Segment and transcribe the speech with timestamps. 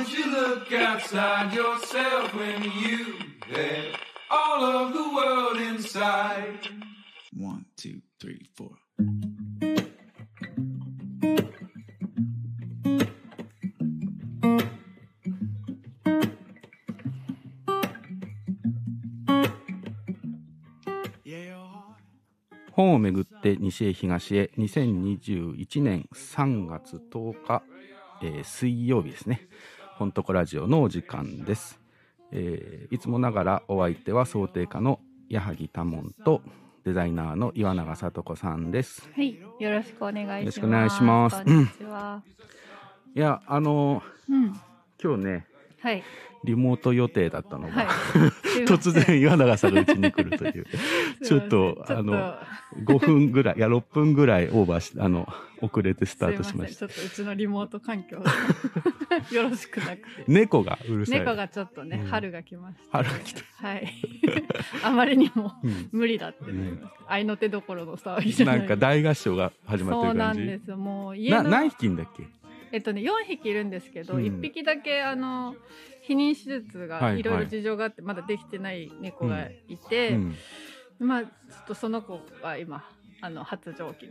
[0.00, 3.16] Would you look outside yourself when you
[3.52, 3.98] had
[4.30, 6.66] all of the world inside?
[7.36, 8.70] One, two, three, four.
[22.72, 27.62] 本をめぐって西へ東へ2021年3月10日、
[28.22, 29.48] えー水曜日ですね。
[30.00, 31.78] 本とこラジオのお時間です。
[32.32, 36.40] えーいつもながらお相手は想定家の矢作多門と
[36.84, 39.10] デザイナーの岩永聡子さんです。
[39.14, 40.40] はい、よろしくお願いします。
[40.40, 42.22] よろしくお願いしますこんにちは。
[43.14, 44.58] いや、あのうん、
[45.02, 45.46] 今日ね、
[45.82, 46.02] はい、
[46.44, 47.86] リモート予定だったのが、はい。
[48.66, 50.66] 突然岩永さんがうちに来るという、
[51.24, 52.36] ちょっと、あの、
[52.84, 55.26] 5分ぐらい、いや、6分ぐらいオーバーし、あの、
[55.62, 56.78] 遅れてスタートしました。
[56.78, 58.30] すいませんちょっとうちのリモート環境が
[59.30, 60.24] よろしくなくて。
[60.26, 61.18] 猫がうるさい。
[61.20, 63.42] 猫がちょっとね、うん春が来ました、春が来た。
[63.68, 63.92] はい。
[64.82, 66.94] あまりにもうん無理だってなります。
[67.06, 68.52] 合いの手どころの騒ぎじゃな。
[68.52, 70.42] ないんか大合唱が始まってそうなる感じ。
[70.42, 70.76] んですよ。
[70.78, 72.26] もう家なの何匹いんだっけ？
[72.72, 74.22] えっとね、4匹いるんですけど、うん。
[74.22, 75.54] 1匹だけあの
[76.08, 80.34] 避妊手術がいろいろ事情があってまだできてない猫がいて、うん。
[80.98, 82.84] まあちょっとその子が今
[83.20, 84.08] あの発情期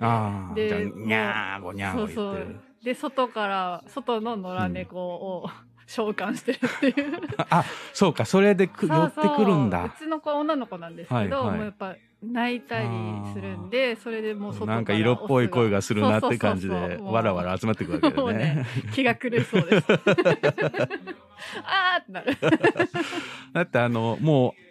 [0.56, 0.70] で。
[0.70, 2.60] でにゃーごにゃーそうそう。
[2.84, 5.50] で外から外の野良猫を、
[5.90, 7.20] 召喚してるっていう。
[7.50, 9.86] あ、そうか、それでく寄ってくるんだ。
[9.86, 11.58] うちの子は女の子なんですけど、はいはい。
[11.58, 12.86] もうやっぱ泣いたり
[13.34, 18.38] するんでそれでもうなんか色っぽい声がするなって感じで、わらわら集まってくるわけよね。
[18.38, 18.66] ね。
[18.94, 19.88] 気が狂いそうです。
[21.64, 22.38] あーってなる。
[23.54, 24.62] だってあの、もう、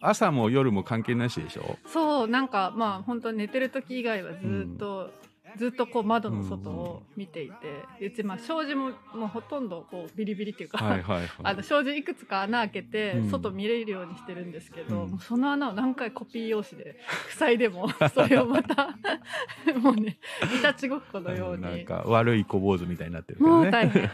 [0.00, 1.78] 朝も夜も関係なしでしょ？
[1.86, 5.10] そうなんかまあ本当寝てる時以外はずっと、
[5.56, 11.28] ずっとこう窓の外を見ていて、うちまあ障子ももうほとんどこうビリビリっていうか、はいはいはい。
[11.42, 13.30] あの障子いくつか穴開けてうん。
[13.30, 15.10] 外見れるようにしてるんですけど、うん。
[15.12, 16.98] もうその穴を何回コピー用紙で
[17.30, 18.96] 塞いでも それをまた
[19.80, 20.18] もうね
[20.58, 21.62] いたちごっこのように。
[21.62, 23.46] なんか悪い小坊主みたいになってるね。
[23.46, 24.10] もう大変。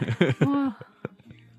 [0.47, 0.75] もう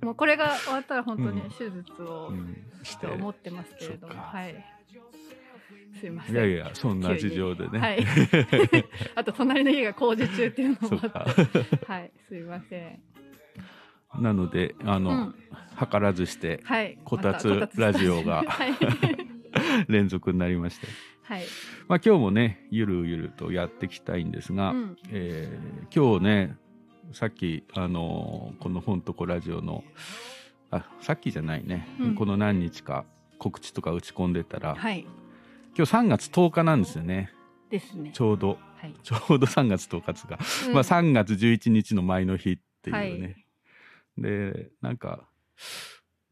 [0.04, 2.56] もうこれが終わったら本当にうん手術をうん。
[2.82, 3.06] して。
[3.06, 4.54] と思ってますけれども、はい
[5.98, 7.78] すいませんいやいや、そんな事情でね。
[7.78, 8.04] はい。
[9.14, 11.26] あと隣の家が工事中っていうのもあか。
[11.30, 13.00] って、はい、すいません。
[14.20, 15.34] なので、あの、うん
[15.90, 16.98] 計らずして、はい。
[17.02, 18.72] こたつまこたつラジオが はい。
[19.88, 20.86] 連続になりまして。
[21.22, 21.44] はい。
[21.88, 26.56] まあ今日もね、ゆるゆるとやっていきたいんですが、うんえー今日ね、
[27.12, 29.82] さっき、あのーこの本とこラジオの、
[30.70, 33.04] あ、さっきじゃないね、うんこの何日か
[33.38, 35.06] 告知とか打ち込んでたら、はい。
[35.74, 37.30] 今日3月10日なんですよね。
[37.70, 38.20] ですねち。
[38.20, 38.94] ょうど、はい。
[39.02, 40.38] ちょうど3月10日ですが、
[40.68, 43.26] うんまあ3月11日の前の日っていうね。
[43.26, 43.46] はい
[44.18, 45.28] で、なんか、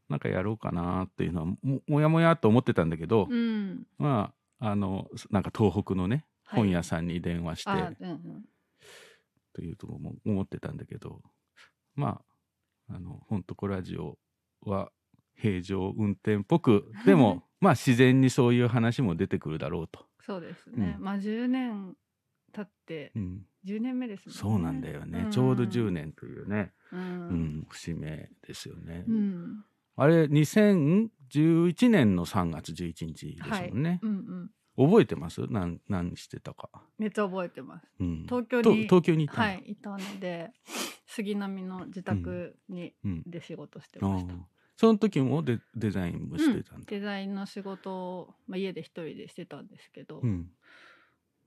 [0.09, 3.87] なんかやろうかなっていうのはも、もやもやと思ってたんだけど、うん。
[3.97, 8.45] まあ、あの、なんか東北のね、はい本屋さんに電話して、あ、うんうん。
[9.53, 11.21] というところも思ってたんだけど、
[11.95, 12.21] ま
[12.89, 14.17] あ、あの、本とこラジオ
[14.63, 14.91] は
[15.41, 20.07] 平常運転っぽく、でも、 まあ自然にそういう話も出てくるだろうと。
[20.19, 20.95] そうですね。
[20.97, 21.95] うんまあ10年
[22.53, 24.33] 経ってうん、10年目ですね。
[24.33, 25.89] そうなんだよね、んちょうど10。
[25.91, 27.65] 年というね、ううんん。
[27.69, 29.05] 節目ですよね。
[29.07, 29.65] うん。
[29.95, 33.99] あれ、2011年の3月11日ですもんね。
[34.03, 34.89] うんうん。
[34.89, 35.45] 覚えてます？
[35.49, 36.69] 何、何してたか。
[36.97, 37.87] めっちゃ覚えてます。
[37.99, 39.47] うん、東京にと東京に行ったの？
[39.47, 40.51] はい、いたので、
[41.05, 43.23] 杉並の自宅に、うん。
[43.25, 44.37] で仕事してあましたー。
[44.81, 46.85] その時もデデザインもしてたんだ。
[46.87, 50.49] デザインの仕事を、まあ、家で一人でしてたんですけど、うん。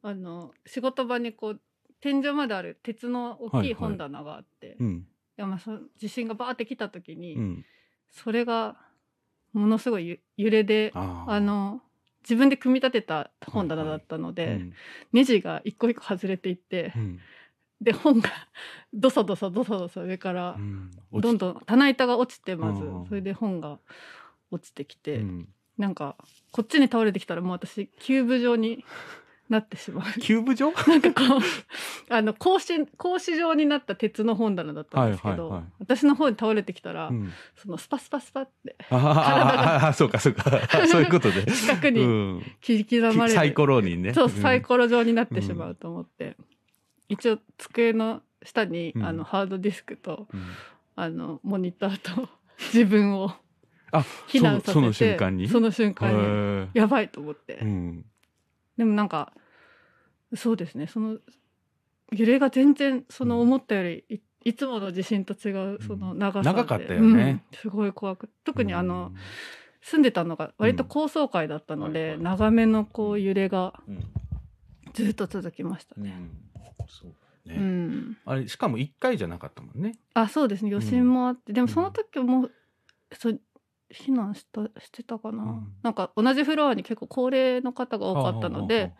[0.03, 1.61] あの仕事場にこう
[2.00, 5.06] 天井まである鉄の大きい本棚があって、いうん。
[5.37, 7.65] やまあそ地震がバーって来た時に、うん。
[8.13, 8.77] それが
[9.53, 11.80] ものすごいゆ揺れであの
[12.22, 14.72] 自分で組み立てた本棚だったので、うん
[15.13, 17.19] ネジが一個一個外れていって、うん
[17.84, 18.31] で本が
[18.92, 20.91] ドサドサドサドサ上からうん。
[21.13, 22.83] どんどん棚板が落ちてまず。
[22.83, 23.07] うん。
[23.07, 23.78] それで本が
[24.51, 25.48] 落ちてきて、うん。
[25.78, 26.16] なんか
[26.51, 28.84] こっちに倒れてきたらもう私キューブ状に
[29.48, 30.04] なってしまう。
[30.21, 30.72] キューブ状？
[30.72, 31.41] なんかこう
[32.09, 35.65] あの格子格子状になった鉄の本棚だったんですけど、はいはいはい。
[35.80, 37.33] 私の方に倒れてきたら、うん。
[37.57, 40.45] そのスパスパスパってああ、そうかそうか。
[40.89, 41.48] そういうことで。
[41.53, 42.42] 四角にうん。
[42.63, 44.15] 切り刻まれる、サイコロにね。
[44.15, 44.66] そうサイロ。
[44.66, 46.37] コロ状になってしまうと思って、
[47.09, 49.04] 一応机の下に、うん。
[49.04, 50.47] あのハードディスクとうん。
[50.97, 52.28] あのモニターと
[52.72, 53.33] 自分を
[53.91, 55.48] あ、避難させてその瞬間に？
[55.48, 56.21] その瞬間に。
[56.21, 58.04] へやばいと思って、ーうん。
[58.77, 59.33] でもなんか
[60.34, 60.86] そうですね。
[60.86, 61.18] その
[62.12, 67.42] 揺れが全然その思ったよりいいつもの地震と違うその長さで、長かったよね。
[67.53, 67.59] うん。
[67.59, 69.12] すごい怖く特にあの、
[69.80, 74.04] 住んでたのが割と高層階だったので、長めのこう揺れがうん、
[74.92, 76.15] ずっと続きましたね。
[76.78, 77.15] うん、そう
[77.47, 79.99] うね、ん、あれしかも一回じゃなかったもんね。
[80.15, 80.71] あそうですね。
[80.71, 82.49] 余震もあって、でもその時も
[83.13, 83.41] そう
[83.93, 85.72] 避難したしてたかな、うん。
[85.83, 88.93] なんか同じフロアに結構高齢の方が多かったので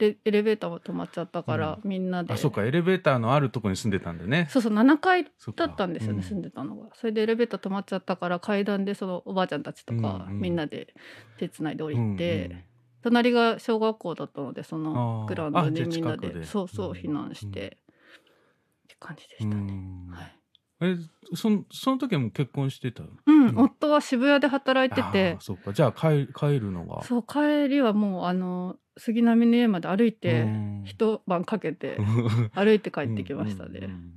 [0.00, 2.32] でエレベーターも止まっちゃったから、みんなで。
[2.32, 2.64] あそうか。
[2.64, 4.48] エレベーターのあるところに住んでたんだね。
[4.50, 4.72] そうそう。
[4.72, 5.24] 7階
[5.56, 6.22] だったんですよね、うん。
[6.22, 6.88] 住んでたのが。
[6.94, 10.40] それでエレベーター止まっちゃったから階段でそのおばあちゃんたちとか、うんうん。
[10.40, 10.94] みんなで
[11.36, 12.62] 手つないで降りて、うんうん
[13.02, 19.72] 隣が小学校だったのでそのグラウンドにあじゃあみんなででそうそううん避難して、って感じでしたね。
[19.72, 20.14] うん。
[20.14, 20.36] はい。
[20.82, 20.96] え
[21.34, 23.10] そのその時はもう結婚してたの？
[23.26, 23.58] うん、うん。
[23.58, 25.36] 夫は渋谷で働いてて。
[25.40, 25.72] そっか。
[25.72, 27.02] じゃあ帰帰るのが？
[27.04, 30.82] そう帰りはもうあの杉並の家まで歩いてうん。
[30.84, 31.98] 一晩かけて
[32.54, 33.80] 歩いて帰ってきましたね。
[33.82, 34.12] うん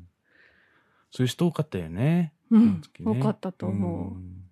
[1.15, 2.33] そういう人多かったよね。
[2.49, 2.81] うんね。
[3.05, 4.17] 多かったと思う。
[4.17, 4.49] ん。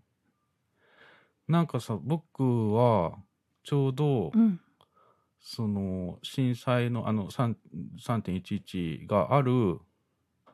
[1.48, 3.18] なんかさ僕は
[3.63, 4.59] ちょうど、うん。
[5.39, 7.55] その震災のあの3
[7.99, 9.79] 3.11がある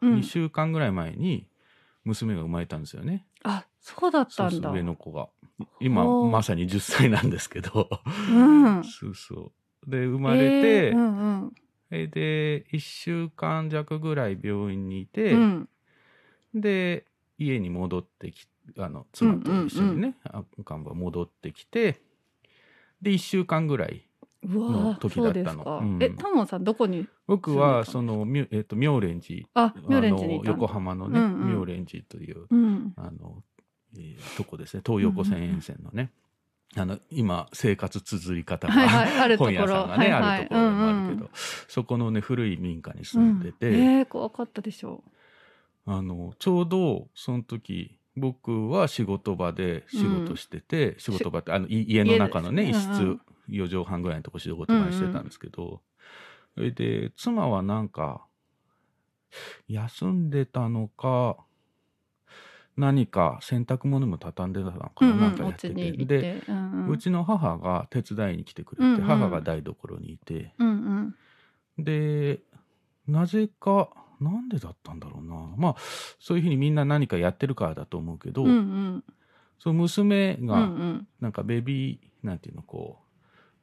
[0.02, 0.20] うん。
[0.20, 1.48] 2週間ぐらい前に
[2.04, 3.26] 娘が生まれたんですよね。
[3.44, 4.72] あそうだったんだ。
[4.72, 5.28] 上の子が。
[5.80, 7.90] 今まさに10歳なんですけど。
[8.30, 9.52] うん、そうそ
[9.88, 9.90] う。
[9.90, 11.56] で生まれて、えーうんうん。
[11.90, 15.70] えで1週間弱ぐらい病院にいて、うん。
[16.54, 17.06] で
[17.38, 20.18] 家に戻ってきあの妻と一緒にね、
[20.60, 22.02] 赤ん坊戻ってきて
[23.02, 24.08] で1週間ぐらい
[24.44, 25.80] の時だったの。
[25.82, 25.98] うん。
[26.02, 29.48] えタモンさんどこに僕はそのえっと妙蓮寺。
[29.54, 31.54] あ妙蓮寺あの横浜のね、うんうん。
[31.54, 32.94] 妙蓮寺といううん。
[32.96, 33.44] あの、
[33.96, 34.84] えーとこですね。
[34.86, 36.12] 東横線沿線のね、
[36.76, 40.40] あの今生活綴り方が、はいはいあるとこ本ろ屋さんがね、はいはい。
[40.40, 41.30] あるところもあるけど、うんうん。
[41.68, 43.76] そこのね古い民家に住んでて、うん。
[43.76, 45.04] えー、怖かったでしょ
[45.86, 53.22] あのちょうどその時僕は仕事場で仕事してて、仕事場ってあのい家の中のね一室、家ですうんうん。
[53.50, 55.82] 4畳半ぐらいのとこ仕事場にしてたんですけど、
[56.56, 58.26] それで妻はなんか
[59.68, 61.38] 休んでたのか
[62.76, 65.06] 何か洗濯物も畳んでたのかう。
[65.06, 69.02] うな、んうん、おなんかやってて、でて、うんうん、うちの母が手伝いに来てくれて、うんうん。
[69.02, 70.54] 母が台所にいて。
[70.60, 70.72] うんう
[71.82, 71.84] ん。
[71.84, 72.40] で
[73.08, 75.54] なぜかなんでだったんだろうな。
[75.58, 75.76] まあ
[76.20, 79.04] そういうふうにみんな何かやってるからだと思うけど、うんうん。
[79.60, 83.08] その娘がんなんかベビーなんていうのこう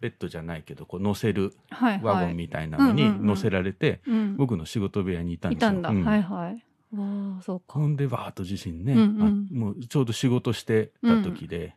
[0.01, 1.55] ベッドじゃないけどこう乗せる
[2.03, 5.71] ワゴンみたいなのに乗せられて、うん、僕の仕事部屋にいたんですよ。
[5.71, 6.05] いたんだ、うん。
[6.05, 6.65] はいはい。
[6.97, 7.79] わあそうか。
[7.79, 9.49] ほんでバーッと地震ね、うんうん。
[9.53, 11.75] あもうちょうど仕事してた時で,、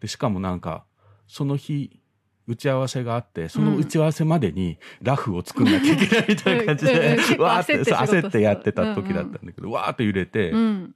[0.00, 0.84] でしかもなんか
[1.26, 2.00] その日
[2.46, 7.40] 打ち合わせがあってその打ち合わせまでにラフを作んなきゃいけないみたいな感じうんうんで、うん。
[7.42, 10.94] わーって焦ってやってた時だったんだけど、わーっと揺れて、うん。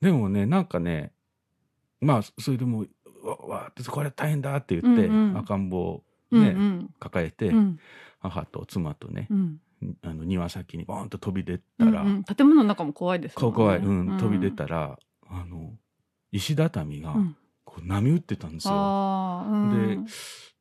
[0.00, 1.12] でもねなんかね
[2.00, 2.86] まあそれでも
[3.22, 5.38] わわーってこれ大変だって言って、うんうん。
[5.38, 6.94] 赤ん坊うね、んうん。
[6.98, 7.78] 抱えて、うん。
[8.20, 9.60] 母と妻とねう、ん。
[10.02, 12.24] あの庭先にボーンと飛び出たら、うんうん。
[12.24, 13.40] 建物の中も怖いですね。
[13.40, 14.98] こ怖い、うん、飛び出たら
[15.28, 15.72] あの
[16.30, 17.36] 石畳がうん
[17.72, 18.74] こう波打ってたんですよ。
[19.72, 19.98] で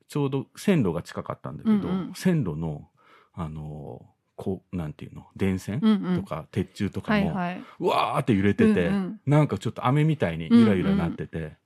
[0.08, 2.14] ちょうど線路が近かったんだけど、うんうん。
[2.16, 2.88] 線路の
[3.34, 4.06] あの
[4.38, 6.22] こうなんていうの電線うんうん。
[6.22, 7.64] とか鉄柱とかも、はいはい。
[7.80, 9.22] うわーって揺れてて、うんうん。
[9.26, 11.58] なんかちょっと雨みたいにゆらゆらなってて、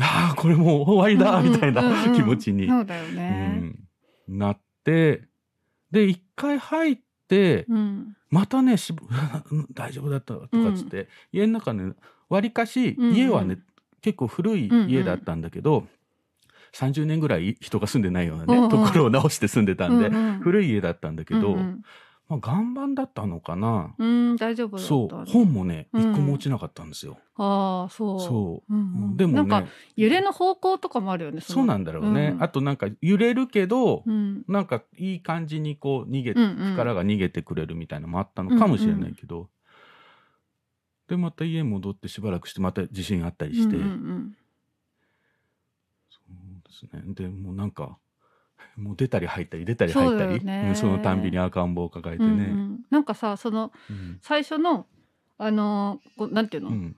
[0.00, 2.12] ああこれもう終わりだみたいうんうんうん。
[2.12, 3.78] な 気持ちに、そうだようねん。
[4.26, 5.24] なって
[5.90, 6.98] で一回入っ
[7.28, 8.16] てうん。
[8.30, 8.76] またね
[9.74, 11.92] 大丈夫だったとかっつって、家の中ね
[12.30, 13.14] わりかしうんうん。
[13.14, 13.58] 家はね、
[14.02, 15.86] 結構古い家だったんだけど、
[16.74, 18.70] 30年ぐらい人が住んでないようなね、うんうん。
[18.70, 21.82] ところを直して住んでたんで、うんうん古い家だったんだけど、うんうん。
[22.28, 26.12] まあ、岩盤だったのかな、うん大丈夫だったそう本もねうん。
[26.12, 27.18] 一個も落ちなかったんですよ。
[27.36, 28.20] ああそう。
[28.20, 28.82] そう、うんう
[29.12, 29.16] ん。
[29.16, 32.42] でもなんかね揺れの方向とかもあるよねそうなんだろうね、うん。
[32.42, 34.42] あとなんか揺れるけど、うん。
[34.48, 36.72] なんかいい感じにこう逃げ、うんうん。
[36.72, 39.48] 力が逃げてくれるみたいなのもあったのかもしれないけど、
[41.12, 44.36] でまた家戻ってしばらくしてまた地震あったりして、うんうん
[46.10, 47.14] そうですね。
[47.14, 47.98] でもうなんか
[48.76, 50.40] もう出たり入ったり出たり入ったり。
[50.40, 50.64] そね。
[50.68, 52.46] うんそのたんびに赤ん坊を抱えてうんうんうね。
[52.46, 52.78] ん。
[52.88, 54.18] なんかさそのうん。
[54.22, 54.86] 最初の
[55.36, 56.96] あのーなんていうの、うん。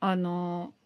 [0.00, 0.76] あのー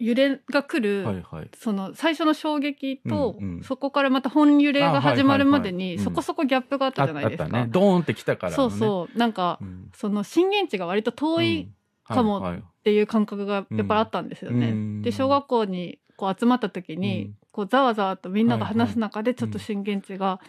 [0.00, 1.50] 揺れが来る、はいはい。
[1.56, 3.62] その最初の衝撃と、うんうん。
[3.64, 7.46] そこからまた本揺れが始まるまでに、あはいはいはいそこそこギャップがあったじゃないですか。
[7.48, 7.66] たね。
[7.68, 9.18] ドーンってきたからそうそう。
[9.18, 9.90] なんか、うん。
[9.94, 11.68] その震源地が割と遠い
[12.04, 12.62] かもはいはい。
[12.84, 14.70] ていう感覚がやっぱりあったんですよね。
[14.70, 15.02] うん。
[15.02, 17.36] で小学校にこう集まった時に、うん。
[17.50, 20.40] こうざわざわとみんなが話す中でいちょっと震源地が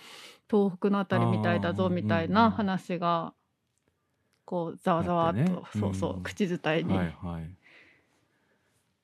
[0.50, 3.34] 東北のあたりみたいだぞみたいなん話が
[4.44, 6.24] こうざわざわっと、そうそう、うん。
[6.24, 7.50] 口伝えに、はいはい。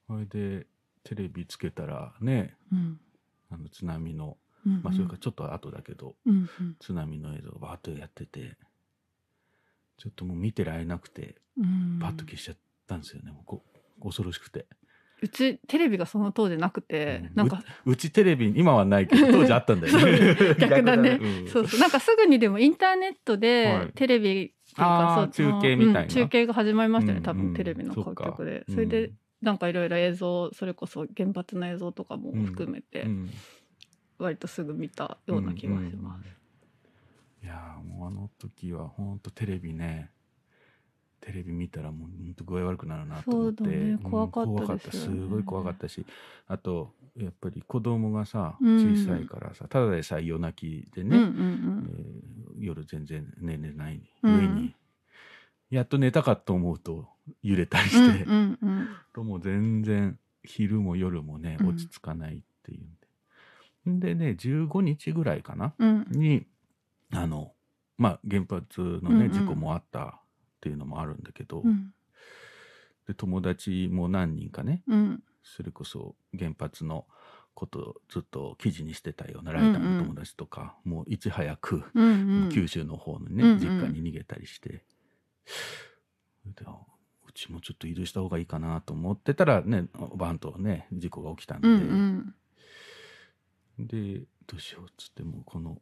[0.07, 0.67] それで
[1.03, 2.99] テレビつけたらねうん。
[3.51, 4.83] あの津波のうんうん。
[4.83, 6.75] まあそれからちょっと後だけど、うんうん。
[6.79, 8.57] 津波の映像がバーッとやってて
[10.01, 11.99] ちょっともう見てられなくてうん。
[11.99, 13.63] バッと消しちゃったんですよね、こ
[14.01, 14.65] 恐ろしくて、
[15.21, 17.35] うちテレビがその当時なくて、うん。
[17.35, 20.55] なんかううちテレビ今はないけど 当時あったんだよね。
[20.57, 21.19] 逆だね。
[21.21, 21.47] うん。
[21.47, 21.79] そうそう。
[21.79, 23.93] なんかすぐにでもインターネットはでい。
[23.93, 26.01] テレビってい中継みたいな。
[26.01, 33.29] うん中継が始まりましたよね多分テレビの各局で、それでうんなんかいろいろ映像それこそ原発の映像とかも含めてうん。
[34.17, 36.40] 割とすぐ見たような気がします。
[37.43, 40.11] いやーもうあの時は本当テレビね。
[41.21, 43.63] テレビ見たらもう本当具合悪くなるなと思って。
[43.63, 43.93] ね。
[43.93, 45.27] ん怖かったですよね。
[45.29, 46.05] ごい怖かったし。
[46.47, 48.95] あとやっぱり子供がさうん。
[48.95, 54.37] 小さいからさ、ただでさえ夜泣きでね、うんうんえー夜全然寝れないうん。
[54.39, 54.75] 上に、
[55.71, 57.07] やっと寝たかと思うと
[57.41, 61.67] 揺れたりうんして、うんうんともう全然昼も夜もねうん。
[61.69, 62.79] 落ち着かないってい
[63.87, 66.07] うんで、ん、でね15日ぐらいかなうん。
[66.11, 66.45] に
[67.13, 67.53] あの
[67.97, 69.19] まあ原発のうんうん。
[69.19, 70.19] ね事故もあったっ
[70.61, 71.93] ていうのもあるんだけど、うん。
[73.07, 75.23] で友達も何人かねうん。
[75.43, 77.05] それこそ原発の
[77.53, 82.49] ことをずっと記事にしてたようなライターの友達とか、もういち早くうんうん。
[82.49, 83.59] 九州の方のね、うんうん。
[83.59, 84.85] 実家に逃げたりして、
[86.45, 86.77] であ
[87.27, 92.33] うちもちょっと移動した方がいいかなと思ってたらねバンとね事故が起きたんで、うん
[93.79, 93.87] うん。
[93.87, 95.77] でどうしようっつってもうこの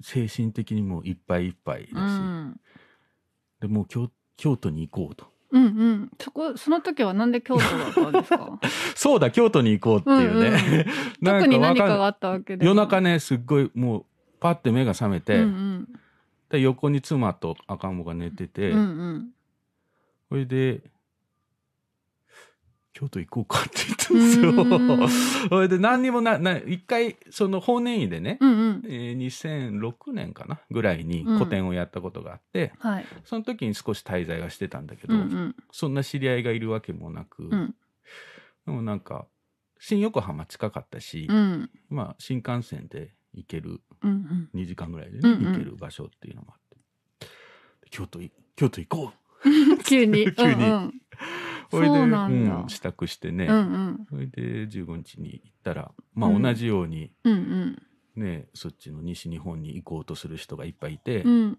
[0.00, 2.60] 精神的にもういっぱいいっぱいだし、うん。
[3.60, 5.26] でもう京京都に行こうと。
[5.52, 6.10] うんうん。
[6.20, 8.58] そこその時はなんで京都だったんですか？
[8.94, 10.86] そうだ京都に行こうっていうね、
[11.20, 14.04] なん特に何かがあったわけで夜中ねすっごいもう
[14.38, 15.88] パッて目が覚めて、うんうん。
[16.50, 19.30] で横に妻と赤ん坊が寝てて、うんうん。
[20.28, 20.82] それで
[23.00, 25.08] 京都行こうかって言ったんですよ。
[25.48, 28.82] それで何にもなな一回その法然院でね、うんうん。
[28.84, 31.38] えー2006年かなぐらいにうん。
[31.38, 33.06] 個展をやったことがあって、はい。
[33.24, 35.56] その時に少し滞在はしてたんだけうど、んうん。
[35.72, 37.74] そんな知り合いがいるわけもなく、うん。
[38.66, 39.26] でもなんか
[39.78, 41.70] 新横浜近かったし、うん。
[41.88, 45.52] まあ新幹線で行けるうん2時間ぐらいでね、うんうん。
[45.52, 46.76] 行ける場所っていうのもあって。
[47.90, 49.12] 京都い京都行こ
[49.44, 49.48] う。
[49.48, 50.30] う ん急に。
[50.36, 50.64] 急に。
[50.64, 51.00] うんうん
[51.70, 54.06] それでそうなん支度してね、うんうん。
[54.08, 56.42] それで15日に行ったらまあうん。
[56.42, 57.82] 同じようにうんうん。
[58.16, 61.58] ね、そっちの西日本に行こうとする人がいっぱいいて、うん。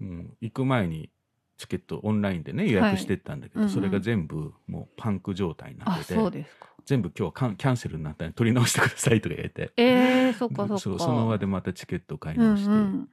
[0.00, 1.10] うん行く前に
[1.56, 3.74] チケットオンラインでね予約してったんだけど、はいうんうん。
[3.74, 6.46] それが全部もうパンク状態になあってて
[6.86, 9.72] 全部今日はキャンセルになったんで取り直してくださいとか言われて。
[9.76, 11.04] えー、そっかそっか。
[11.04, 13.08] その場でまたチケットを買いうん直して、うんもうグリーン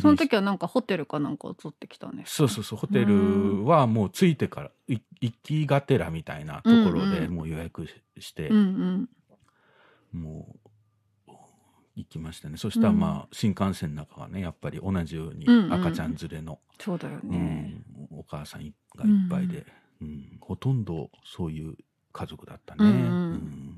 [0.00, 7.20] その時はなんかホテルかなんか移ってきたんですそうそうそうホテルはもう着いてからい行きがてらみたいなところうんうん。
[7.20, 9.08] でもう予約しして、うんうん
[10.12, 10.70] もう
[11.94, 12.56] 行きましたね。
[12.56, 12.98] そしたらうん。
[12.98, 18.72] まあ、新幹線の中がねやっぱり同じようにうんうん赤ちゃん連れの、そうだようね、んお母さんがいっ
[19.28, 19.66] ぱいで、
[20.00, 20.38] うん。
[20.40, 21.76] ほとんどそういう
[22.12, 22.84] 家族だったね。
[22.84, 23.02] うんうん。
[23.02, 23.69] うん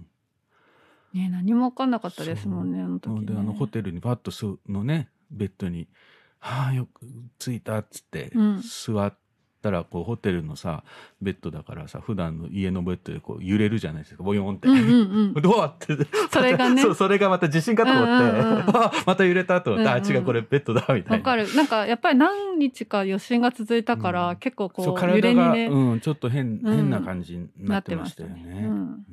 [1.14, 3.26] ね何も分かんなかったですもんねあの時ね。
[3.26, 5.88] であのホテルにパッとすのねベッドに
[6.40, 7.06] 「はあよく
[7.38, 8.60] 着いた」っつって、うん。
[8.62, 9.14] 座っ
[9.62, 10.82] たらこうホテルのさ
[11.22, 14.66] ベッドだからさ普段の家のベッドでこう揺れるじゃないですかボヨンって。
[14.66, 14.94] うんうんう
[15.28, 15.34] ん。
[15.40, 15.64] どう？
[15.64, 16.06] って。
[16.30, 16.82] それがね。
[16.82, 18.62] そうそれがまた地震かと思って、うんうんうん。
[18.76, 21.16] あ また揺れたと思って、うんうんあ違うこれベッドだみたいな。
[21.16, 21.46] わかる。
[21.54, 24.36] なんかやっぱり何日か余震が続いたから、うん。
[24.36, 26.76] 結構こそうう揺れにね、うん、ちょっと変,、うん。
[26.76, 28.66] 変な感じにななっててましたたよね。
[28.66, 29.06] うん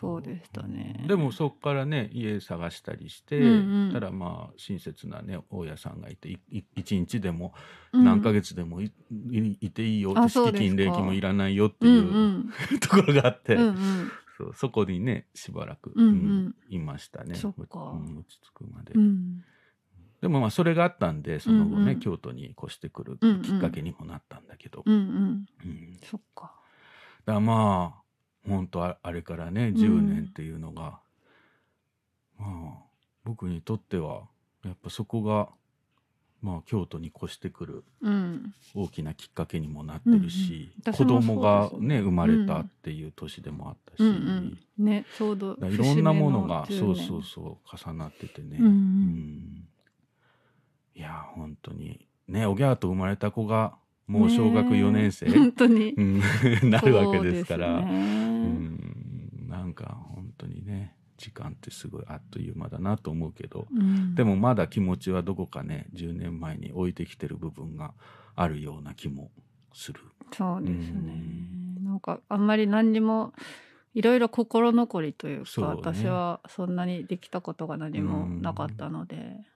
[0.00, 1.04] そうでしたね。
[1.06, 3.92] でもそこからね家探したりして、うんうん。
[3.92, 7.54] たらまあ親切なね大家さんがいていい一日でも
[7.92, 8.04] うん。
[8.04, 8.92] 何ヶ月でもい,
[9.30, 13.74] い、いていいよ敷金礼金もいらないよってうんいうう、 ところがあって、んうんうん。
[14.36, 16.54] そうそこにねしばらく、うんうん。
[16.68, 17.34] いましたね。
[17.34, 17.52] 落
[18.28, 18.94] ち着くまで。
[18.94, 19.44] うん。
[20.20, 25.46] でもまあそれがあったんでその後ね、うんうん京都に越してくるうんうんきっかけにもなったんだけど、うんうん。
[25.64, 25.98] うん。
[26.02, 26.54] そっか。
[27.26, 28.03] だからまあ
[28.46, 29.74] 本当ああれからねん。
[29.74, 31.00] 10年っていうのが、
[32.38, 32.84] まあ
[33.24, 34.22] 僕にとっては
[34.64, 35.48] やっぱそこが
[36.42, 38.54] まあ京都に越してくるうん。
[38.74, 42.00] 大きなきっかけにもなってるし、うんうん子供がね。
[42.00, 44.58] 生まれたっていう年でもあったし、うん。
[44.78, 44.84] うん。
[44.84, 47.06] ねちょうどいろんなものが節目の10年。
[47.06, 48.72] そうそうそう重なっててね、うんうん。
[48.72, 49.68] うん。
[50.94, 52.06] いや本当に。
[52.28, 55.94] ねおぎゃーと生まれた子がもう小学4年生、ね本当に。
[55.96, 56.20] うん。
[56.70, 57.80] なるわけですから。
[57.80, 57.90] そうね。
[57.90, 59.48] うん。
[59.48, 64.14] なんか本当にね時間ってすごいあっという間だなと思うけど、うん。
[64.14, 67.94] でもまだ気持ちはどこかね10年前に置いてきてる部分が
[68.34, 69.30] あるような気も
[69.72, 70.00] する。
[70.32, 71.22] そうですね。
[71.82, 73.32] なんかあんまり何にも
[73.94, 75.66] いろいろ心残りというかね。
[75.66, 79.46] 私はそんなにできたことが何もなかったので、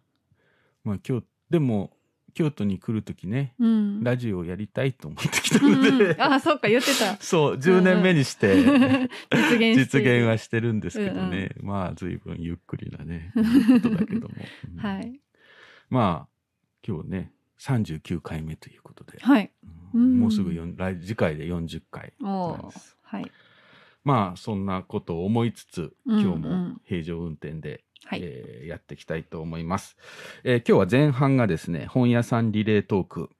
[0.85, 1.98] まあ今日でも
[2.38, 6.23] 京都に来る時ねうん、ラジオをやりたいと思ってきたうんので、うん。
[6.23, 7.16] あそうか言ってた。
[7.21, 10.00] そう10年目にして、実現して。
[10.00, 14.35] 実現はしてるんですけどね、まあ随分ゆっくりなね ことだけども、
[14.73, 14.78] うん。
[14.78, 15.21] はい。
[15.90, 16.28] まあ
[16.87, 19.50] 今日ね39回目ということで、はい。
[19.92, 20.00] うん。
[20.00, 20.21] うん。
[20.21, 22.97] もうすぐ来次回で40回なんです。
[23.02, 23.33] はい。
[24.04, 29.97] まあそんなことを思いつつうん今日もうん平常運転で、はい、えーやっていきたいと思います、
[30.45, 33.31] えー今日は前半がですね本屋さんリレートーク。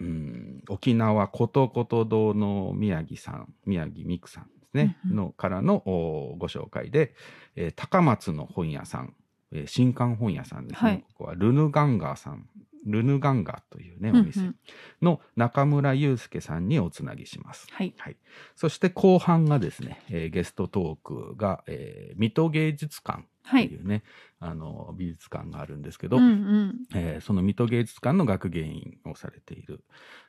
[0.00, 5.16] うん沖縄ことこと堂の宮城さん宮城美久さんですね、うんうん。
[5.16, 7.14] のからのおご紹介で、
[7.54, 9.14] えー高松の本屋さん、
[9.52, 11.04] えー新刊本屋さんですね、はい。
[11.14, 12.48] ここはルヌガンガーさん
[12.84, 14.50] ルヌガンガーというねお店
[15.00, 17.66] の中村祐介さんにおつなぎします。
[17.70, 17.94] はい。
[17.96, 18.16] はい、
[18.56, 23.66] そして後半がですね、えーゲストトークが、えー水戸芸術館とはい。
[23.66, 24.02] いうね、
[24.40, 26.74] あの美術館があるんですけど、うんうん。
[26.94, 29.84] えーその水戸芸術館の学芸員をされている、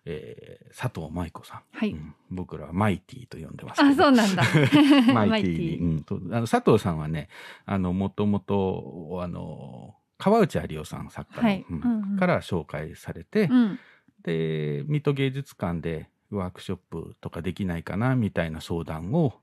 [0.06, 2.14] えー佐藤舞子さん、はい、うん。
[2.30, 4.44] 僕らはマイティと呼んでますあそうなんだ。
[5.14, 6.04] マイティに、うん。
[6.04, 7.30] とあの佐藤さんはね
[7.66, 11.66] あのもともとあの川内有夫さん作家はい。
[11.70, 11.82] うん
[12.12, 12.18] うん。
[12.18, 13.80] から紹介されて、うん。
[14.24, 19.36] で水戸芸術館でワークショップとかできないかなみたいな相談を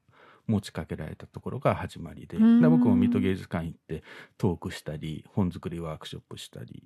[0.46, 2.36] 持ちかけられたところが始まりで。
[2.36, 2.60] うん。
[2.60, 4.02] で僕も水戸芸術館行って
[4.38, 6.84] トークしたり本作りワークショップしたり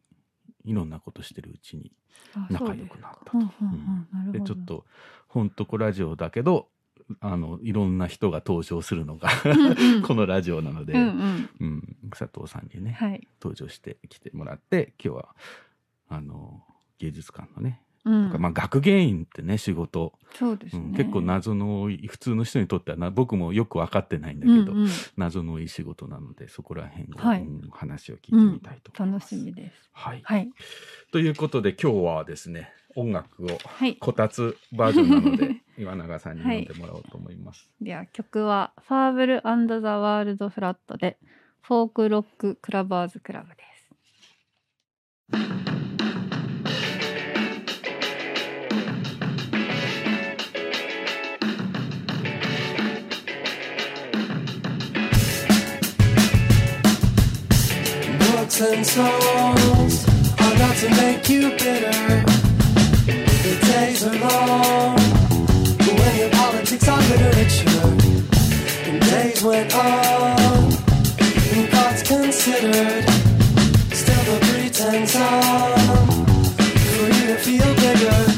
[0.64, 1.92] いろんなことしてるうちに
[2.34, 3.38] あ仲良くなったと。
[4.32, 4.84] でちょっと
[5.28, 6.68] 本当こラジオだけど
[7.20, 9.28] あのいろんな人が登場するのが
[10.06, 11.50] このラジオなので、うんうん。
[11.60, 11.96] うん。
[12.10, 15.36] 佐藤さんにね、はい、登場してきてもらって今日は
[16.08, 16.64] あの
[16.98, 18.40] 芸術館のね、うん。
[18.40, 24.88] まあ、学芸員ってね仕事、そうですね、うん結構謎の多い普通の人にとってはな僕もよく分かってないんだけど、うんうん。
[25.16, 27.42] 謎の多い仕事なのでそこら辺を、はい。
[27.42, 29.36] うん話を聞いてみたいと思い楽ます。
[29.36, 29.90] しみです。
[29.92, 30.50] はい、はい。
[31.12, 33.96] ということで今日はですね音楽をはい。
[33.96, 37.68] こたつバージョンなので 岩永さんに読んでもらおうと思います。
[37.80, 39.42] では曲は「ファーブル
[39.82, 41.18] ザ・ワールド・フラット」で
[41.62, 43.66] 「フォークロック・クラバーズ・クラブ」です。
[58.58, 60.08] And songs
[60.40, 62.24] are not to make you bitter.
[63.04, 64.96] The days are long
[65.98, 67.92] when your politics are literature.
[68.86, 70.72] And days went on,
[71.52, 73.04] and thoughts considered.
[73.92, 78.35] Still the pretense on for you to feel bigger.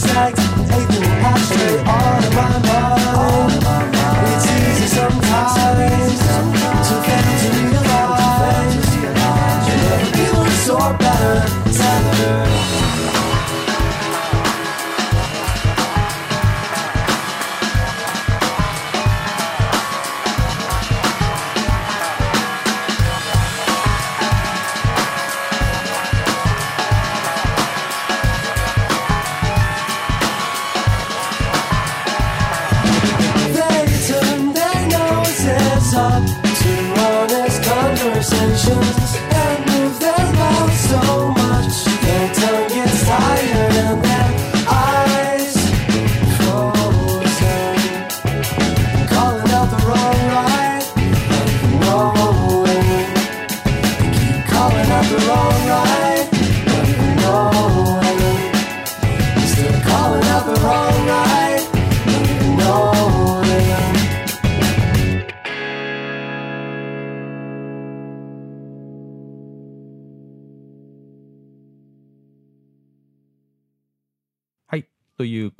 [0.00, 0.49] Zigzags,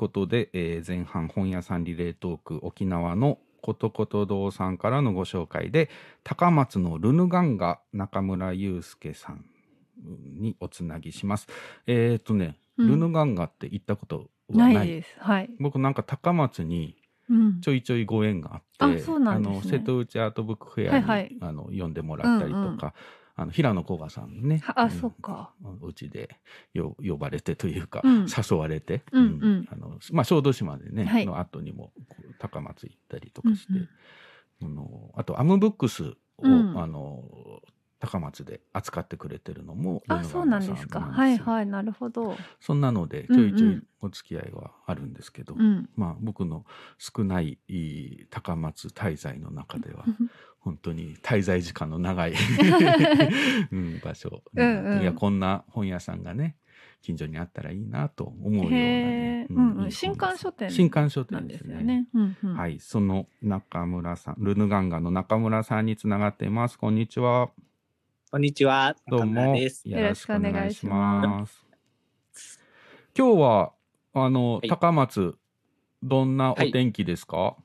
[0.01, 5.91] ことで、えー前半本屋さんリレートーク沖縄のことこと堂さんからのご紹介で
[6.25, 9.45] 高松のルヌガンガ中村祐介さん
[10.41, 11.49] におつなぎします。
[11.87, 15.15] えっ、とね、うんルヌガンガって行ったことはないです。
[15.19, 15.51] はい。
[15.61, 16.97] 僕なんか高松に
[17.29, 22.95] うんちょいちょいご縁があって、うなんですねあの瀬戸内アートブックフェアに、はいはいあの呼んでもらったりとか、
[23.41, 24.91] あの平野古賀さんのね、はあうん。
[24.91, 25.53] そっか。
[25.81, 26.37] うちで
[26.75, 28.27] よ呼ばれてというか、うん。
[28.27, 29.69] 誘われて、うんうん。
[29.73, 31.25] あのまあ、小豆島でね、はい。
[31.25, 31.91] の後にも
[32.39, 33.89] 高松行ったりとかして、うん。
[34.63, 36.79] あのあとアムブックスを、うん。
[36.79, 37.25] あの
[38.01, 41.01] 高松で扱ってくれてるのもあ、そうなんですか。
[41.01, 42.35] はいはい、なるほど。
[42.59, 45.89] そんなのでちょいちょいうんうんお付き合いはあるんですけど、うん。
[45.95, 46.65] まあ僕の
[46.97, 47.59] 少ない
[48.31, 50.07] 高松滞在の中では
[50.61, 52.35] 本当に滞在時間の長い、
[53.73, 55.03] うん、場所、うんうん。
[55.03, 56.57] いやこんな本屋さんがね
[57.03, 59.85] 近所にあったらいいなと思うような、へねえ、うんうん。
[59.87, 62.07] いい新刊書店新刊書店ですすよね。
[62.13, 62.57] うんうん。。
[62.57, 62.77] はい。
[62.77, 66.79] いその中村さんルヌガンガの中村さんにつながっています。
[66.79, 67.51] こんにちは。
[68.31, 68.95] こんにちは。
[69.09, 69.57] どうも。
[69.57, 71.65] よろしくお願いします。
[72.33, 72.61] す。
[73.17, 73.73] 今日は
[74.13, 74.69] あの、はい。
[74.69, 75.37] 高松
[76.03, 77.57] どんなお天気ですか、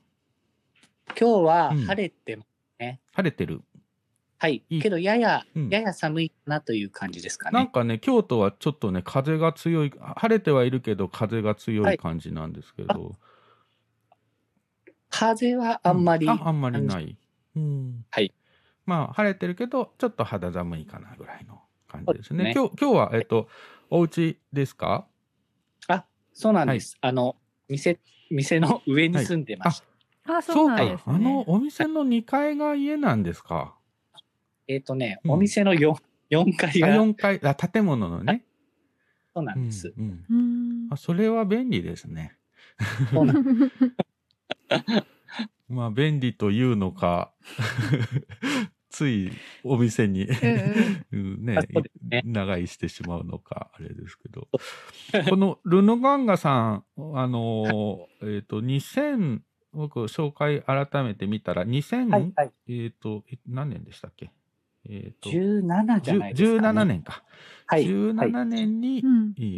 [1.08, 1.84] 今日はうん。
[1.84, 2.44] 晴れてま
[2.80, 3.62] す、晴れてる
[4.38, 4.64] はい。
[4.68, 7.56] いいけど、やや、うんやや寒いかなという感じですかね。
[7.56, 13.16] なんかね、京都はちょっとね、風が強い、晴れてはいるけど、風が強はいい感じなんですけど。
[15.10, 17.18] 風はあんまり、うあ、あんまりない。
[17.56, 18.04] うん。
[18.12, 18.32] はい。
[18.86, 22.50] まあ、晴れてるけど、ちょっと肌寒いかなぐらいの感じですね。
[22.54, 23.48] そう今日、今日は、えっと、
[23.90, 25.08] お家ですか？
[26.32, 26.96] そうなんです。
[27.00, 27.36] あの、
[27.68, 27.98] 店、
[28.30, 29.86] 店の上に住んでました。
[30.28, 31.14] あ、そうなんですね。
[31.14, 33.76] あの、お店の2階が家なんですか？
[34.68, 35.94] えっ、とね、うんお店の 4,
[36.30, 38.44] 4階あ、が4階、あ、建物のね。
[39.34, 39.94] そうなうんんです。
[39.96, 40.24] うん。
[40.28, 42.36] うんあ、それは便利ですね。
[43.12, 43.36] そうなん
[45.68, 47.32] まあ、便利というのか、
[48.88, 49.30] つい
[49.64, 50.26] お店に、
[51.12, 51.58] うん ね
[52.08, 54.48] ね長居してしまうのか、あれですけど。
[55.28, 56.84] このルノガンガさん、
[57.14, 59.42] あの、えっ、と、2000、
[59.76, 62.52] 僕、紹介改めて見たら、2000、はい、はい。
[62.68, 64.30] えっ、と、え何年でしたっけ？
[64.88, 66.80] えっ、と、17じゃないですか、ね。
[66.80, 66.84] 17。
[66.84, 67.22] 年か。
[67.66, 67.84] はい。
[67.84, 69.02] はい、17年に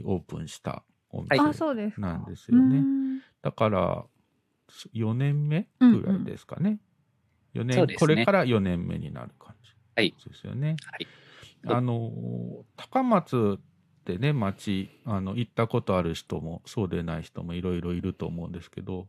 [0.05, 2.01] オープンしたおはい店あ、そうですか。
[2.01, 2.79] なんですよね。
[2.79, 2.99] うん
[3.41, 4.05] だから、
[4.95, 6.81] 4年目ぐらいですかね。
[7.55, 9.71] 4年ねこれから4年目になる感じ。
[9.95, 10.77] はいですよね。
[10.91, 11.07] はい
[11.67, 19.09] あの、高松ってね、町、あの、行ったことある人も、そうでない人もいろいろいると思うんですけど、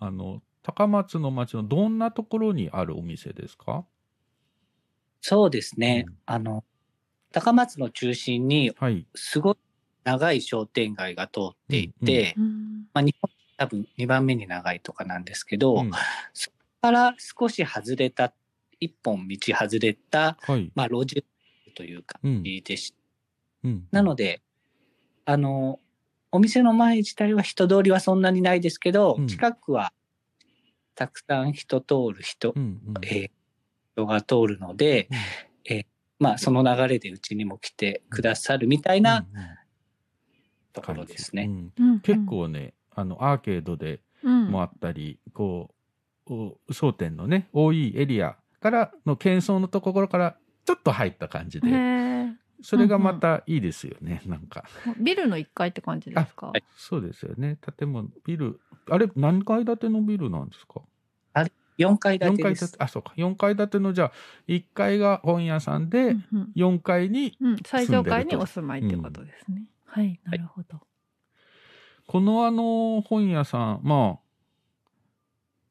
[0.00, 3.84] あの、高松の町のどんなところにあるお店ですか？
[5.22, 6.06] そうですね。
[6.06, 6.64] うんあの、
[7.32, 9.08] 高松の中心に、はい。
[9.14, 9.56] すごい
[10.04, 15.90] 長い商店街が通っていて、うんまあ、日本多分2番目に長いとかなんですけど、うん
[16.34, 18.34] そこから少し外れた、
[18.80, 20.72] 一本道外れた、はい。
[20.74, 21.24] まあ、路地
[21.74, 22.42] という感うん。
[22.44, 22.94] じでし
[23.64, 24.42] うんなので、
[25.26, 25.80] あの、
[26.30, 29.26] お店の前自体は人通りはそんなにないですけど、うん。
[29.26, 29.92] 近くは
[30.94, 32.94] たくさん人通る人、うんうん。
[33.04, 33.30] えー
[33.96, 35.18] 人が通るので、うん。
[36.20, 39.46] まあ、その流れでうちにも来てくださるみたいなうんうん。
[40.72, 41.44] ところですね。
[41.44, 42.00] うんうん。
[42.00, 44.50] 結構ね、あの、アーケードでうん。
[44.50, 45.74] もあったり、こ
[46.26, 54.64] う、お商店のね、多いエリアからの喧騒のところからちょっと入った感じへで、えそれがまたいいですよね、なんか。
[55.00, 56.48] ビルの1階って感じですか？
[56.48, 60.82] はいそうですよね、建物、ビル、あれ、何階建てのビルなんですか
[61.78, 62.60] ？4階建 ?4 てです。
[62.60, 64.12] 階建て、あ、そうか、4階建ての、じゃあ、
[64.48, 69.64] 1階が本屋さんで、うんうん4階に、うん、最上階にお住まいってことですね。
[69.86, 70.80] はい、なるほど。
[72.06, 74.18] このあの本屋さん、ま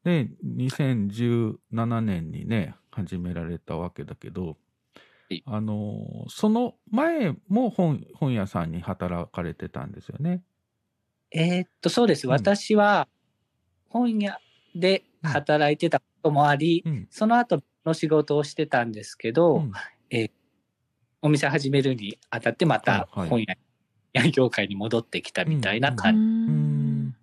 [0.05, 4.66] あ、ね、2017年にね、始められたわけだけどい、
[5.45, 10.41] あの、その前も本本屋さんに働かれてたんですよね？
[11.31, 12.27] えーっと、そうです。
[12.27, 13.07] うん私は
[13.89, 14.39] 本屋
[14.75, 17.07] で働いてたこともあり、うん。
[17.09, 19.71] その後の仕事をしてたんですけど、うん
[21.23, 23.55] お店始めるにあたってまたはいはい本屋、
[24.13, 26.19] 屋業界に戻ってきたみたいなう感じ。
[26.19, 26.21] う
[26.53, 27.15] ん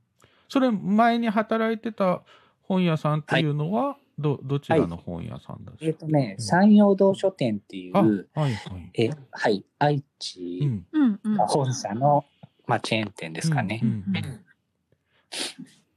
[0.48, 2.22] それ、前に働いてた
[2.62, 8.90] 本屋さんっていうのは、ど、どちらの本屋さんだえっ、とね、うん山陽堂書店っていあ、う、はいはい。
[8.94, 10.86] えはい、愛う知ん。
[10.92, 11.36] うんうん。
[11.38, 12.24] 本社の、
[12.66, 13.80] まあ、チェーン店ですかね。
[13.82, 14.44] うんうん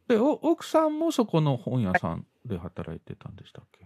[0.08, 3.86] で、お奥さんもそこの本屋さんで働いてたんでしたっけ？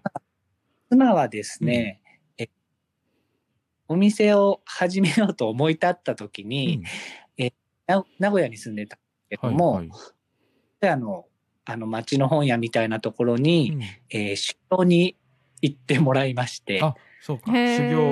[0.90, 2.00] 妻はですね、
[2.38, 2.48] え
[3.88, 6.84] お店を始めようと思い立った時に、
[7.88, 9.98] な名古屋に住んでたけども、はいはい
[10.80, 11.26] であの、
[11.72, 13.82] あの町の本屋みたいなところに、うん。
[14.10, 15.16] えー修行に
[15.62, 17.52] 行ってもらいまして、あそうか。
[17.56, 18.12] へ修行。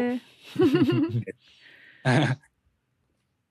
[2.04, 2.38] ー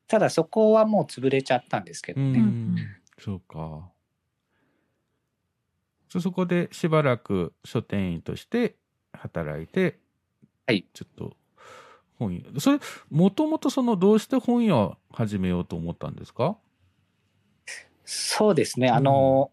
[0.09, 2.39] ただそこはもう潰れちゃったんですけどね。
[2.39, 2.77] うん。
[3.19, 3.91] そうか。
[6.09, 8.77] そそこでしばらく書店員として
[9.13, 9.99] 働いて、
[10.67, 10.87] はい。
[10.95, 11.37] ちょっと
[12.19, 12.61] 本屋。
[12.61, 12.79] それ
[13.11, 16.57] もともとそのどうして本屋始めようと思ったんですか？
[18.05, 18.89] そうですね。
[18.89, 19.51] あの、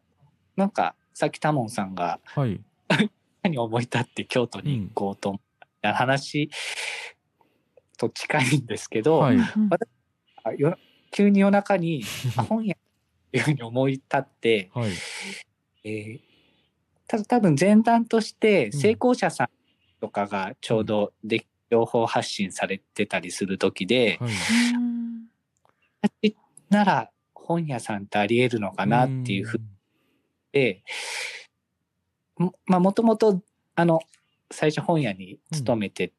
[0.56, 2.62] なんか、さっきタモンさんがはい。
[3.44, 5.41] 何思い立って京都に行こうと思っ
[5.82, 6.50] た話
[7.98, 9.36] と近いんですけど、はい。
[9.36, 9.70] うん
[10.44, 10.78] あよ
[11.12, 12.04] 急に夜中に
[12.36, 14.91] あ本屋っていうふうに思い立って、はい。
[15.84, 16.20] えー
[17.08, 18.72] ただ多分前段としてうん。
[18.74, 19.50] 成功者さん
[20.02, 24.32] とかがちょうどで、情報発信されてたりする時で、はい。
[24.74, 25.28] うん。
[26.02, 26.36] 私
[26.70, 29.62] なら本屋さんってあり得るのかなっていうふう
[30.56, 30.84] で、
[32.38, 33.41] もまあもともと
[33.76, 34.00] あの
[34.50, 36.13] 最初本屋に勤めて、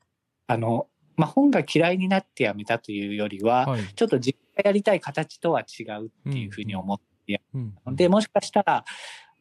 [0.47, 3.85] あの、まあ、本が嫌いになってやめたというよりは、はい。
[3.95, 7.97] ちょっと自分がやりたい形とは違うっていうふうに思ってうん。
[7.97, 8.85] で、もしかしたら、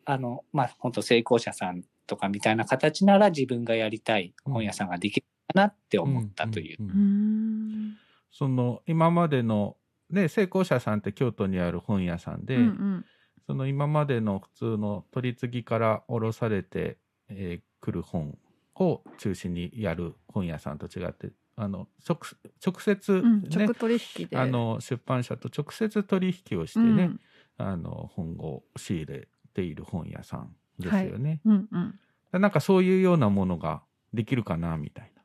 [0.06, 6.82] あの、まあ、本当成功者さんとかみたいな形なら自分がやりたい本屋さんができるかなって思ったという。
[6.82, 6.92] んんん。
[6.92, 7.98] うん。
[8.32, 9.76] その今までの
[10.10, 13.06] ね成功者さんって京都にある本屋さんで、うんうん
[13.48, 16.98] その今までの普通の取り次ぎから卸されて、
[17.30, 18.36] えー来る本
[18.78, 22.18] を中心にやる本屋さんと違ってあの直
[22.66, 27.20] 直接、うんね直取引であの出版社と直接取引をしてね、うん
[27.58, 31.40] あの本を仕入れている本屋さんですよね。
[31.46, 32.00] うんうん
[32.34, 33.82] なんかそういうようなものが
[34.14, 35.22] できるかなみたいな。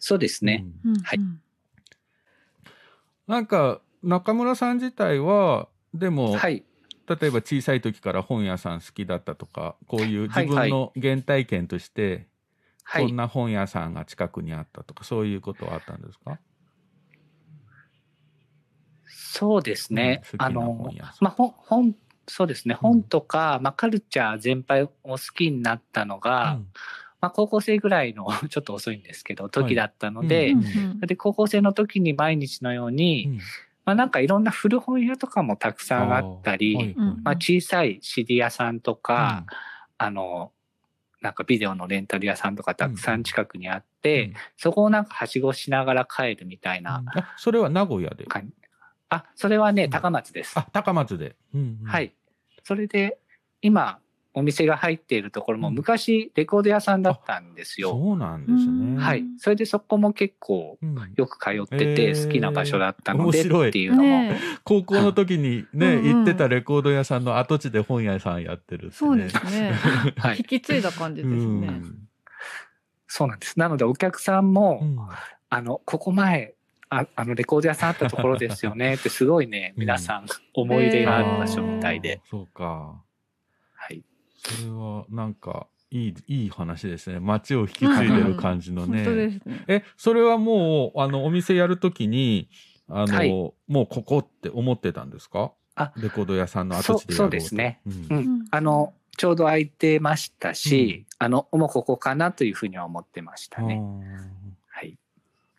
[0.00, 0.64] そうですね。
[0.84, 1.40] うんはいうん
[3.28, 6.64] なんか中村さん自体はでも、はい。
[7.10, 12.28] 例えば小さい時から本屋さん好きだったとかこういう自分の原体験として、
[12.84, 13.06] はい。
[13.06, 16.38] こんな本屋さんが近くにあったとかそういうことはあったんですか？
[19.06, 20.22] そうですね。
[20.34, 21.96] うんあのまあ、本、本、
[22.28, 22.74] そうですね。
[22.74, 22.80] うん。
[22.80, 26.66] 本とか、まあ、カルチャー全般を好きになったのが、うん。
[27.20, 30.54] まあ、高校生ぐらいの ちょっと遅いんですけど、時だったので、
[31.06, 33.40] で、高校生の時に毎日のように、うん
[33.90, 36.94] まあ、なんかいろんな古本屋とかもたくさんあったり、はいはい。
[36.94, 37.22] うん。
[37.24, 39.44] まあ、小さい CD 屋さんとか、
[39.98, 40.52] あの、
[41.20, 44.34] なんかビデオのレンタル屋さんとかたくさん近くにあって、うん。
[44.56, 48.26] そこをなんかはしごしながら帰るみたいなあそれは名古屋で？
[49.08, 49.90] あ、それはね、うん。
[49.90, 50.56] 高松です。
[50.56, 51.86] あ高松で、うんうん。
[51.88, 52.14] はい。
[52.62, 53.18] それで、
[53.60, 53.98] 今、
[54.32, 55.74] お店が入っているところもうん。
[55.74, 57.90] 昔レコード屋さんだったんですよ。
[57.90, 59.24] そうなんですね、はい。
[59.38, 61.12] それでそこも結構うん。
[61.16, 63.68] よく通ってて好きな場所だったので面白い。
[63.70, 66.16] っていうのも、ね高校の時にね、うんうん。
[66.18, 68.92] 行ってたレコード屋さんの跡地で本屋さんやってるってね。
[68.92, 69.72] そうですね。
[70.16, 70.38] はい。
[70.38, 71.42] 引き継いだ感じですね。
[71.42, 72.08] うん。
[73.08, 73.58] そうなんです。
[73.58, 74.98] なのでお客さんも、うん。
[75.52, 76.54] あの、ここ前、
[76.90, 79.82] ああのレコード屋さんあったところですよねってすごいね、うん。
[79.82, 82.20] 皆さん思い入れがある場所みたいで。
[82.24, 82.64] あーそうか。
[82.64, 83.09] はい。
[84.40, 87.20] それはなんかいいいい話ですね。
[87.20, 89.64] 街を引き継いでる感じのね、ね。
[89.68, 92.48] えそれはもうあのお店やるときに
[92.88, 93.28] あの、はい。
[93.28, 95.52] もうここって思ってたんですか？
[95.74, 97.36] あレコード屋さんの跡地でやろうと。
[97.38, 97.92] そうそうですね、うん。
[97.92, 98.18] うん。
[98.18, 98.44] うん。
[98.50, 103.80] あの、ちょうど空いてましたし、あの、もうここかなというふうには思ってましたね。
[104.68, 104.96] はい。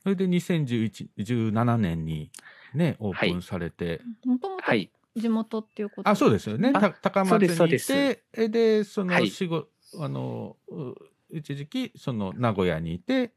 [0.04, 2.32] それで2017年に
[2.74, 4.92] ねオープンされて、もともとはい。
[5.16, 6.10] 地元っていうこと？
[6.10, 9.68] あそうですよね高松にいてえでそのはい仕事、
[10.00, 10.96] あのう
[11.30, 13.32] 一時期その名古屋にいて、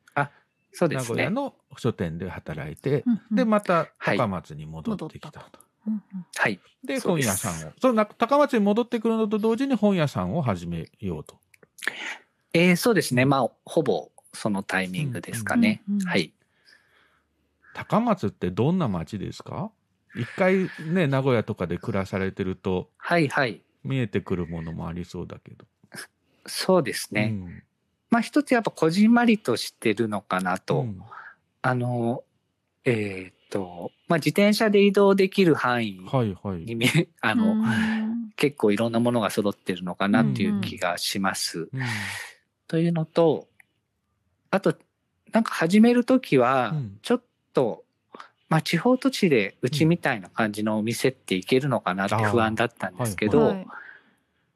[0.73, 1.25] そうですね。
[1.25, 5.59] 名古屋の書店で働いて、うんうんでまたはい高松に戻ってきたと。
[6.37, 6.61] はい。
[6.83, 11.39] で本屋さんをそのな高松に戻ってくるのと同時に本屋さんを始めようと。
[12.53, 13.25] えーそうですね。
[13.25, 15.83] まあ、ほぼそのタイミングですかね。
[15.89, 16.33] うんうんうんはい。
[17.75, 19.71] 高松ってどんな町ですか？
[20.17, 23.61] 一回ね名古屋とかで暮らされてるとはいはい。
[23.83, 25.67] 見えてくるものもありそうだけど。
[26.47, 27.31] そうですね。
[27.33, 27.63] うん
[28.11, 30.81] まあ一つやっぱこじんまりとしてるのかなと。
[30.81, 31.01] うん
[31.67, 32.25] あの、
[32.85, 36.59] えーっと、まあ自転車で移動できる範囲はいはい。
[36.59, 41.61] に見え、あの、うん結構いろんなものが揃ってるのかなっていう気がします。
[41.61, 41.69] うん
[42.67, 43.49] というのと、
[44.51, 44.75] あと、
[45.33, 47.23] なんか始めるときはうん、ちょっ
[47.53, 47.84] と、
[48.55, 53.67] まあ地方土地でうちみたいな感じのお店っていけるのかなって不安だったんですけど、はい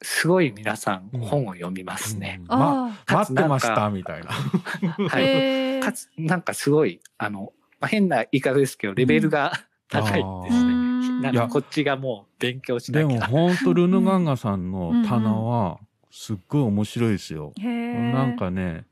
[0.00, 2.38] すごい皆さんうん本を読みますね。
[2.42, 4.28] うんまあ待ってましたみたいな。
[4.30, 5.80] あはい。
[5.82, 9.52] かつ、なんかすごい、あの、まあ、変な言い方ですけど、レベルが
[9.88, 10.72] 高いですうね。
[10.74, 13.08] んなんいやかこっちがもう勉強しなきゃ。
[13.08, 15.80] でも本当ルヌガンガさんの棚は
[16.12, 17.52] すっごい面白いですよ。
[17.58, 18.12] へえ。
[18.12, 18.84] なんかね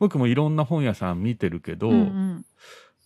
[0.00, 2.44] 僕もいろんな本屋さん見てるけど、うんうん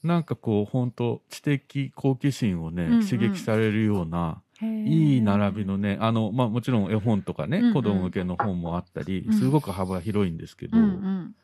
[0.03, 3.07] なんかこう本当知的好奇心をね、うんうん。
[3.09, 7.73] 刺激されるようないい並びのねあの、まあ、もちろん絵本とかね、うんうん。
[7.75, 9.33] 子供向けの本もあったりうん。
[9.33, 11.35] すごく幅広いんですけど、うんうん。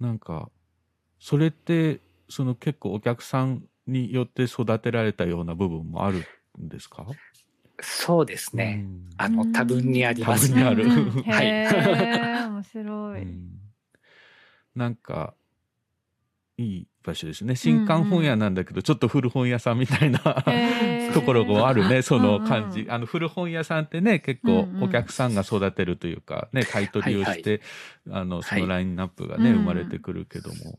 [0.00, 0.48] なんか
[1.18, 6.18] それってその結構お客さんによって育てられたような部分もある
[6.60, 7.06] んですか？
[7.80, 8.84] そうですね。
[8.84, 9.08] うん。
[9.16, 10.52] あの、多分にあります。
[10.54, 10.62] ね。
[10.62, 10.84] 多分にある。
[10.84, 10.90] うん。
[10.90, 13.22] うんはい面白い。
[13.22, 13.50] うん。
[14.76, 15.34] なんか
[16.56, 17.56] いい場所ですね。
[17.56, 20.20] 新刊本屋なんだけど、ちょっと古本屋さんみたいな、
[21.12, 22.02] ところがあるね。
[22.02, 27.60] その感じ、あの古本屋さんってね結構お客さんが育てるというかね買い取りをして、
[28.10, 30.78] あのそのラインナップがね、はい生まれてくるけども、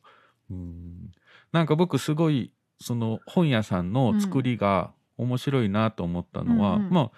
[0.50, 1.12] うん。
[1.52, 7.12] なんか僕すごいその本屋さんの作りが面白いなと思ったのは、うんうんまあ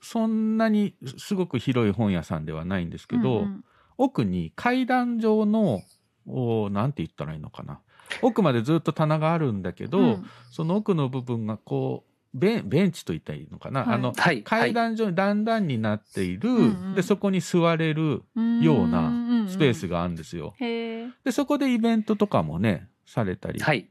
[0.00, 3.64] そんなにすごく広い本屋さんではないんですけど、うんうん。
[3.96, 5.82] 奥に階段状の
[6.24, 7.80] おなんて言ったらいいのかな
[8.22, 14.42] 奥までずっと棚があるんだけど、うんその奥の部分がこうベンベンチと言ったらいいのかな、はいあのはい。
[14.42, 18.22] 階段状に段々になっている、んうんでそこに座れる
[18.62, 19.98] ようなスペースが。
[19.98, 20.54] があるんですよ。
[20.58, 23.88] でそこでイベントとかもねされたりはい。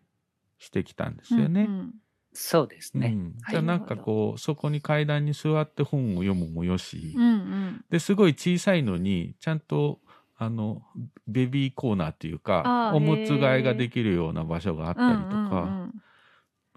[0.60, 1.65] してきたんですよね。
[1.67, 1.93] うんうん
[2.39, 3.08] そうですね。
[3.08, 7.86] うんはいじゃあなんかこうそこに階段に座って本を読むもよし、うんうん。
[7.89, 9.99] ですごい小さいのにちゃんと
[10.39, 10.84] あの
[11.28, 15.93] ベビーコーナーっていうかおむつ替えができるような場所があったりとか、うんうん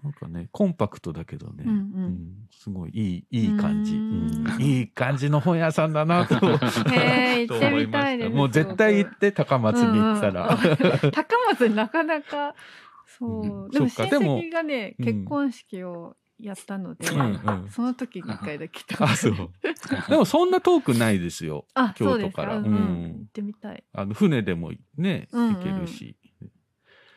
[0.03, 1.77] なんかねコンパクトだけどね、うんうん。
[1.77, 4.57] うんすごいいいいい感じ、ううん。
[4.57, 4.59] ん。
[4.59, 6.35] いい感じの本屋さんだなと
[6.89, 8.29] へえ行ってみたいです。
[8.31, 12.55] もう絶対行って高松に行ったら、うんうん高松になかなか
[13.05, 13.69] そう、うん。
[13.69, 15.05] でも親戚がねうん。
[15.05, 17.69] 結婚式をやったので、うんうん。
[17.69, 18.81] その時に一回だけ
[20.09, 22.73] でもそんな遠くないですよ京都から、うん、うん。
[23.19, 23.83] 行ってみたい。
[23.93, 25.55] あの船でもねうんうん。
[25.55, 26.15] 行けるし、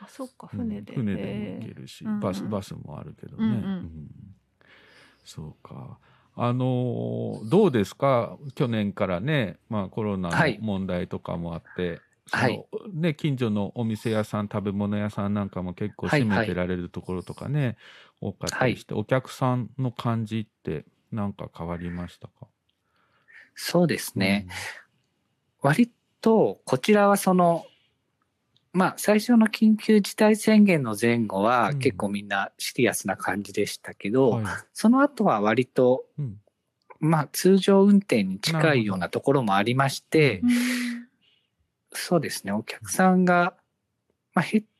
[0.01, 2.21] あそうかうん船で、船でも行けるし、うんうん。
[2.21, 3.55] バスバスもあるけどね、うんうん。
[3.55, 4.11] うん。
[5.25, 5.99] そうか。
[6.37, 8.37] あのーどうですか？
[8.55, 10.59] 去年からね、まあ、コロナのはい。
[10.61, 12.01] 問題とかもあって、
[12.33, 12.67] はい。
[12.81, 17.77] そのね、近所のお店屋さん食べ物屋さんなんかも結構閉めてられるところとかね、
[18.21, 22.47] 多かったりして、お客さんの感じってなんか変わりましたか？
[23.55, 24.47] そうですね。
[25.61, 27.67] 割と、こちらはその、
[28.73, 31.79] まあ、最初の緊急事態宣言の前後はうん。
[31.79, 34.45] 結構みんなシリアスな感じでしたけうんど、はい。
[34.73, 36.41] その後は割と、うん。
[36.99, 40.51] まあ、通常運転に近いようなところもありまして、うん。
[41.93, 43.55] そうですね、お客さんが、
[44.35, 44.74] まあ、減った、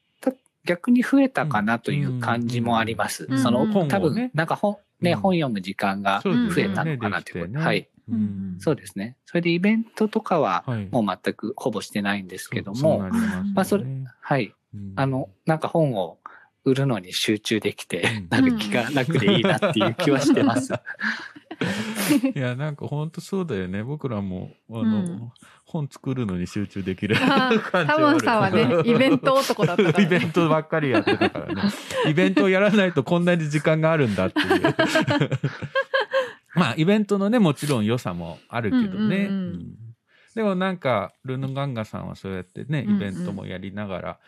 [0.65, 3.27] 逆に増えたかなという感じもあります。
[3.29, 5.19] うんその、多分、なんか本、ね、うん。
[5.19, 7.61] 本読む時間が増えたのかなということ。
[7.61, 7.89] はい。
[8.09, 9.17] うんそうですね。
[9.25, 10.89] それでイベントとかは、はい。
[10.91, 13.85] もう全くほぼしてないんですけどもそうそうな、りまあそれ
[14.21, 14.55] はい。
[14.75, 14.93] うん。
[14.97, 16.19] あの、なんか本を
[16.65, 20.73] 売るのに集中できてうん、 なる気が楽でいいなっていう気はしてます。
[22.35, 23.83] いやなんか本当そうだよね。
[23.83, 25.33] 僕らもあの、うん。
[25.65, 31.63] 本作るのに集中できるあ感じタモンさんはね イベント男だったから、イベントばっかりやってたからね。
[32.09, 34.75] イベントをやらないとこんなに時間があるんだっていう。
[36.55, 39.17] まあイベントのねもちろん良さもあるけどね、うんうんうん。
[39.17, 39.77] うん。
[40.35, 42.97] でもなんかルヌガンガさんはそうやってねうんうん。
[42.97, 44.19] イベントもやりながら、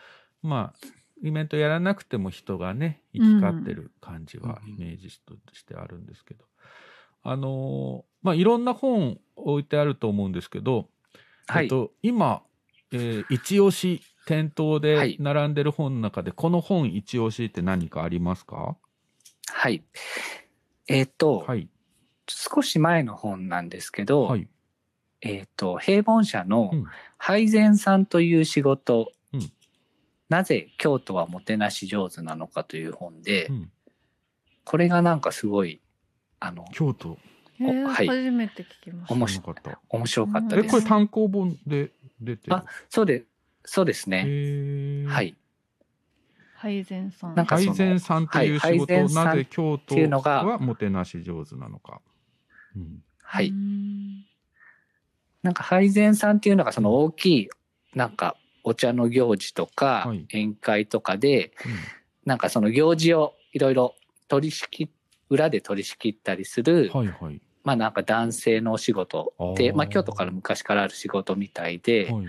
[0.41, 0.87] まあ
[1.23, 6.43] イベントやらなくても人がね行き交ってる感じはうんイメージとしてあるんですけど、
[7.29, 10.89] あのーまあいろんな本置いてあると思うんですけど、
[11.47, 11.65] はい。
[11.65, 12.41] えっと、今、
[12.91, 18.75] えー一押し店頭はでい並んでる本の中で、この本一押しって何かありますか？
[19.49, 19.83] はい。
[20.87, 21.69] えっと、はい。
[22.27, 24.47] 少し前の本なんですけど、はい。
[25.21, 26.85] えっと、平凡社のうん
[27.17, 29.51] 配膳さんという仕事、うん
[30.29, 33.71] なぜ京都はもてなし上手なのかという本で、うん
[34.65, 35.79] これがなんかすごい、
[36.39, 37.17] あの、京都。
[37.59, 39.79] へーはい初めて聞きました面白かった。
[39.89, 40.71] 面白かったえ、です。
[40.71, 42.55] これ単行本で出てる？
[42.55, 43.23] あそうで、
[43.65, 45.05] そうですね。
[45.07, 45.35] はい。
[46.55, 52.01] 配膳さんなんか配膳さんっていう仕はい事、配膳さんなぜ京都がはもてなし上手なのか。
[52.75, 53.03] うん。
[53.21, 53.49] はい。
[53.49, 54.25] うん
[55.43, 57.49] なんか配膳さんっていうのがその大きい、
[57.95, 61.71] なんかお茶の行事とかはい宴会とかで、うん
[62.25, 63.95] なんかその行事をいろいろ
[64.27, 64.91] 取り仕切、
[65.29, 67.41] 裏で取り仕切ったりする、はいはい。
[67.63, 72.27] まあなんか男性のお仕事で、まあ京都から昔からある仕事みたいで、はい。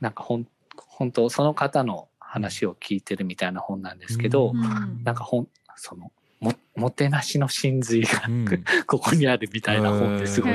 [0.00, 0.46] なんかほん、
[0.76, 8.46] 本当その方の話を聞いてるみたいな本なんですけど、うんなんかほん、その、ももてなしの真髄がうん
[8.86, 10.52] ここにあるみたいな本ですごい、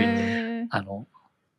[0.69, 1.07] あの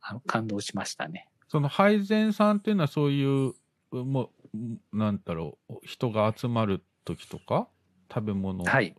[0.01, 1.29] あの感動しましたね。
[1.49, 3.55] その配膳さんっていうのはそういう
[3.91, 7.69] もうなんだろう人が集まる時とか
[8.13, 8.95] 食べ物をはい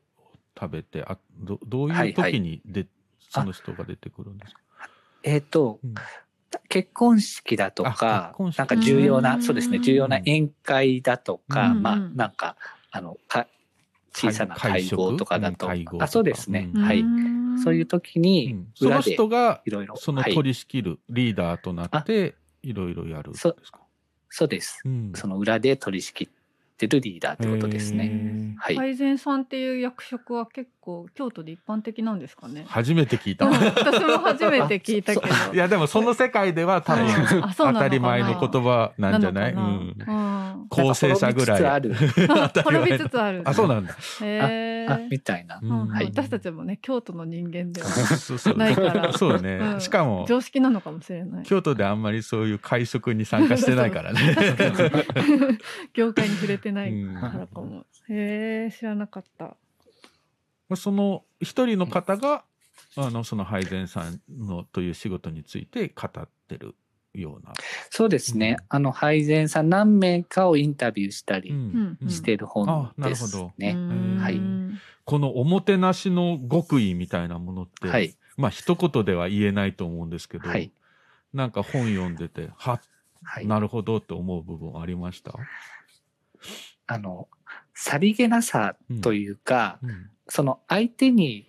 [0.60, 2.88] 食べて、あどどうはいいうはい時にで、
[3.20, 4.60] その人が出てくるんですか、
[5.24, 5.93] えっ、と、うん。
[6.68, 8.57] 結婚式だとあか結婚式。
[8.57, 9.41] なんか重要うなん。
[9.41, 11.82] そうですね重要な宴会だとか、うん。
[11.82, 12.57] まあうんなんか
[12.91, 13.47] あのか
[14.14, 16.82] 小さな会合とかだと、あそうですね、うん。
[16.82, 17.60] はい、ん。
[17.64, 18.68] そういう時うにん。
[18.76, 20.34] その人がいろいろそのはい。
[20.34, 23.80] 取り仕切るリーダーとなっていろいろやるんですか、
[24.30, 24.82] そうです。
[24.86, 25.12] うん。
[25.16, 26.28] その裏で取り仕切っ
[26.80, 28.07] てるリーダーってことですね。
[28.09, 28.55] ね。
[28.57, 32.65] はい、配膳さんっていう役職は結構京都で一般的なんですかね？
[32.67, 33.45] 初めて聞いた。
[33.47, 35.27] 私も初めて聞いたけど。
[35.55, 37.07] やでもその世界では多分
[37.55, 39.53] 当たり前の言葉なんじゃない？
[39.53, 39.63] うな
[40.07, 41.61] うん構成者ぐらい。
[41.61, 41.82] なん
[42.49, 43.53] か滅びつつある あ滅びつつある。
[43.53, 43.93] あそうなんだ。
[44.21, 45.60] へーあみたいな。
[45.62, 51.44] うんはい私たちもね京都の人間ではそうそうないから そうね、うんしかも常識なのかもしれない。
[51.44, 54.36] 京都であんまりそういう会食に参加してないからね。
[55.94, 57.86] 業界に触れてないうんからかも。
[58.10, 59.56] へえ知らなかった。
[60.76, 62.44] その一人の方が
[62.96, 66.76] あのその配膳さんのという仕事について語ってる
[67.14, 67.53] ような。
[67.89, 68.57] そうですね。
[68.60, 68.66] うん。
[68.70, 71.97] あの配膳さん何名かをインタビューしたりうん。
[72.01, 72.10] うん。
[72.10, 73.53] してる本あなでするほど。
[73.57, 73.72] ね。
[73.72, 74.18] うん。
[74.20, 74.39] はい。
[75.05, 78.16] このおもてなしの極意みたいなものって、はい。
[78.38, 80.72] まあ一言では言えないと思うんですけど、はい。
[81.34, 82.80] なんか本読んでては、
[83.24, 83.47] はい。
[83.47, 85.34] なるほどって思う部分ありました、
[86.88, 87.28] あの
[87.74, 90.10] さりげなさというか、うん。
[90.28, 91.49] その相手に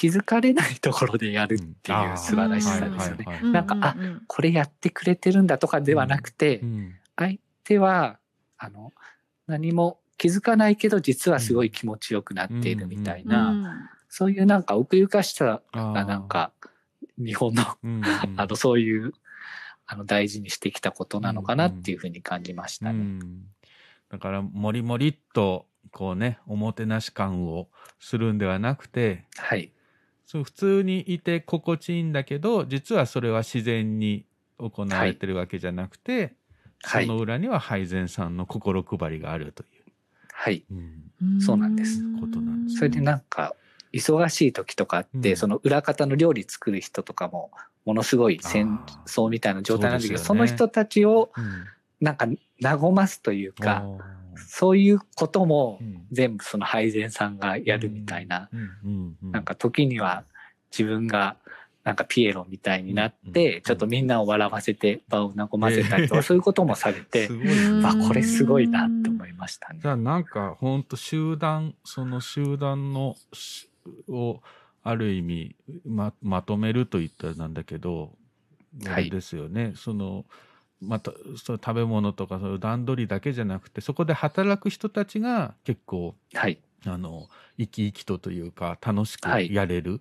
[0.00, 2.96] 気づかれないところでやるっていう素晴らしさうん。
[2.96, 3.40] ですよね。
[3.52, 3.94] なんかあ
[4.28, 8.18] これやってくれてるんだとかではなくて、うん相手は
[8.56, 8.94] あの
[9.46, 13.66] 何も気づかないけど実はすごい気持ちよくなっているみたいな、うん。
[14.08, 16.52] そういうなんか奥ゆかしさがなんか
[17.18, 18.02] 日本のうん
[18.38, 19.12] あのそういう
[19.84, 22.90] あの大事にしてきたことなのかなっていうふうに感じましたね。
[22.92, 23.42] うん。
[24.08, 29.70] だからもりもりっとこうねおもてなし感をするんではなくてはい
[30.30, 34.26] そう普通にいて心地いいんだけど実はそれは自然に
[34.58, 36.36] 行われてるわけじゃなくて、
[36.84, 37.06] はい。
[37.06, 39.66] その裏には配膳さんの心配りがあるとい
[40.32, 40.64] はい。
[40.70, 41.02] う、うん。
[41.40, 42.06] そうなんです。
[42.20, 43.56] ことなんですそれでなんか
[43.92, 45.36] 忙しい時とかって、うん。
[45.36, 47.50] その裏方の料理作る人とかも
[47.84, 48.78] ものすごい戦
[49.08, 50.38] 争みたいな状態なんだけどそ,、ね。
[50.38, 51.64] の人たちをうん。
[52.00, 52.28] なんか
[52.62, 56.06] 和ますというかおーそういうこともうん。
[56.10, 58.48] 全部その配膳さんがやるみたいな、
[59.32, 60.24] なんか時には
[60.72, 61.36] 自分が
[61.84, 63.32] なんかピエロみたいになっうん。
[63.32, 69.80] て、ちょっとみんなを笑わせて場を和ませたりとか、そういうこともされて す、ごいねあこれすごいなって思いましたね。
[69.80, 69.88] じ。
[69.88, 73.68] ゃあなんかほんと集団その集団のし
[74.08, 74.42] を
[74.82, 78.16] ある意味ままとめると言ったらなんだけど、
[78.84, 78.92] はい。
[78.94, 79.72] あれですよね。
[79.76, 80.24] その
[80.80, 86.58] またその食べ物とかその段取りだけじゃなくてそこで働く人たちが結構はい。
[86.86, 87.28] あの
[87.58, 90.00] 生き生きとというか楽しくはいやれる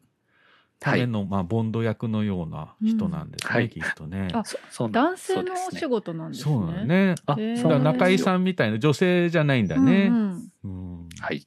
[0.79, 4.29] ための、まあ、ボンド役のような人なんですね、うんはいきっとね。
[4.31, 6.53] あそそう男性のお仕事なんですね。
[6.53, 7.15] そうだね。
[7.25, 7.35] あ
[7.79, 10.07] 中井さんみたいな女性じゃないんだね。
[10.07, 11.45] うんうんはい。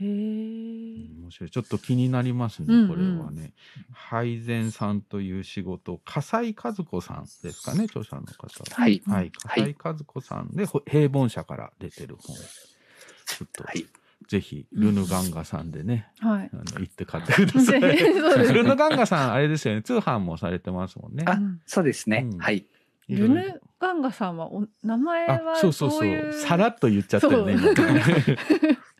[0.00, 1.20] うん、へえ。
[1.20, 3.52] 面白いちょっと気になりますね、うんうんこれはね。
[3.92, 8.64] 配膳さんという仕事、笠井和子さんですかね、著者の方。
[8.74, 9.02] はい。
[9.06, 12.36] はい、笠井和子さんで、ほ平凡社から出てる本。
[12.36, 13.86] ちょっと、はい。
[14.28, 16.50] ぜひ、ルヌガンガさんでね、はい。
[16.52, 17.80] あの行って買ってください。
[18.54, 21.24] ルヌガンガさん、あれですよね、通販もされてますもんね。
[21.26, 22.26] あ、そうですね。
[22.30, 22.66] うんはい。
[23.08, 27.56] ルヌガンガさんはお名前あはそうそうそうさらっと言っちゃったよね。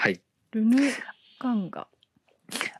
[0.00, 0.22] はい。
[0.52, 0.78] ルヌ
[1.38, 1.86] ガンガ。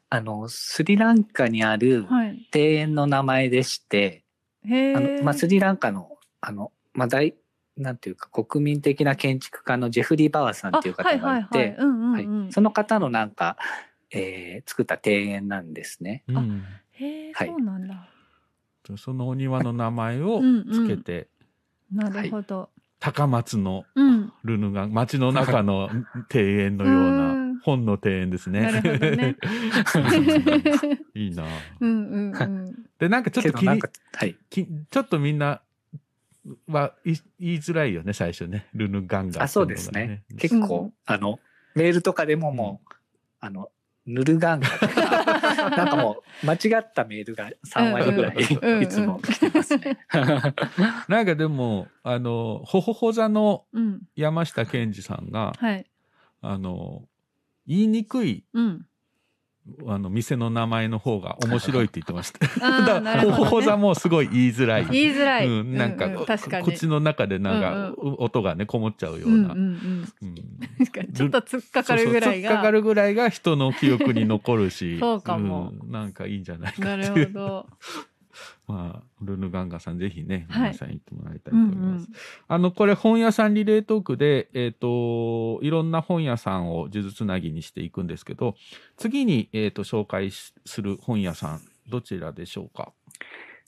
[0.08, 2.48] あの、スリランカにあるはい。
[2.54, 4.24] 庭園の名前でして、
[4.64, 4.94] へえ。
[4.94, 7.34] あの、まあ、スリランカの、あの、まあ、大、
[7.76, 11.76] なんていうか、国民的な建築家のジェフリー・バワーさんっていう方がいて、
[12.52, 13.58] その方のなんか、
[14.10, 16.24] えー作った庭園なんですね。
[16.26, 18.08] うんへえ、はいそうなんだ。
[18.96, 21.28] そのお庭の名前をうんうんつけて、
[21.92, 22.70] なるほど。
[23.00, 24.32] 高松のうん。
[24.44, 25.90] ルヌガン街の中の
[26.32, 28.60] 庭園のよううなん本の庭園ですね。
[28.60, 29.36] なるほどね
[31.14, 31.44] いいな。
[31.80, 32.74] うんうんうん。
[32.98, 33.76] でなんかちょっと気には
[34.26, 34.36] い。
[34.48, 35.60] きちょっとみんな
[36.68, 40.22] はい言いづらいよね最初ねルヌガンガあ、そうですね。
[40.38, 41.38] 結構、うんあの、
[41.74, 42.94] メールとかでももう、
[43.40, 43.70] あの、
[44.06, 49.98] ヌルガンガとか、 なんかもう、間違ったメールが3割ぐらい、うんうんいつも来てますね。
[51.08, 54.02] なんかでもあのほほほ座のうん。
[54.16, 55.86] 山下健二さんがはい。
[56.40, 57.04] あの
[57.66, 58.86] 言いにくいうん。
[59.86, 62.46] あの店の名前の方が面白いって言ってました。
[63.00, 64.86] だからほざもすごい言いづらい。
[64.90, 65.46] 言いづらい。
[65.46, 66.64] うん、なんか、うう確かに。
[66.64, 69.52] 口の中でなんか、うん音がねこもっちゃうような。
[69.52, 70.34] うんうんうん。
[71.12, 72.48] ちょっと突っかかるぐらいが。
[72.50, 77.66] そうそう突っかかるぐらいが人の記憶に残るしそうかもうんなんかいいんじゃないかなるほど。
[78.66, 82.14] まあルヌガンガさんぜひねはい皆さん行ってもらいたいとうんう思います、ん。
[82.48, 88.54] あのこれ本屋さんリレートークでえっ、といろんな本屋さんを数珠つなぎにしていくんですけど
[88.96, 92.92] 次に、えー、と紹介しする本屋さんどちらでしょうか？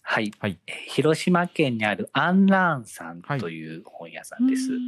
[0.02, 0.32] はい。
[0.38, 4.72] はいえー広島県にあるアンラーンさんはいという本屋さんです。
[4.72, 4.80] うん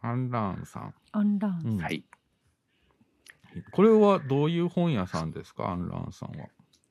[0.00, 1.60] アンラーンさん、アンラン。
[1.64, 2.04] うんはい。
[3.72, 5.70] これはどういう本屋さんですか？
[5.70, 6.46] アンラーンさんは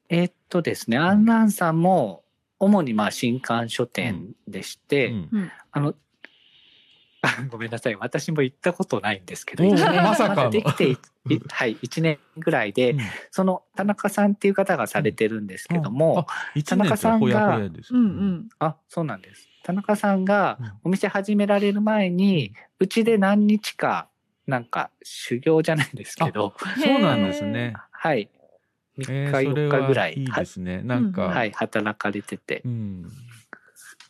[0.09, 2.23] えーっとですね、アンラーンさんも、
[2.59, 5.51] 主にまあ新刊書店でして、うんうん。
[5.71, 5.93] あの、
[7.21, 7.95] あ ごめんなさい。
[7.95, 10.97] 私も行ったことないんですけど、おー一年まさかできて
[11.49, 12.99] はい、1年ぐらいで、うん
[13.31, 18.49] その田中さんっていう方がされてるんですけども、あ一年ってほやほやですうんうん。
[18.59, 19.49] あ、そうなんです。
[19.63, 24.07] 田中さんがうんお店始められる前に、うちで何日か、
[24.45, 27.73] なんか修行じゃないですけど、そうなんですね。
[27.91, 28.29] はい。
[28.97, 30.81] 3日、えーそれ4日ぐらい、はいいはですね。
[30.83, 32.61] なんか、はい、働かれてて。
[32.65, 33.05] うん、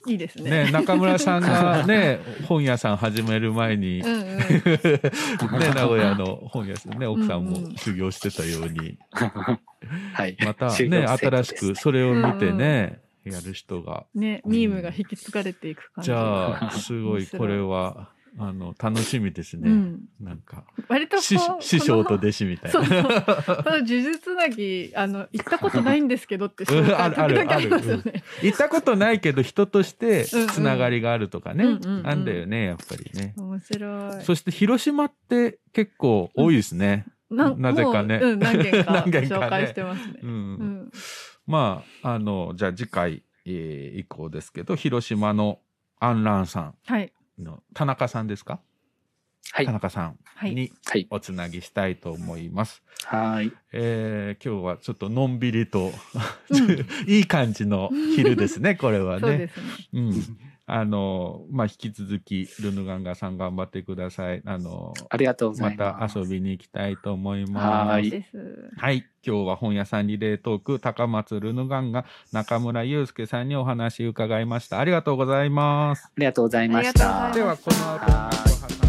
[0.08, 0.66] いいですね。
[0.66, 4.38] ね中村さんが ね本屋さん始める前に、うんうん。
[5.60, 8.98] ね名古屋の本屋さんね奥さんうんうんも修行してたように、
[10.14, 10.38] はい。
[10.44, 16.06] またね新しくそれを見てね、やる人がね、ミームが引き継がれていく感じ。
[16.08, 18.10] じゃあすごいこれは
[18.40, 20.02] あの楽しみですね、うん。
[20.20, 23.22] なんか割と師師匠とこ弟子みたいのそうな。
[23.42, 23.64] そう。
[23.66, 28.24] 呪術つなぎ、あの、行ったことないんですけどって時々ありますよね。
[28.44, 33.34] 行ったことないけど人としてつながりがあるとかね、うんうんうんあんだよねやっぱりね。
[33.38, 34.24] 面白い。
[34.24, 37.06] そして広島って結構多いですね。
[37.30, 40.20] ななぜかねもううん、何件か 紹介してますね。
[40.22, 40.92] うんうん。
[41.48, 45.60] まああのじゃあ次回、えー以降ですけど広島の
[46.00, 47.12] アンランさはい。
[47.40, 48.60] んの田中さんですか、
[49.52, 49.72] はい田。
[49.72, 51.08] 中さんはいにはい。
[51.10, 52.84] おつなぎしたいと思います。
[53.06, 53.52] はい。
[53.74, 55.92] えー今日はちょっとのんびりと、
[56.50, 59.22] うん いい感じの昼ですねこれはね。
[59.22, 59.64] そうですね。
[59.94, 60.38] うん
[60.70, 64.41] あのまあ引き続きルヌガンガさん頑張ってください。
[64.45, 66.13] あのありがとうござまいます。
[66.13, 67.89] た遊びに行きたいと思います。
[67.89, 68.26] はい。
[68.76, 69.05] はい。
[69.26, 74.80] 今日は本屋さんリレートーク、高松ルヌガンが中村祐介さんにお話伺いました。
[74.80, 76.05] ありがとうございます。
[76.05, 77.32] ありがとうございました。
[77.32, 78.87] すでは、この後、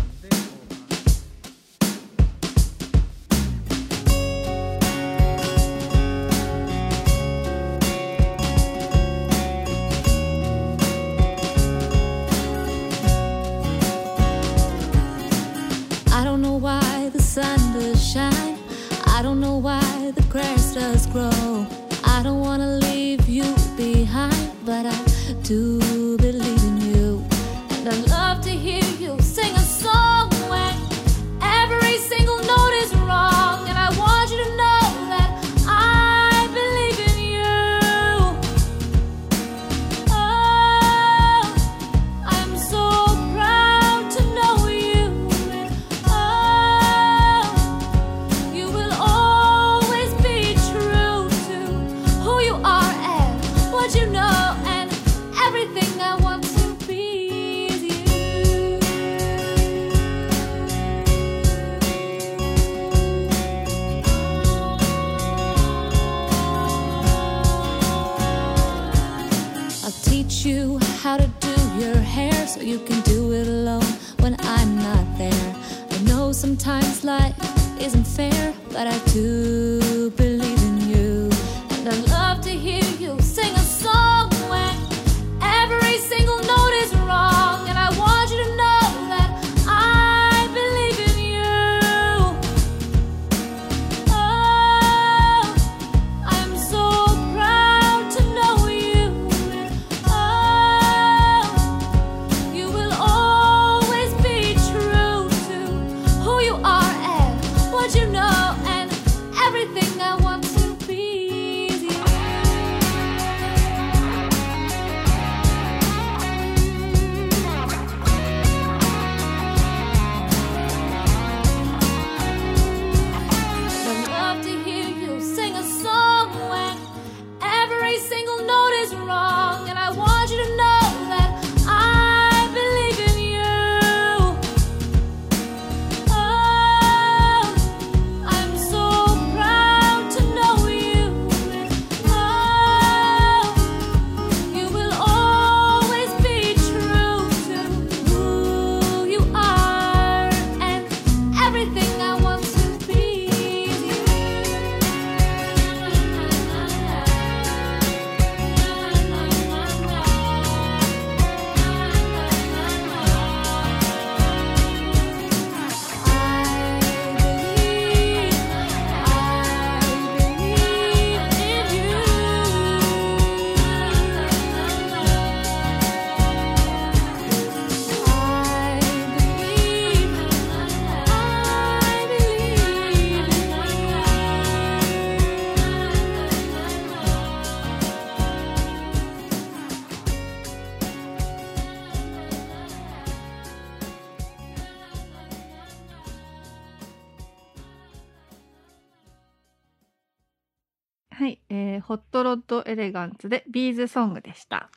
[202.28, 204.68] ロッドエレガンツでビーズソングでした。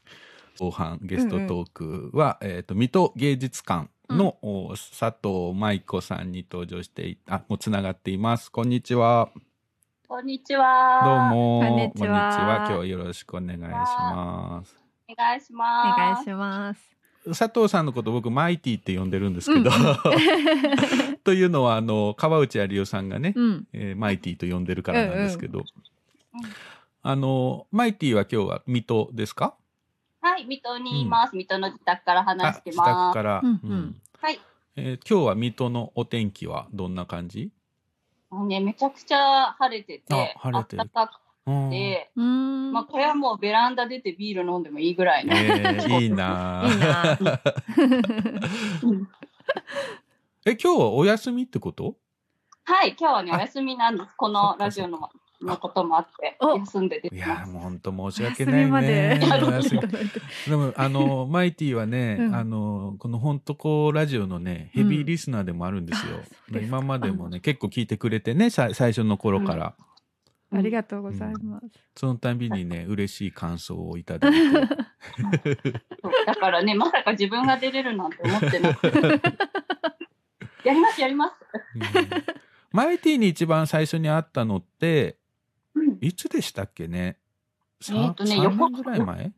[0.58, 9.30] 後半ゲストトークは、えっ、と水戸芸術館の、お佐藤舞子さんに登場していあもうつながっていますこんにちは
[10.08, 11.02] こんにちは。
[11.06, 11.38] どう。
[11.38, 14.76] もこんにちは今日はよろしくお願いします
[15.10, 16.00] お願いしおます。
[16.00, 16.82] 願いします。
[17.38, 19.72] 佐藤さんのこと僕マイティって呼んでるんですけど、
[21.24, 23.68] というのはあの川内有代さんがね、うん。
[23.74, 25.66] えーマイティと呼んでるからなんですけど、うん
[27.04, 29.56] あのマイティは今日は水戸ですか？
[30.22, 31.36] はい、水戸にいます。
[31.36, 33.14] 水戸の自宅から話してあ自宅ます。
[33.16, 34.02] から、うんうん。
[34.20, 34.40] はい。
[34.76, 37.52] えー今日は水戸のお天気はどんな感じ？
[38.48, 40.84] ね、めちゃくちゃ晴れてて、あ晴れてる。
[40.94, 42.72] 暖かうんくて、うーん。
[42.72, 45.36] まあ、これはもうベランダ出てビール飲んでもいいぐらいの。
[45.36, 46.64] えーいいな
[47.20, 47.24] い
[50.46, 51.96] え今日はお休みってこと？
[52.64, 54.14] はい、今日はね、お休みなんです。
[54.16, 55.10] このラジオの
[55.42, 57.46] のこともあって、お休んで出いや。
[57.48, 59.20] もう本当申し訳休ないみまでね。
[60.48, 66.18] でもあの マイティはね、うんあのこの本当こうラジオのねヘビーリスナーでもあるんですよ。
[66.18, 69.76] うですか今までもね結構聞いてくれてねさ最初の頃から、
[70.54, 71.66] ありがとうございます。
[71.96, 74.38] そのたびにね嬉しい感想をいただいて。
[74.38, 74.68] そ う
[76.26, 79.00] だからね、まさか自分が出れるなんて思ってなくて。
[80.64, 81.36] やります、やります。
[81.76, 81.82] うん
[82.72, 85.18] マイティに一番最初に会ったのって
[85.76, 87.18] うんいつでしたっけね？
[87.82, 89.32] さえーとね3横年ぐらい前？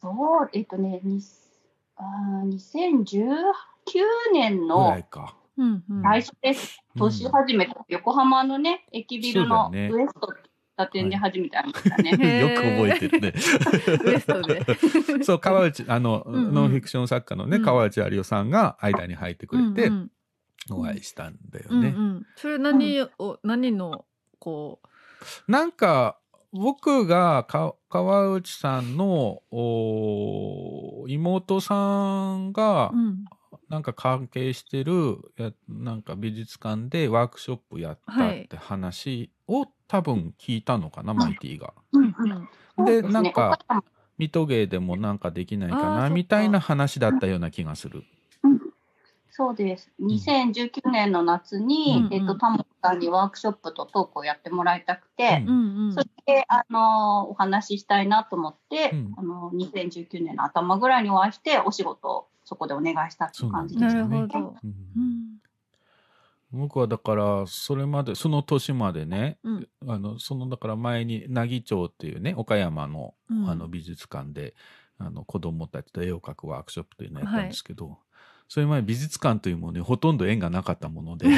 [0.00, 0.10] そ
[0.44, 1.20] う、えっとね、に
[1.96, 2.48] あー
[3.04, 3.24] 2019
[4.32, 5.36] 年ぐらのいか。
[5.56, 6.02] うんうん。
[6.02, 6.78] 最初です。
[6.96, 10.28] うん年始めた、横浜のね、駅ビルのウエスト
[10.76, 12.18] 打点で始めたんですよね。
[12.20, 13.32] へ よーく覚えてるね。
[14.04, 14.64] ウエストで。
[15.24, 20.10] そう川内あの、うんうんノンフィクション作家のね、うん川内有代さんが間に入ってくれてうん
[20.70, 21.88] お会いしたんだようん、うんね。
[21.88, 22.26] うん。
[22.36, 24.04] それ何を、何の、
[24.42, 24.80] こ
[25.46, 26.18] なんか
[26.52, 33.24] 僕がか川内さんのお妹さんがう、うん。
[33.68, 41.72] なんか関係してるやなんか美術館でワークショップやったって話を多分聞いたのかな、マイティが。
[41.92, 42.14] うんう
[42.76, 42.84] うんん。
[42.84, 43.58] でねなんか
[44.18, 48.04] 水戸芸でもなんかできないかなみたいな話だったような気がする。
[49.34, 49.90] そうです。
[49.98, 56.02] 2019年の夏に、うんえっと、タモさんにワークショップとトークをやってもらいたくて、うんうんうんそ。
[56.02, 63.96] して、あのお話ししたいなと思って、うんあの2019年の頭ぐらいにお会いして、お仕事をそこでお願いしたっていう感じでなす。
[63.96, 64.16] るほど。
[64.18, 65.38] うんうん。
[66.52, 69.68] 僕はだからそれまでその年までねうん。
[69.88, 74.54] あのそのだから前に奈義町っていうね岡山の,、うんあの美術館で
[74.98, 77.96] あの子供たちと絵を描くワークショップというのをやったんですけど、
[78.52, 81.32] それ前美術館というものにほとんど縁がなかったものでうん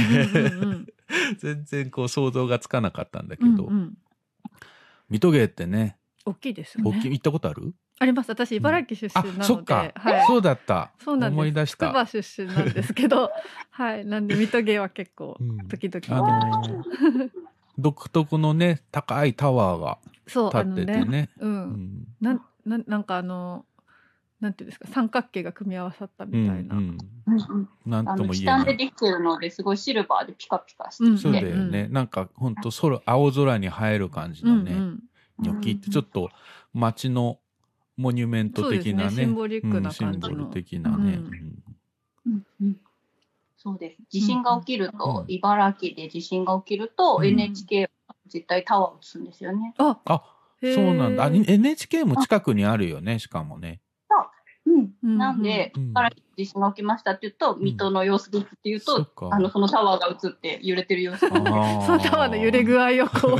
[0.64, 0.86] うん
[1.38, 3.98] 全然こう想像がつかなかったんだけど、うんうんうん。
[5.10, 6.90] 水戸芸ってね大きいですよね。
[6.90, 7.72] 大きい行ったことある？
[8.00, 8.30] あります。
[8.30, 10.26] 私茨城出あ身なので、そっか、はい。
[10.26, 11.32] そうだったそうなん。
[11.34, 13.30] 思い出した筑波出身なんですけど、
[13.70, 14.04] はい。
[14.04, 17.30] なんで水戸芸は結構うん時々、あのー
[17.78, 21.46] 独特のね高いタワーが立っててねね、う。
[21.46, 23.66] うんんなんなんなんかあの
[24.44, 26.76] なんていうんですか三角形が組み合わさったみたいな。
[26.76, 27.34] うんうん。
[27.34, 28.64] うんなんとも言えない。
[28.66, 34.72] でできてるのですごいシルバーでピカピカしてうんて、そうだよね、なんかほんと空青空に映える感じのね、
[35.38, 36.28] ニョキってちょっと
[36.74, 37.38] 街の
[37.96, 39.10] モニュメント的なね。
[39.10, 40.08] そうですねシンボリックな感じの。
[40.08, 41.18] うんシンボル的なね、
[42.26, 42.76] うん
[43.56, 43.96] そうです。
[44.10, 47.26] 地震が起きると、うん茨城で地震が起きると、うん。
[47.26, 49.72] NHK は絶対タワーを映すんですよね。
[49.78, 50.22] ああ
[50.60, 51.24] そうなんだ。
[51.24, 53.80] あ NHK も近くにあるよねしかもね
[55.04, 55.90] なんで、うん。
[55.90, 61.20] 茨城で地震が起きましたって言うと、水戸の様子ですって言うと、あのそのタワーが映って揺れてる様子。
[61.28, 61.42] その
[62.00, 63.38] タワーの揺れ具合をこ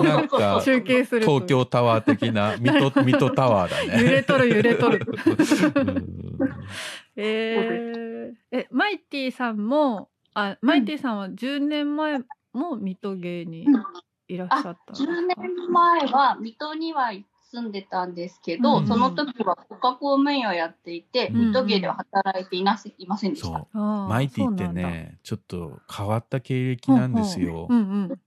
[0.00, 1.32] うなんか 中継すると。
[1.32, 4.04] 東京タワー的な水戸水戸タワーだね。
[4.04, 5.06] 揺れとる揺れとる。
[5.06, 6.52] うん。
[7.16, 12.18] えー、えマイティさんもあマイティさんは10年前
[12.52, 13.82] も水戸芸にうん
[14.28, 17.12] いらっしゃったんですか、10年前は水戸には
[17.50, 23.66] 住んでたんですけど、うんその時は国家公務員をやっていて、うん水戸家では働いていなせいませんでした。
[23.72, 27.82] マイティってねちょっと変わった経歴なんですよ、うんう
[28.14, 28.20] ん。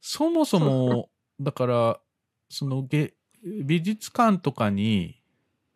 [0.00, 1.08] そもそも
[1.40, 2.00] だから
[2.48, 5.20] そのげ美術館とかに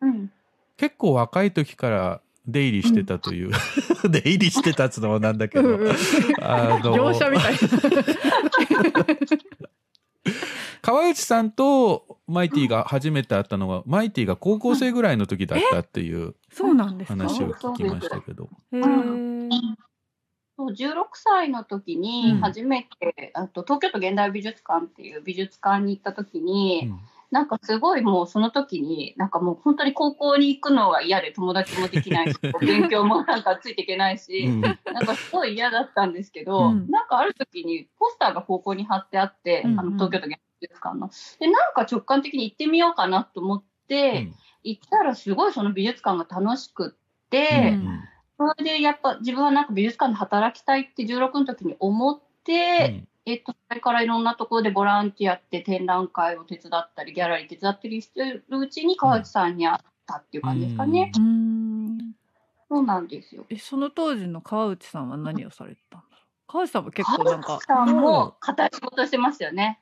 [0.01, 0.31] うん。
[0.75, 3.51] 結構若い時から出入りしてたという、
[4.09, 5.93] 出入りしてたっつうのもなんだけど、うんうん。
[6.41, 7.55] あの業者みたい
[10.81, 17.17] 川内さんとマイティが初めて会ったのは、マイティが高校生ぐらいの時だったっていうそうなんですか？
[17.17, 18.49] 話を聞きましたけど。
[18.71, 18.79] そ
[20.55, 26.99] そう16歳の時にうん初めて、あと東京都現代美術館っていう美術館に行った時に、うん
[27.33, 34.61] なんかすごいもうその時になんかもう本当に高校に行くのが嫌で友達もできないし勉強もなんかついていけないし、うん。
[34.61, 36.87] なんかすごい嫌だったんですけど、うん。
[36.91, 41.09] なんかある時にポスターが高校に貼ってあって、うんあの東京都現術館の。
[41.39, 44.31] でなんか直感的に行ってみようかなと思って、
[44.63, 47.73] 行ったらすごいその美術館が楽しくって。
[47.73, 47.99] うん
[48.35, 61.11] それでやっぱ自分はなんか美術館で働きたいって16の時に思って、えっと、それからいろんなところでボランティアって展覧会を手伝ったり、ギャラリー手伝ったりしてるうちに川内さんに会ったっていう感じですかね。
[61.15, 62.15] うーん。
[62.69, 63.45] そうなんですよ。
[63.49, 66.25] えその当時の川内さんは何をされてたんだろう？
[66.47, 69.79] 川内さんも結構なんか川内さんも片仕事してましたよね。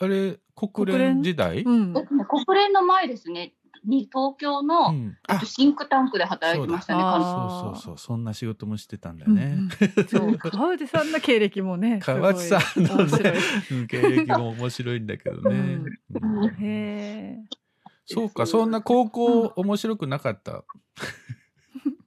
[0.00, 1.62] あれ国連時代？
[1.62, 1.94] うん。
[1.94, 3.54] 国連の前ですね、
[3.84, 5.16] に東京の、うん。
[5.28, 9.56] えっとシンクタンクで働いてましたね、そうそうそうそうそんな仕事もしてたんだようんね。
[9.58, 10.04] うん。
[10.08, 10.36] そう。
[10.38, 13.34] 川内さんの経歴もね川内さんのね
[13.70, 15.56] うん経歴も面白いんだけどね。
[16.20, 16.42] うん。
[16.42, 16.48] うん。
[16.48, 17.38] へえ。
[18.06, 20.64] そうかそんな高校面白くなかった？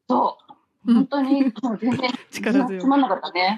[0.10, 0.38] そ
[0.86, 0.92] う。
[0.92, 0.96] うん。
[0.96, 2.10] 本当に、もう全然
[2.82, 3.58] つまんなかったね。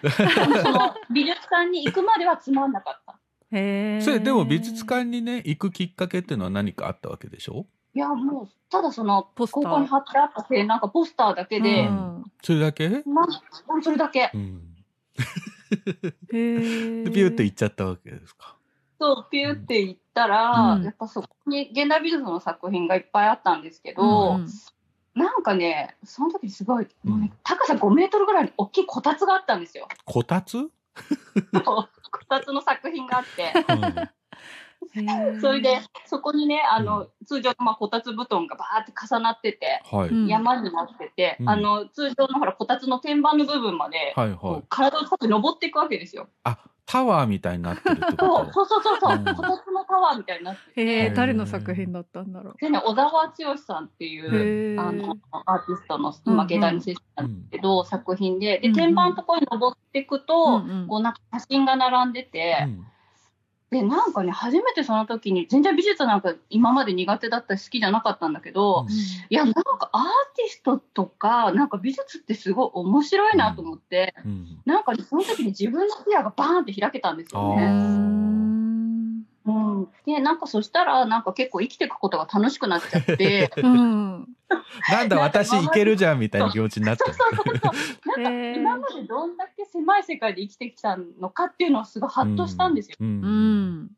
[0.63, 3.19] その美術館に行くまではつまんなかった。
[3.51, 4.01] へえ。
[4.01, 7.65] それでも美術館にね行くきっかけっていうのは何かあったわけでしょ？
[7.95, 9.63] いや、もう、ただその、ポスター。
[9.63, 12.23] 高校に貼ってあったせい、なんかポスターだけで、うん。
[12.43, 13.25] それだけ、まあ、
[13.81, 14.29] それだけ。
[14.33, 14.75] うん、
[15.21, 15.23] へ
[16.29, 18.57] ピューって行っちゃったわけですか？
[18.99, 20.83] そう、ピューって行ったら、うん。
[20.83, 24.47] やっぱそこに現代美術の作品がいっぱいあったんですけど、うん
[25.13, 27.09] なんかね、その時すごい、うん。
[27.09, 29.87] もうね、高さ5メートルぐらいの大きいこたつがあったんですよ。
[30.03, 30.69] こたつ、うん
[31.63, 31.87] こ
[32.27, 33.53] たつの作品があって。
[35.41, 40.27] それで、そこにね、あの、通常のまあこたつ布団がバーって重なってて、はい、うん。
[40.27, 41.49] 山になってて、うん。
[41.49, 44.63] あの、通常のほら、こたつの天板の部分まで、はいはい。
[44.69, 46.27] 体を使って登っていくわけですよ。
[46.43, 46.57] あ
[46.87, 49.25] タワーみたいになってるってそうこそうそうそうそう、うん。
[49.25, 51.15] こたつのタワーみたいになってて、へえー。
[51.15, 52.55] 誰の作品だったんだろう。
[52.59, 58.75] でね、小沢剛さんっていへう、えあの、アーティストの、今、芸大の先生なんですけど、作品で、で、うんうん。
[58.75, 60.87] 天板のところに登っていくと、うんうん。
[60.87, 62.85] こう、なんか写真が並んでて、と、うん
[63.75, 68.89] で、なんかね、初めてその時に、全然美術なんか今まで苦手だったし好きじゃなかったんだけど、うん。
[68.89, 68.93] い
[69.29, 70.03] や、なんかアー
[70.37, 74.61] ティストとか、なんか美術ってすごい面白いなと思って、うん。
[74.65, 78.54] なんかね、その時に自分の視野がバーンって開けたんですよね。
[79.51, 79.87] んうん。
[80.05, 84.27] で、なんかそしたら、なんか結構生きていくことが楽しくなっちゃって、うん。
[84.89, 87.03] なんだ私いけるじゃんみたいな気持ちになって。
[87.05, 88.21] そうそうそうそう。
[88.21, 92.97] なんか今までどんだけ狭い世界で生きてきたのかっていうのはすごいハッとしたんですよ。
[92.99, 93.07] うん。
[93.07, 93.91] うん。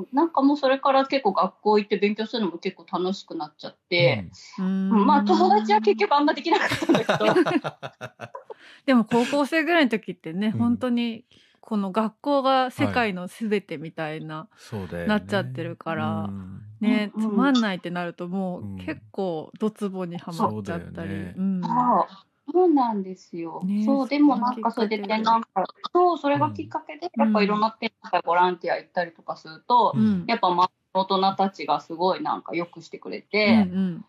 [0.00, 0.06] うん。
[0.12, 4.24] なんかもうそれから結構学校行って勉強するのも結構楽しくなっちゃって、
[4.58, 4.90] うん。
[4.90, 5.06] うん。
[5.06, 7.34] まあ友達は結局あんまできなかったんだけど、
[8.86, 10.58] でも高校生ぐらいの時ってね、うん。
[10.58, 11.24] 本当に
[11.60, 15.08] この学校が世界のすべてみたいな、そうだよね。
[15.08, 16.62] なっちゃってるからうん。
[16.80, 21.60] ね、うんつまんないってなるともうんう結構ドツボにはまっちゃったり、そうん。
[21.62, 21.68] そ
[22.02, 23.60] うそうなんですよ。
[23.64, 30.24] ねそう、でもなんかそれできっかけで展覧会、そう、それがきっかけで、やっぱいろんな展覧会ボランティア行ったりとかすると、うん。
[30.26, 31.04] やっぱ周りの大
[31.34, 34.04] 人たちがすごいなんかよくしてくれうんて、うん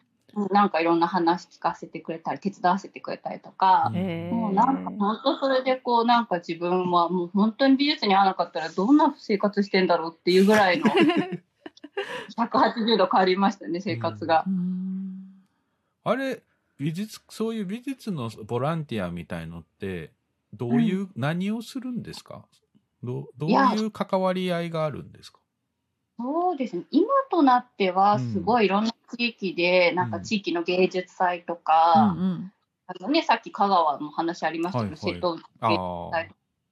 [0.51, 4.35] なんかいろんな話聞かせてくれたり、手伝わせてくれたりとか、へー。
[4.35, 10.85] もうなんか本当それでこうなんか自分はもう本当に美術に合わなかったらどんな生活してんだろうっていうぐらいの
[12.37, 14.43] 180度変わりましたね、生活が。
[14.47, 14.85] うん
[16.03, 16.41] あれ
[16.79, 20.11] 美術そういう美術のボランティアみたいのって
[20.53, 22.45] どういう、何をするんですか？
[23.03, 23.53] どうどうい
[23.85, 25.39] う関わり合いがあるんですか？
[26.17, 26.83] そうですね。
[26.91, 28.31] 今となってはうん。
[28.31, 32.51] すごいいろんな地域で、なんか地域の芸術祭とか、うん
[32.87, 35.15] あのね、さっき香川の話ありましたけど、はいはい。
[35.15, 36.29] 瀬戸内あ芸術祭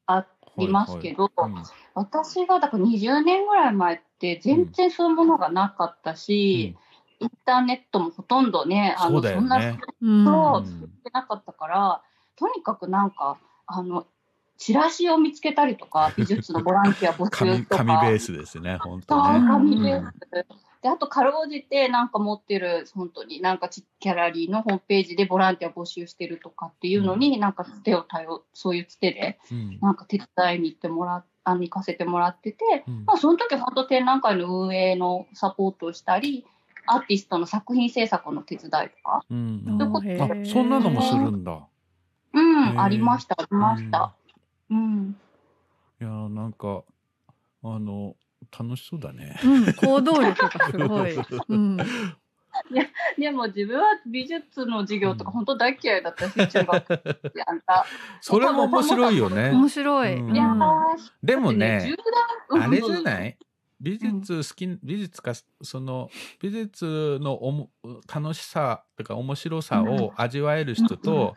[0.07, 0.25] あ
[0.57, 1.63] りますけど、はいはい。
[1.93, 6.75] 私がだから20年ぐらい前って全然そういうものがなかったし、
[7.19, 9.79] インターネットもほとんどね、あのそんなね。
[10.01, 10.65] うんそう、うん。
[10.65, 12.01] 作ってなかったから、
[12.35, 14.07] とにかくなんか、あの、
[14.57, 17.85] チラシを見つけたりとか、美術のボランティア募紙集とか。
[17.85, 19.47] 紙ベースですね本当ね。
[19.47, 20.66] 紙ベース。
[20.81, 29.79] で、あと、かろうじて、なんか持ってる、本当になんかちギャラリーのホームページでボランティア募集してるとかっていうのに、なんかつてを頼、そういうつてで、うん。
[29.81, 33.05] なんか手伝いに行ってもらっあの行かせてもらってて、うん。
[33.05, 36.45] まあ、その時本当展覧会の運営のサポートをしたり、
[36.85, 39.63] アーティストの作品制作の手伝いとか、うん。
[39.65, 41.65] あーそんなのもするんだ。
[42.33, 44.13] うん、ありました、ありました。
[44.69, 45.17] うん。
[46.01, 46.83] いやーなんか
[47.63, 48.15] あの
[48.57, 49.39] 楽しそうだね。
[49.43, 51.15] うん、行動力がすごい。
[51.49, 51.77] うん、
[53.17, 57.85] でも自分は美術の授業とか本当大嫌いだったし、中学ってあんた。
[58.21, 59.51] それも面白いよね。
[59.51, 60.15] 面白い。
[60.15, 61.93] うんいやーでもね
[62.49, 63.03] あれじゃい？
[63.03, 63.37] ない
[63.79, 66.09] 美術好き、美術か、その、
[66.41, 67.69] 美術のおも
[68.11, 71.35] 楽しさとか面白さを味わえる人と、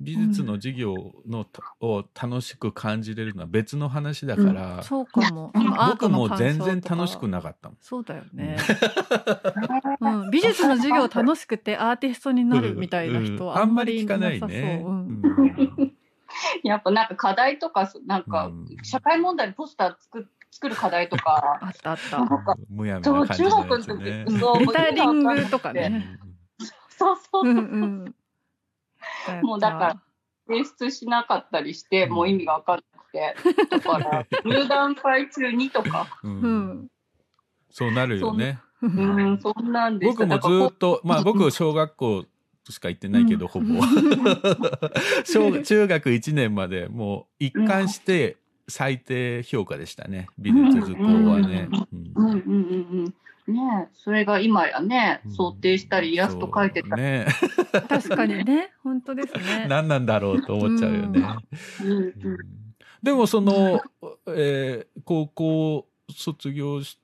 [0.00, 0.94] 美術の授業
[1.26, 5.52] のたを楽しく感じれるのは別の話だから、そうかも。
[5.54, 7.78] うんアート僕も全然楽しくなかったもん。
[7.80, 8.56] そうだよね。
[10.00, 14.82] うん、美術の授業楽しくてアーティストになるみたいな人はあんまり聞かないなさそうね。
[14.84, 15.22] うん
[15.78, 15.92] うん
[16.62, 22.18] やっぱなんか課題とか、なんかうん社会問題のポスター作作る課題とか、あったあった。
[22.18, 24.38] なんかむやみそうな感じの中学の時やつね。
[24.38, 26.18] そうレタリングとかね。
[26.88, 28.14] そうそううんそううん。
[29.42, 30.02] もうだから
[30.46, 33.36] 提出しなかったりして、もう意味が分かんなくて、
[33.70, 36.42] だから 入団会中にとか、ううん。
[36.42, 36.88] ん。
[37.70, 38.58] そうなるよね。
[38.82, 42.24] うん、そんなんで僕もずっと、まあ僕小学校
[42.68, 43.66] しか行ってないけど、ほぼ。
[45.24, 48.36] 小中学1年までもう一貫して
[48.68, 50.28] 最低評価でしたね。
[50.38, 51.68] 美術図工はね。
[53.50, 53.80] うんうんうんうんうん。
[53.80, 57.26] ねえそれが今やね、想定したりイラスト描いてたり、ね。
[57.88, 59.66] 確かにね、 本当ですね。
[59.68, 61.20] 何なんだろうと思っちゃうよね。
[61.82, 61.88] うん。
[61.88, 62.38] うんうん。
[63.02, 63.80] でもその、
[64.28, 66.98] えー高校卒業し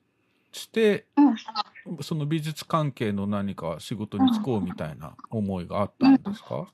[0.51, 2.03] して、うん。
[2.03, 6.67] その美術関係の何か仕事に就こうみたいな思いがあったんですか、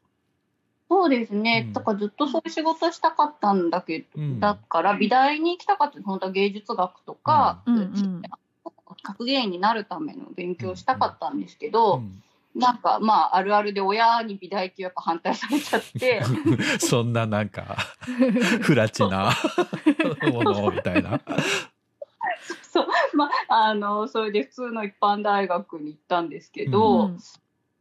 [0.89, 1.73] そうですね、うん。
[1.73, 4.39] だからずっとそういう仕事したかったんだけど、うん。
[4.39, 6.01] だから美大に行きたかった。
[6.01, 7.77] 本当は芸術学とか、うん。
[7.77, 8.21] うん
[9.03, 12.23] 格言になるための勉強をしたかったんですけど、うん。
[12.55, 16.21] なんかまああるあるで親に美大ってやっぱ反対されちゃって。
[16.79, 17.77] そんななんか
[18.61, 19.31] 不らちな
[20.31, 21.19] ものみたいな。
[22.61, 27.17] そうまああのそれで普通の一般大学に行ったんですけど、うん。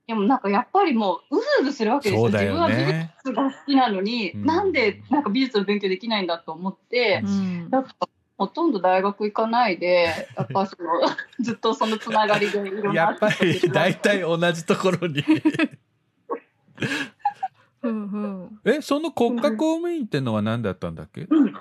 [0.06, 2.22] でもなんかやっぱりもううずうずするわけですよ。
[2.24, 3.14] そうだよ自分は美ね。
[3.24, 4.44] 術が好きなのに、うん。
[4.46, 7.68] なんでなんか美術の勉強できないんだと思って、うん。
[7.70, 8.08] やっぱ
[8.47, 11.01] ほとんど大学行かないで、 やっぱその
[11.40, 15.24] ずっとそのつながりでいろんなやっぱり大体 同じところに。
[17.82, 21.26] うんうんえ、その国家公務員ってのは何だったんだっけ？
[21.28, 21.55] うん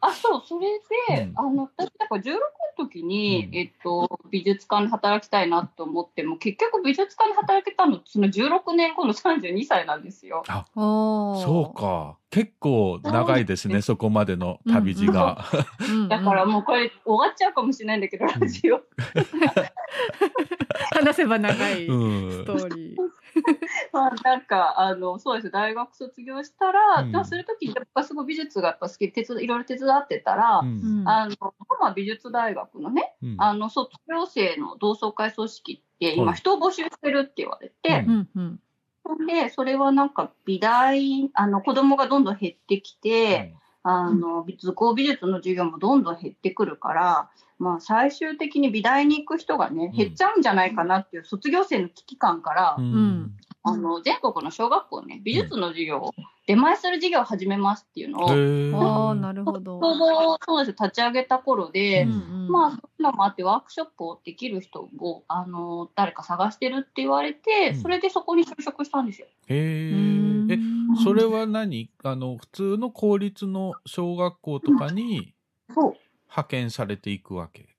[0.00, 2.40] あそうそれで、うんあの私なんか16の
[2.76, 10.44] 時に、うんえっと、美術館で働きたいなと思っても結局美術館で働けたのその16年後の32歳なんですよ。
[10.76, 12.16] おーそうか。
[12.36, 15.42] 結構長いですね、そこまでの旅路が。
[16.10, 18.80] だからもうこれ終わっちゃうかもしれないんだけど、ラジオ。
[20.92, 22.32] 話せば長いうん。
[22.32, 22.96] ストーリー。
[23.90, 27.10] まあなんかあのそうです大学卒業したら、うん。
[27.10, 31.04] じゃあする時に僕はすごい美術がやっぱ好きで手伝いろいろ手伝ってたら、うん。
[31.06, 33.36] あの浜美術大学のねうん。
[33.38, 36.34] あの卒業生の同窓会組織って今はい。
[36.34, 38.60] 人を募集してるって言われて、うんうんうん
[39.26, 49.96] でそれはなんか美大あの子供がどんどん減ってきて、あの図工美術の授業もどんどん減ってくるから、まあ、最終的に美大に行く人がねうん。
[49.96, 53.36] 減っちゃうんじゃないかなっていう卒業生の危機感から、うん
[53.68, 56.14] あの全国の小学校ね美術の授業を
[56.46, 58.30] 出前する授業を始めますっていうのを、
[59.08, 59.80] ああなるほど。
[59.80, 62.48] ちょうどそうです立ち上げた頃で、うんうん。
[62.48, 67.82] まあそういうのもあってワークショップをできる人をあの誰か探してるって言われて、うん。
[67.82, 69.26] それでそこに就職したんですよ。
[69.48, 71.90] へうーえ、んそれは何？
[72.04, 75.34] あの、普通の公立の小学校とかに
[75.74, 75.94] そう。
[76.26, 77.75] 派遣されていくわけ？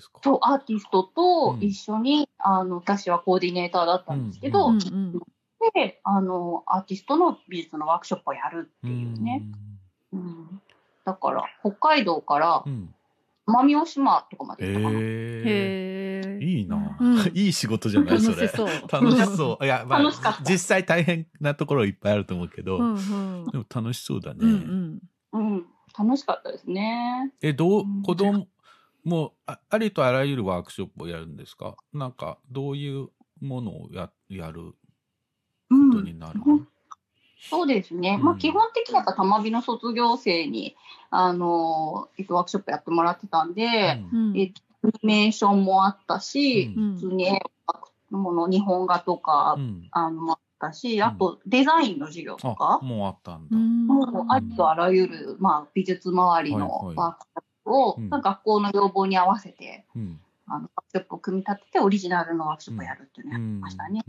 [0.00, 0.20] ですか？
[0.24, 5.20] そうアーティストとうん一緒に、あの私はコーディネーターだったんですけど、うんうん
[5.74, 9.42] であのアーティストの美術のワークショップをやるっていうね、
[10.12, 10.60] うん
[11.04, 12.72] だから北海道からうん。
[12.72, 12.94] うん
[13.46, 15.00] 奄美大島とかまで行ったかな。
[15.00, 15.04] へへ
[16.24, 16.38] え。
[16.40, 16.44] え。
[16.44, 18.46] いいな、うん いい仕事じゃないそれ。
[18.46, 18.68] 楽しそう。
[18.92, 19.64] 楽しそう。
[19.64, 24.38] いや、まあ楽しかった、実際大変なところいっぱいあると思うけど、うんうんでも楽しそうだね。
[24.42, 25.00] うん
[25.32, 25.66] うんうん、
[25.98, 27.32] 楽しかったですね。
[27.42, 28.46] え、どううん、子供、
[29.04, 31.76] もうあ、ありとあらゆるワークショップをやるんですか？
[31.92, 33.08] なんか、どういう
[33.40, 34.60] ものをややる？
[34.62, 34.74] うこ
[35.70, 36.68] とん、になるうん
[37.48, 38.24] そうですね、うん。
[38.24, 40.76] まあ、基本的には玉美の卒業生に
[41.10, 44.30] あの、えっと、ワークショップやってもらってたんで、うん。
[44.30, 46.94] うんえっとアニメーションもあったし、うん。
[46.94, 47.42] 普通に絵
[48.12, 49.88] をもの日本画とか、うん。
[49.90, 53.56] あのもあったしあとデザインの授業とあか、もうあったんだ。
[53.56, 53.86] うん。
[53.86, 58.10] もうありとあらゆる、まあ、美術周りのワークショップを、うん。
[58.10, 60.20] 学校の要望に合わせてうん。
[60.46, 63.60] あのワークショップを組み立ててオリジナルのワークショップをやるっていうのをやってうん。
[63.60, 64.04] ましたね。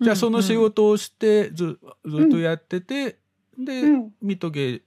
[0.00, 3.18] じゃあその仕事をしてずずっとやってて、
[3.58, 4.14] で、うん。
[4.22, 4.82] 水戸芸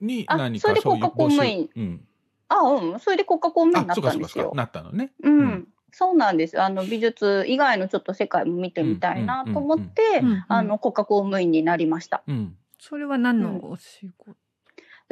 [0.00, 1.70] にあ何それでかそういう国家公務員。
[1.76, 2.04] うん、
[2.48, 4.52] あ、うん、それで国家公務員になったんですよ。
[4.54, 5.12] なったのね。
[5.22, 5.68] うん、うん。
[5.92, 6.60] そうなんです。
[6.60, 10.02] あの美術以外のちょっと世界も見てみたいなと思って、
[10.48, 12.22] あの国家公務員になりました。
[12.26, 12.56] うん。
[12.78, 14.36] それは何のお仕事、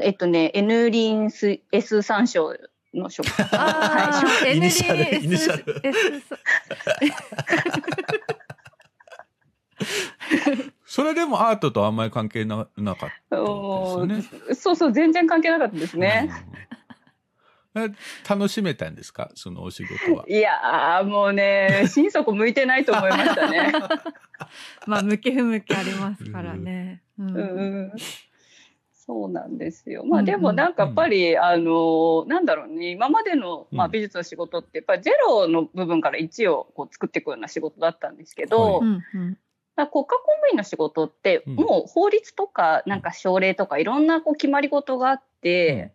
[0.02, 2.56] えっとね、N リンス S 参照
[2.94, 3.26] の職。
[3.54, 6.22] ああ、イニシャルイニシャル NDS
[10.84, 14.40] それでもアートとあんまり関係ななかったおですね。
[14.50, 16.30] ーそうそう、全然関係なかったですね。
[18.28, 19.30] 楽しめたんですか？
[19.34, 20.24] そのお仕事は。
[20.28, 23.72] いやー、もうね、心底向いてないと思いましたね。
[24.86, 27.02] まあ向き不向きありますからね。
[27.18, 27.40] うんう
[27.86, 27.92] ん
[29.10, 30.04] そうなんですよ。
[30.04, 32.90] まあうんうんでもなんかやっぱり、あのなんだろうね。
[32.90, 38.86] 今までの、まあ、うん美術の仕事ってやっぱりゼロの部分から1をこう作っていくような仕事だったんですけど、はい。
[38.86, 39.32] うんうん。
[39.32, 39.40] だか
[39.76, 41.54] ら国家公務員の仕事ってうん。
[41.56, 45.90] もう法律とかなんか省令とかいろんなこう決まり事があって、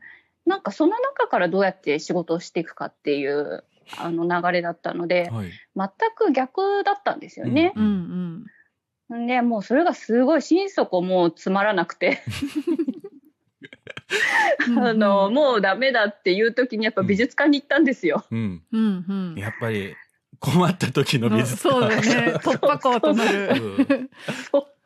[0.46, 3.64] なんかその中からどうやって仕事をしていくかっていう
[3.98, 5.52] あの流れだったのではい。
[5.78, 7.72] 全く逆だったんですよね。
[7.78, 8.46] うんうん
[9.10, 12.24] でもうそれがすごい心底もうつまらなくて。
[14.78, 18.26] あの、もうダメだっていう時にやっぱ美術館に行ったんですよ。
[18.32, 18.64] うん。
[18.72, 19.36] うんうん。
[19.36, 19.96] やっぱり
[20.40, 22.34] 困った時の美術そうだね。
[22.42, 23.50] 突破口となる。
[23.50, 24.10] うん。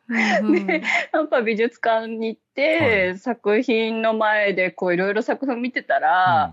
[0.10, 0.82] うで
[1.14, 6.52] やっぱ美術館に行って、作品の前でこういろいろ作品を見てたら、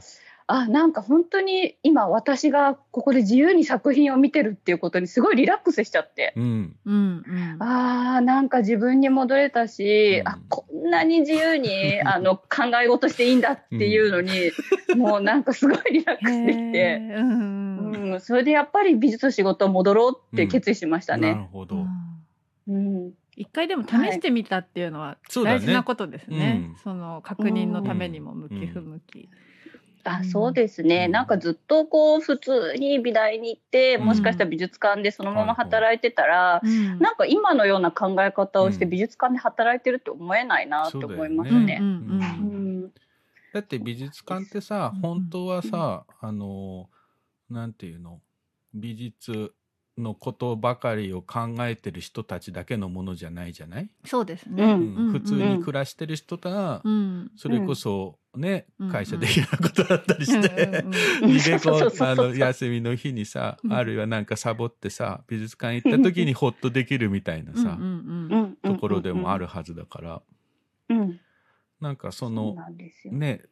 [0.49, 6.34] あ、なんか本当に今私がここで自由に作品を見てるっていうことにすごいリラックスしちゃって。
[6.36, 6.76] うん。
[6.84, 7.57] うんうん。
[7.59, 10.28] あーなんか自分に戻れたし、うん。
[10.28, 14.30] あこんなに自由に あの考え事していいんだっていうのに、
[14.97, 17.16] もうなんかすごいリラックスできへて、ー。
[17.18, 18.12] うんうん。
[18.12, 21.49] うん、それでやっぱり美術の仕事戻ろうって決意しましたなるね。
[21.53, 21.86] ほど。
[22.68, 22.76] うん。
[22.76, 26.70] うん一回でも試してみたっていうのは大事なことですね。
[26.70, 26.76] うん。
[26.76, 29.28] その確認のためにも向き不向き。
[29.28, 29.45] あうん
[30.25, 31.13] そうですね、うん。
[31.13, 34.05] なんかずっとこう普通に美大に行って、うん。
[34.05, 36.99] もしかしたら美術館でそのまま働いてたら、うん。
[36.99, 38.91] なんか今のような考え方をしてうん。
[38.91, 41.81] 美術館で働いてるって思えないなって思いますうんね。
[43.53, 45.01] だって美術館ってさうん。
[45.01, 46.89] 本当はさあの
[47.51, 48.21] なんていうの？
[48.75, 49.55] 美術
[49.99, 54.64] のことばかりを考えてる人たちだけのものじゃないじゃない、そうですね。
[54.64, 54.94] うん。
[54.94, 55.12] うん。
[55.12, 57.30] 普通に暮らしてる人がうん。
[57.36, 58.90] それこそね、うん。
[58.90, 60.84] 会社的なことだったりして、
[62.05, 63.72] あの休みの日にさうん。
[63.72, 67.78] あるいはなんかサボってさ美術館行った時にホッとできるみたいなさ、
[68.62, 70.22] ところでもあるはずだから、
[70.90, 71.20] うんうん
[71.80, 72.57] なんかその。
[73.11, 73.42] ね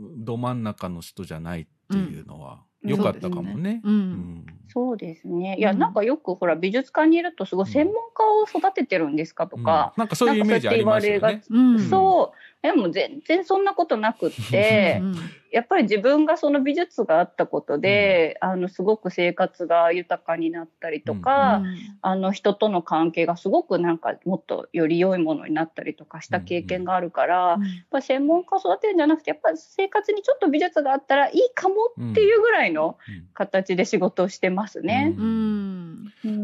[0.00, 2.58] ど真ん中の人じゃないっていうのはうん
[2.90, 3.80] 良かったかもね。
[3.84, 3.96] ううん。
[3.96, 4.46] ん。
[4.68, 5.56] そうですね。
[5.58, 5.78] いや、うん。
[5.78, 10.02] なんかよくほら美術館にいるとすごい専門家を育ててるんですかとか、うん。
[10.02, 11.42] なんかそういうイメージありますよね。
[11.90, 15.16] そうでも全然そんなことなくって、うん。
[15.50, 21.62] やっぱり自分がその美術があったことで、あのすごく生活が豊かになったりとか、
[22.02, 27.58] あの人との関係がすごくなんかもっとより良いものになったりとかした経験があるから、やっ
[27.90, 31.76] ぱ専門家を育てるんじゃなくてやっぱ生活にちょっと美術があったらいいかも
[32.10, 32.98] っていうぐらいの
[33.32, 35.14] 形で仕事をしてますね。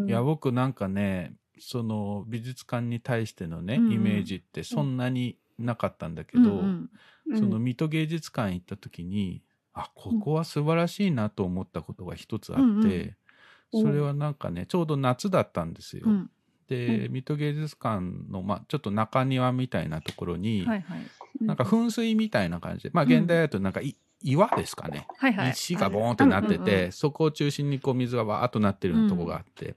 [0.06, 6.90] いや僕なんかねその美術館に対してのね、イメージってそんなになかったんだけど、うん
[7.28, 7.38] うん。
[7.38, 9.42] その水戸芸術館行った時に
[9.72, 13.82] あここは素晴らしいなと思ったことが一つあって、うんうん。
[13.82, 16.04] それはなんかねちょうど夏だったんですよ。
[16.06, 16.30] うん。
[16.68, 18.00] でう水戸芸術館
[18.30, 21.00] の、まあ、ちょっと中庭みたいなところに、はいはい。
[21.40, 25.06] なんか噴水みたいな感じでまあうん現代だとなんかい、岩ですかね。
[25.18, 25.50] はいはい。
[25.50, 26.92] 石がボーンってなってて、うんうんうん。
[26.92, 29.76] そこを中心にこう水がわーっとなってるとこがあって、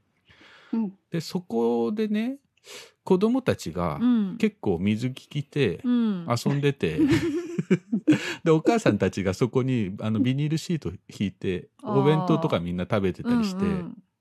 [0.72, 0.94] うん。
[1.12, 2.38] でそこでね
[3.08, 4.38] 子供たちがうん。
[4.38, 6.28] 結構水着着てうん。
[6.28, 7.00] 遊んでて、
[8.44, 13.78] でお母さんたちがそこにあのビニールシート引いてお弁当とかみんな食べてたりして、うんうん。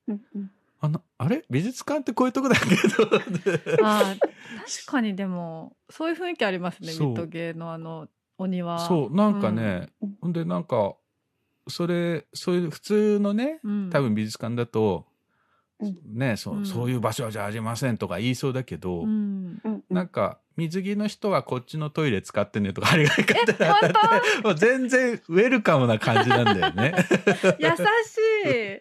[0.07, 1.43] うんうんあのあれ？
[1.51, 2.77] 美術館ってこういうとこだけど。
[3.83, 7.09] あー確かにでもそういう雰囲気ありますねそう。
[7.09, 8.09] 水戸芸のあの
[8.39, 8.79] お庭。
[8.87, 10.17] そうなんかね、うん。
[10.21, 10.95] ほんでなんか
[11.67, 13.91] それそういう普通のねうん。
[13.91, 15.16] 多分美術館だと、うん
[15.81, 19.61] ねそそういう場所じゃありませんとか言いそうだけど、うん。
[19.65, 23.27] うんなんか水着の人はこっちのトイレ使ってねとかあれが書い。
[23.27, 26.95] てあってもう全然ウェルカムな感じなんだよね。
[27.61, 27.77] 優し
[28.49, 28.81] い。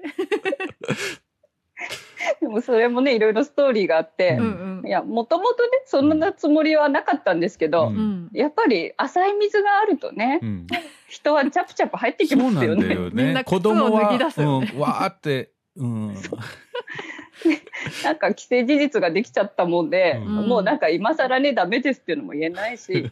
[2.42, 4.88] でもそれもねいろいろストーリーがあってう、うんうん。
[4.88, 7.96] いやもともとねそんなつもりはなかったんですけど、うん。
[7.96, 8.30] うん。
[8.34, 10.68] やっぱり浅い水があるとね、うん。
[11.08, 12.88] 人はチャプチャプ入ってきそうなんますよね。
[12.88, 13.24] だよね。
[13.24, 16.16] みんな子供は、うん、わーって、うん、
[18.04, 20.48] なんか既成事実ができちゃったもんで、うん。
[20.48, 23.12] もうなんか今更ねダメですっていうのも言えないし。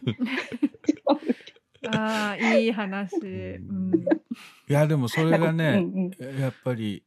[1.94, 3.16] ああいい話。
[3.16, 3.92] うん。
[4.68, 6.40] いやでもそれがね、うんうん。
[6.40, 7.04] やっぱり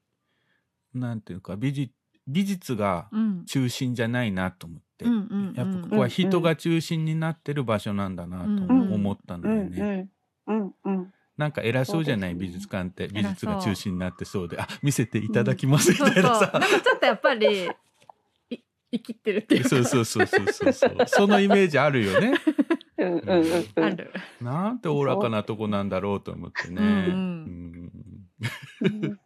[0.93, 1.91] なんていうか美術
[2.27, 3.45] 美術がうん。
[3.45, 9.79] 中心じゃないなと思って、うんやっぱここは人が中心になってる場所なんだなとうん思ったんだうよね。
[9.95, 10.09] ん
[10.47, 16.15] うんうんなんか偉そうじゃない、美術館って美術が中心になってそうであ見せていただきますみそうそう。
[16.15, 17.65] たいなさ、なんかちょっとやっぱり
[18.49, 18.57] い
[18.91, 19.69] 生きってるっていうか。
[19.69, 22.33] そうそうそうそうそうそうそのイメージあるよね。
[22.97, 24.11] うんうんうんうんある。
[24.41, 26.75] なんておおらかなとこなんだろうと思ってね。
[26.81, 27.91] うんうん
[28.81, 29.19] うんうん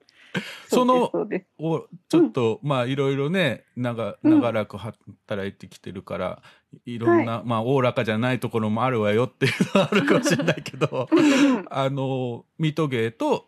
[0.68, 1.12] その
[1.60, 6.42] おちょっと、まあいろいろね長長らく働いてきてるから
[6.86, 11.10] いろんな、まあおおらかじゃないところもあるわよっていうのはあるかもしれないけど
[11.70, 13.48] あの水戸芸と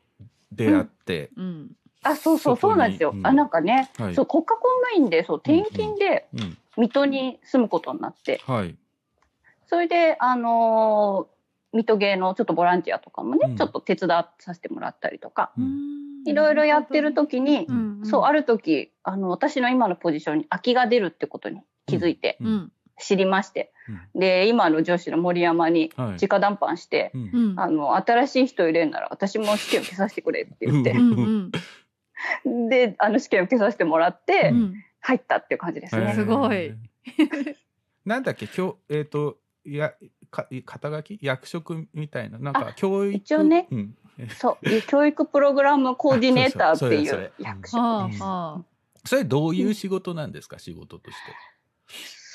[0.51, 1.71] 出会って、うん。
[2.03, 3.25] あそうそうそうなんですよ、うん。
[3.25, 4.15] あなんかね、はい。
[4.15, 6.57] そう国家公務員でそう転勤でうん。
[6.75, 8.75] 水戸に住むことになって、はい。
[9.67, 11.32] それであのー
[11.73, 22.37] 水戸芸のちょっとボランティアとかもね、うんちょっと手伝わさせてもらったりとか、うんいろいろやってる時に、うんうんそうある時あの私の今のポジションに空きが出るってことに気づいて。
[22.99, 23.73] 知りまして、
[24.13, 27.59] で今の上司の森山にはい直談判して、うんうん。
[27.59, 30.93] あの新しい人入れるなら私も試験受けさせてくれって言って。
[32.69, 34.73] であの試験受けさせてもらって、うん。
[35.03, 36.13] 入ったっていう感じですね。
[36.13, 36.73] すごい。
[38.05, 39.93] なんだっけ今日えっ、とや
[40.33, 41.19] か肩書き？
[41.21, 42.39] 役職みたいな。
[42.39, 43.15] なんか教育？
[43.15, 43.67] 一応ね。
[43.71, 43.95] うん、
[44.37, 44.81] そう。
[44.87, 48.17] 教育プログラムコーディネーターっていう役は職で
[49.05, 49.09] す。
[49.09, 51.21] それどういう仕事なんですか、仕事として。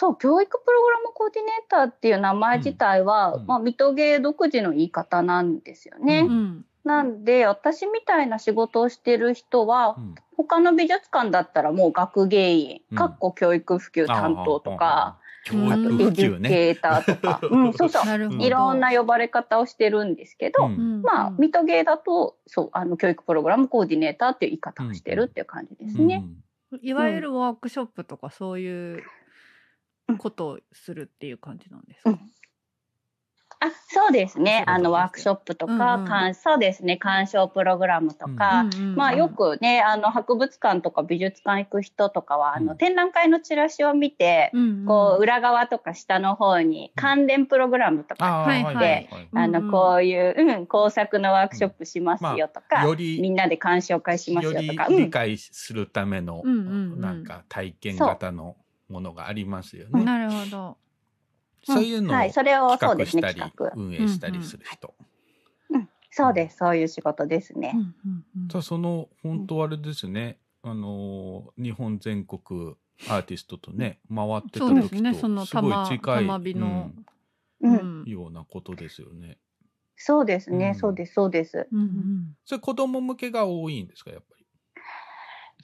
[0.01, 3.47] そう教育プログラムコーディネーターっていう名前自体は、うん。
[3.47, 6.21] まあ、水戸芸独自の言い方なんですよね。
[6.21, 6.65] ううん。
[6.85, 10.15] なんで私みたいな仕事をしてる人は、うん。
[10.37, 12.97] 他の美術館だったらもう学芸員、うん。
[12.97, 15.19] かっこ教育普及担当とか、
[15.51, 16.49] 教うんあと育普エデュ及ね。
[16.49, 18.43] ケーターとか、うん、そうそう。
[18.43, 21.03] いろんな呼ばれ方をしてるんですけど、うんうん。
[21.03, 26.25] まあ、水戸芸だとそうあの教育プログラムコーディネーターっていう言い方をしてるっていう感じですね。
[26.83, 29.03] いわゆるワークショップとかそういう
[30.19, 32.19] ことをするっていう感じなんですか？
[33.61, 34.63] あそうですね。
[34.67, 36.09] あのワークショップとか、うんうん。
[36.09, 36.97] 鑑そうですね。
[36.97, 38.89] 鑑賞プログラムとか、うんうん。
[38.91, 38.97] うん。
[38.97, 42.79] まあ、よくねあの博物館とか美術館行く人とかはあの、うん。
[42.79, 44.87] 展覧会のチラシを見て、うんうん。
[44.87, 48.75] こう裏側とか下の方に関連プログラムとか、ああ、はいはい。
[48.77, 49.29] はいはいはい。
[49.35, 49.67] あうんうん。
[49.67, 54.97] のこういう、うん、工作のワークショップしますよとか、まあよりみんなで鑑賞会しますよとか、うん。
[54.97, 58.57] 理解するための、うんなんか体験型の
[58.89, 60.05] ものがありますよね。
[60.05, 60.77] なるほど。
[61.75, 63.31] そういうのをはい、それをそう企ですね画。
[63.31, 64.95] したり運営したりする人。
[66.11, 67.73] そうですそういう仕事ですね。
[67.75, 68.49] うんうんうん。
[68.51, 72.75] さあその本当あれですね、あのー日本全国
[73.09, 76.91] アーティストとね回ってた時ねそのとすごい玉近い、の
[77.61, 77.71] うん。
[77.71, 78.05] うん。
[78.07, 79.39] ようなことですよね。
[79.97, 80.75] そうですね、うん。
[80.77, 81.69] そうですそうです。
[82.45, 84.38] それ子供向けが多いんですかやっぱり？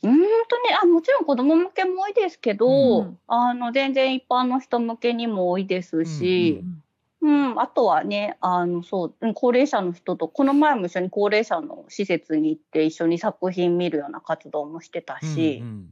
[0.04, 3.18] うーんとねあもちろん子供向けも多いですけど、うん。
[3.26, 15.88] あの全然一般の人向けにも多いですし、うんあとはねあのそううん高齢者の人とこの前も一緒に高齢者の施設に行って一緒に作品見るような活動もしてたし、うんうん。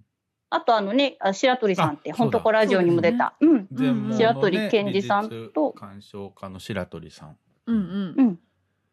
[0.51, 3.67] あとあのねあ白鳥さんって本当こラジオにも出た、うん。
[3.73, 7.37] 全盲の、ね、白鳥健二さんと鑑賞家の白鳥さん。
[7.67, 7.77] うん。
[7.77, 8.15] うん。
[8.19, 8.39] うん、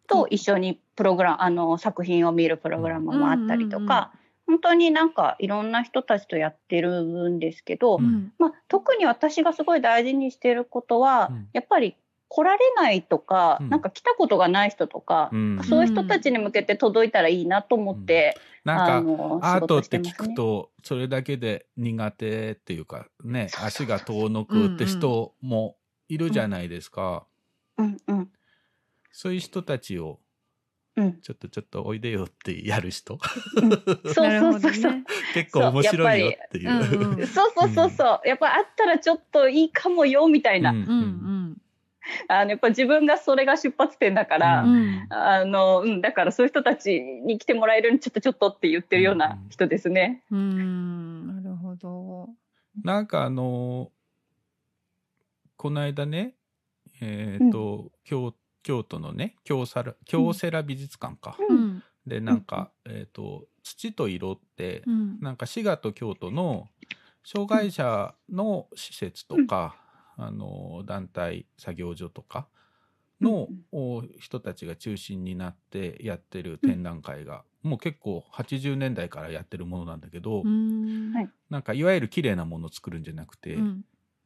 [0.07, 4.18] と一緒にプログラムあの作品を見るプログラムもあったりとか、うんうんうん
[4.49, 8.33] 本当になんかいろんな人たちとやってるんですけど、うん。
[8.39, 11.49] まあ、特に私がすごい大事にしてることは、うん。
[11.53, 11.95] やっぱり
[12.29, 13.69] 来られないとか、うん。
[13.69, 15.59] なんか来たことがない人とか、うん。
[15.63, 25.77] そういう人たちに向けて届いたらいいなと思って、なんかあのアートって聞くとそれだけで苦手っていうかね足が遠のくって人も
[26.09, 27.25] いるじゃないですか。
[27.77, 27.97] うん。
[28.07, 28.29] うん。
[29.11, 30.19] そういう人たちを
[30.99, 33.17] うん、ちょっとちょっとおいでよってやる人
[34.13, 35.03] そうなるほどそうそうそう、ね。
[35.33, 36.83] 結構面白いよっていう。
[36.85, 41.61] そうんうんそうそうそうそうやっぱあったらちょっといいかもよみたいな、うんうんうん
[42.27, 45.07] あのやっぱ自分がそれが出発点だから、うんうん。
[45.09, 50.23] あの、うん、だからそういう人たちに来てもらえるようにちょっとちょっとって言ってるような人ですね。
[50.31, 51.43] うん。
[51.43, 52.29] なるほど。
[52.83, 53.91] なんかあの
[55.55, 56.33] この間ね
[57.01, 58.33] えっ、と、京
[58.69, 61.83] 京都のね京サラ京セラ美術館か、うん。
[62.05, 65.19] でなんか、えっ、と土と色って、うん。
[65.21, 66.67] なんか滋賀と京都の
[67.23, 69.75] 障害者の施設とか、
[70.17, 72.47] あの団体作業所とか
[73.19, 80.43] の、お人たちが中心になってやってる展覧会が、もう結構80年代からやってるものなんだけど、う
[81.49, 83.81] なんかいわゆる綺麗なものを作るんじゃなくて、うん。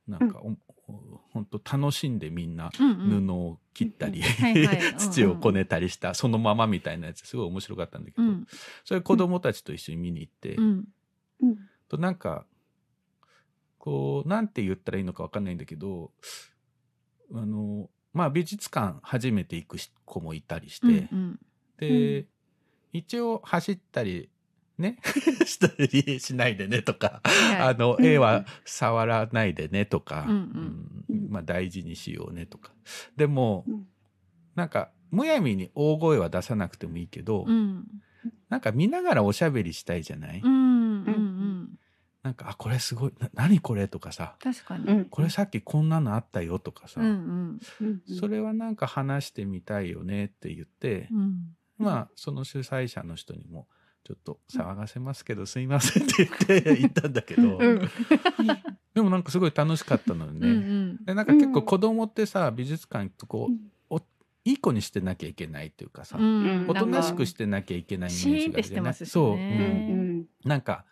[0.06, 0.58] なんかお
[1.32, 3.28] 本当楽しんでみんなうんうん。
[3.28, 4.22] 布を切ったり、
[4.98, 8.48] 土をこねたりしたそのままみたいなやつすごい面白かったんだけど、うん。
[8.86, 10.86] それ子供たちと一緒に見に行って、うん。
[11.90, 12.46] となんか
[13.78, 16.12] こうなんて言ったらいいのか分かんないんだけど
[17.34, 21.40] あのまあ美術館初めて行く子もいたりして、うんうん。
[21.78, 22.28] で、
[22.94, 24.30] 一応走ったり
[24.84, 24.98] ね。
[25.46, 27.62] したりしないでねとか、はい。
[27.62, 30.36] あの絵は触らないでねとか、うん
[31.10, 31.30] うん。
[31.30, 32.72] まあ、大事にしようねとか。
[33.16, 33.88] でも、うん。
[34.56, 37.86] なんかむやみに大声は出さなくてもいいけど、うん。
[38.50, 41.70] なんか見ながらおしゃべりしたいじゃない、うんうんうん。
[42.22, 44.36] なんかあこれすごいな何これとかさ。
[44.42, 44.86] 確かに。
[44.86, 45.06] うん。
[45.06, 48.02] これさっきこんなのあったよとかさ、うんうん。
[48.20, 51.56] それはなんか話してみたいよねって言って、うん。
[51.78, 53.68] まあその主催者の人にも
[54.04, 57.90] ちょっと騒がせますけど、すいませんって言って言ったんだけど、うん。
[58.94, 60.40] でもなんかすごい楽しかったのよね。
[60.42, 60.60] うんう
[61.02, 61.06] ん。
[61.06, 63.58] でなんか結構子供ってさ美術館行くとこうう、
[63.90, 63.98] お
[64.44, 66.66] いい子にしてなきゃいけないっていうかさ、うん。
[66.68, 69.12] おとなしくしてなきゃいけないイメージがあるシーンってしてますしね。
[69.12, 70.26] そう、ううんん。
[70.44, 70.84] なんか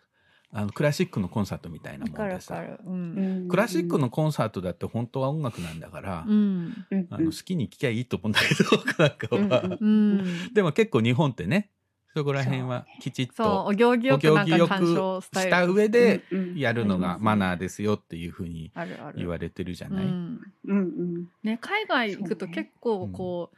[0.54, 2.62] あのクラシックのコンサートみたいなもんでさ。
[2.84, 3.44] ううん。
[3.46, 6.86] んクラシックのコンサートだって本当は音楽なんだから、うん。
[6.90, 10.54] うんあの好きに聴きゃいいと思うんだけどなんかは、うんうん。
[10.54, 11.70] でも結構日本ってね
[12.14, 18.70] そこら辺はきちっそうとお行儀よくした上でうんやるのがマナーですよっていうふうに
[19.16, 20.04] 言われてるじゃない？
[20.04, 20.40] うん。
[20.66, 21.26] うんうん。
[21.42, 23.56] ね、海外行くと結構こう、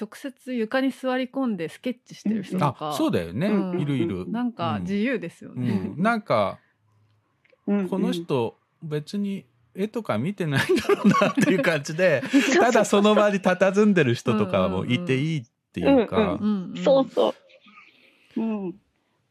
[0.00, 3.80] 直接床に座り込んでスケッチしてる人とか、あそうだよね、うん。
[3.80, 4.30] いるいる。
[4.30, 5.70] なんか自由ですようね。
[5.96, 6.58] ん、なんか
[7.66, 9.44] うんこの人別に
[9.74, 12.22] 絵とか見てないんだろうなっていう感じで
[12.58, 16.16] ただその場に佇んでる人とかもいていいっていうか。
[16.16, 16.82] うんうんうん。
[16.82, 17.34] そうそう。
[18.36, 18.74] うん。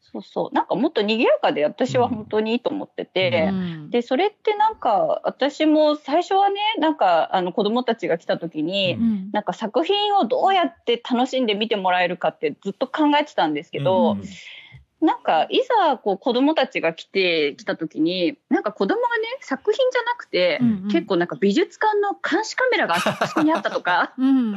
[0.00, 0.54] そうそう。
[0.54, 3.90] なんかもっと賑やかで私は本当にいいと思ってて、うん。
[3.90, 9.30] で、それってなんか私も最初はね、なんかあの子供たちが来た時に、うん。
[9.32, 14.22] なんか作品をどうやって楽しんで見てもらえるかってずっと考えてたんですけど、うん
[15.06, 20.88] なんかいざこう子供たちが来て来た時になんか子供がね作品じゃなくて、うんうん。
[20.88, 24.56] 結構なんか美術館の監視カメラがあそこにあったとか うん。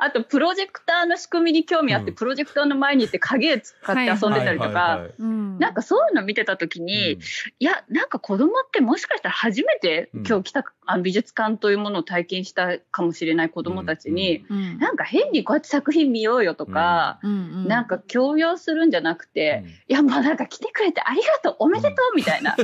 [0.00, 2.16] あとプロジェクターの仕組みに興味あって、うん。
[2.16, 5.58] プロジェクターの前に行って影使って遊んでたりとか、はいはいはいうん。
[5.58, 7.20] なんかそういうの見てた時に、うん。
[7.58, 10.26] いやなんか子供ってもしかしたら初めてうん。
[10.26, 14.78] 今日来た、あの美術館というものを体験したかもしれない子供たちに、うん。
[14.78, 17.30] なんか変にこうやって作品見ようよとか、うん。
[17.30, 19.57] うんなんか強要するんじゃなくて、うん
[19.88, 22.56] いやもうなんか来てくれてありがとうおめでとうみたいな、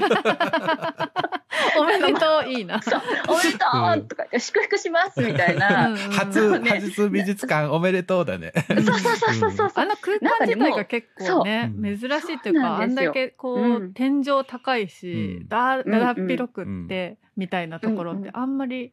[1.79, 2.83] おめでとう いいな。
[2.83, 8.53] そうおめでとうとか言って祝福しますみたいな、初ね初美術館おめでとうだね。
[8.69, 13.95] そうそうそうそうそうあの空間自体が結構ね珍しいというかあんだけこう、うん。
[13.95, 15.49] 天井高いし、うん。
[15.49, 18.93] だうんだだっ広くって、みたいなところってあんまり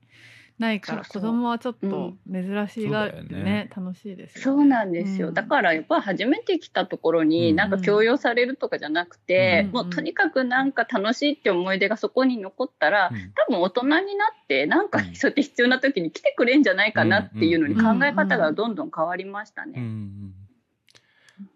[0.62, 3.44] ないから、子供はちょっと珍しがってね。
[3.44, 4.44] ね楽しいですよね。
[4.44, 5.34] そうなんですよ、うん。
[5.34, 7.56] だからやっぱり初めて来たところにうん。
[7.56, 9.72] なんか強要されるとかじゃなくて、うん。
[9.72, 13.32] もうとにかくなんか楽しいって思い出がそこに残ったら、うん。
[13.36, 18.00] 多分大人になってなんかうんそうやって必要な時に来てくれんじゃないかなっていうのにうん。
[18.00, 19.74] 考え方がどんどん変わりましたね。
[19.78, 19.84] うん。
[19.84, 20.34] うん。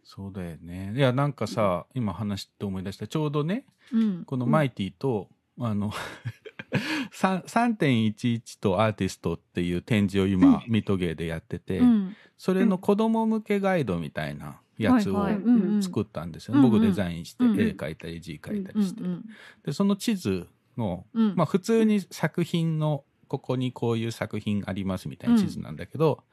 [0.03, 0.93] そうだよね。
[0.95, 4.25] いやなんかさ今話して思い出したちょうどねうん。
[4.25, 5.29] このマイティと、
[5.59, 6.44] あの3
[7.11, 12.15] 3.11とアーティストっていう展示を今、ミトゲーでやってて、うん。
[12.37, 15.41] それの子供向けガイドみたいなやつをはいはい。
[15.41, 15.83] うんうん。
[15.83, 16.71] 作ったんですよ、うんうん。
[16.71, 17.67] 僕デザインして絵うんうん。
[17.77, 19.25] 描いたり字描いたりして、うん
[19.63, 20.47] でその地図
[20.77, 21.29] の、うん。
[21.29, 26.23] うんまあ普通に作品のここにこういう作品ありますみたいな地図なんだけど、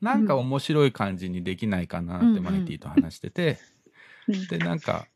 [0.00, 3.58] なんか面白い感じにできないかなってマイティと話してて、
[4.28, 4.46] うん。
[4.46, 5.06] でなんか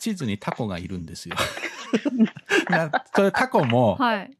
[0.00, 1.36] 地図にタコがいるんですよ。
[2.70, 4.30] なそれタコもはい、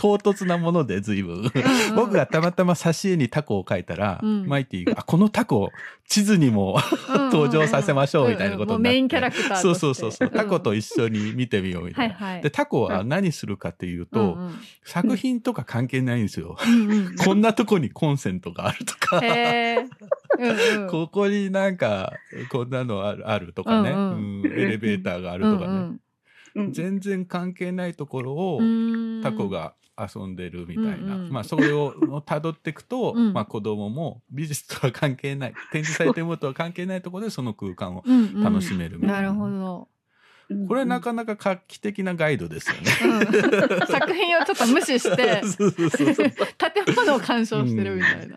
[0.00, 1.50] 唐突なもので随分、うんうん。
[1.94, 4.46] 僕がたまたま挿絵にタコを描いたら、うん。
[4.46, 5.70] マイティが「あこのタコ
[6.08, 6.78] 地図にも
[7.30, 8.96] 登場させましょう」みたいなことになって、うんうん。
[8.96, 10.30] メインキャラクターそうそうそうそう。
[10.30, 12.14] タコと一緒に見てみようみたいな。
[12.14, 12.42] はいはい。
[12.42, 14.54] でタコは何するかっていうと、うんうん。
[14.84, 16.56] 作品とか関係ないんですよ。
[17.22, 20.88] こんなとこにコンセントがあるとか、うんうん。
[20.88, 22.14] ここになんか
[22.48, 24.42] こんなのあるあるとかね、うんうん。
[24.46, 24.50] うん。
[24.50, 26.00] エレベーターがあるとかね、うんうん
[26.70, 29.22] 全然関係ないところをうん。
[29.22, 33.32] タコが遊んでるみたいな、うんうんまあそれを辿っていくと、うん。
[33.32, 38.42] まあ 子供も美術とは関係ない展示されてるものとは関係ないところでその空間をうんうん。
[38.42, 39.88] 楽しめるみたいな、なるほど、
[40.68, 42.90] これなかなか画期的なガイドですよね。
[43.04, 43.86] うん。
[43.86, 45.42] 作品をちょっと無視して
[46.58, 48.36] 建物を鑑賞してるみたいな、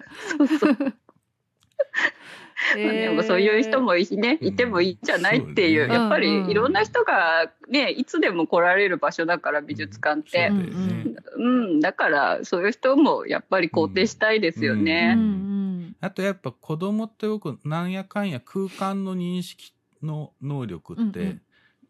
[2.75, 10.49] でもそういう人もいいね、いてもいいんじゃないっていう、やっぱりいろんな人がね、いつでも来られる場所だから美術館って。
[10.49, 10.55] そ
[11.37, 11.39] う。
[11.39, 15.15] ん、だからそういう人もやっぱり肯定したいですようね。
[15.15, 15.95] ん。
[16.01, 21.41] あとやっぱ子供ってよくなんやかんや空間の認識の能力って、うんうん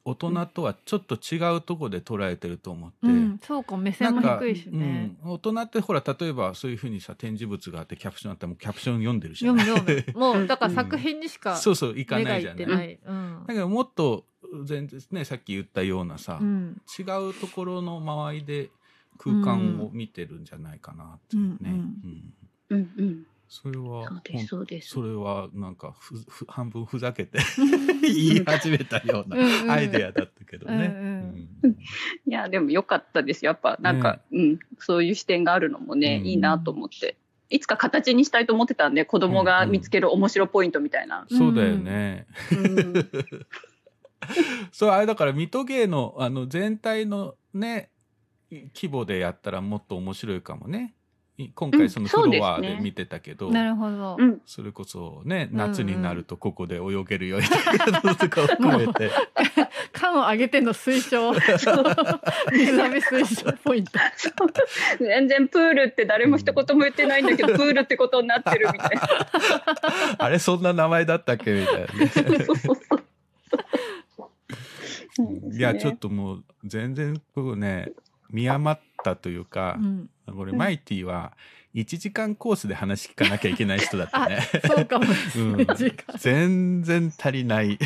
[0.05, 5.15] 大人とはちょっと違うとこで捉えてると思って、うんうんそうか目線も低いしね。
[5.21, 10.19] か、うん、大人ってほら例えばそういうふうにさ展示物があってキャプションあってもキャプション読んでるじゃ読ないむ読む。
[10.19, 13.43] もうだから作品にしかそうそういかないじゃないない、うん。
[13.47, 14.25] だけどもっと
[14.65, 16.81] 全然ねさっき言ったようなさ、うん。
[16.97, 18.69] 違うところの周りで
[19.17, 22.33] 空間を見てるんじゃないかなっていうね、うんうん。
[22.69, 22.77] うん。
[22.77, 24.89] うんうん、それはそうですそうです。
[24.89, 27.37] それはなんかふふ半分ふざけて
[28.01, 29.71] 言い始めたようなうんうん。
[29.71, 30.85] アイデアだったけどね。
[30.87, 31.71] うんうん。
[31.71, 31.77] い
[32.25, 36.27] やでも良かったですやっぱなんか、うん、そういう視点があるのもね、うん。
[36.29, 37.15] いいなと思って。
[37.51, 41.27] いつか形にしたいと思ってたんで子供が見つける面白ポイントみたいな。
[41.29, 42.25] そうだよね。
[42.51, 43.09] うん。
[44.71, 47.91] そうあれだから水戸芸のあの全体のね
[48.51, 50.95] 規模でやったらもっと面白いかもね。
[51.37, 54.41] い今回そのうんフロアそうで見てたけど、なるほど、うん。
[54.45, 59.09] それこそねうん夏になるとここで泳げるようになるのとかを含めて、
[59.93, 61.83] 缶を上げての推奨水浴
[62.93, 63.91] び推奨ポイント。
[64.99, 69.01] 全然プールって誰も一言も言ってないんだけど、 プールってことになってるみたいな。
[70.19, 72.07] あれそんな名前だったっけみたいなね。
[72.45, 73.03] そうそうそう
[75.51, 77.91] いやちょっともう全然こうね
[78.31, 81.33] 見余ったというかう、んこれマイティは
[81.75, 84.47] 1時間コースで話聞かなきゃいけない人だったね。
[84.67, 85.05] そうかも
[85.35, 85.67] うん
[86.17, 87.79] 全然足りない。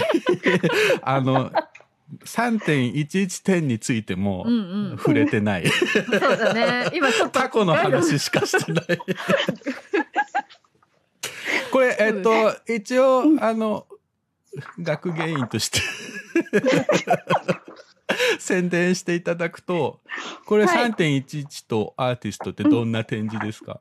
[1.02, 1.52] あの
[2.24, 4.46] 3.11点についても
[4.98, 5.68] 触れてない。
[5.68, 5.74] そ
[6.10, 8.86] うだね今ちょっと過去の話しかしてない。
[11.72, 13.88] これえっと一応あの
[14.80, 15.80] 学芸員として
[18.40, 20.00] 宣伝していただくと
[20.46, 20.92] これはい。
[20.92, 23.80] 3.11とアーティストってどんな展示ですか、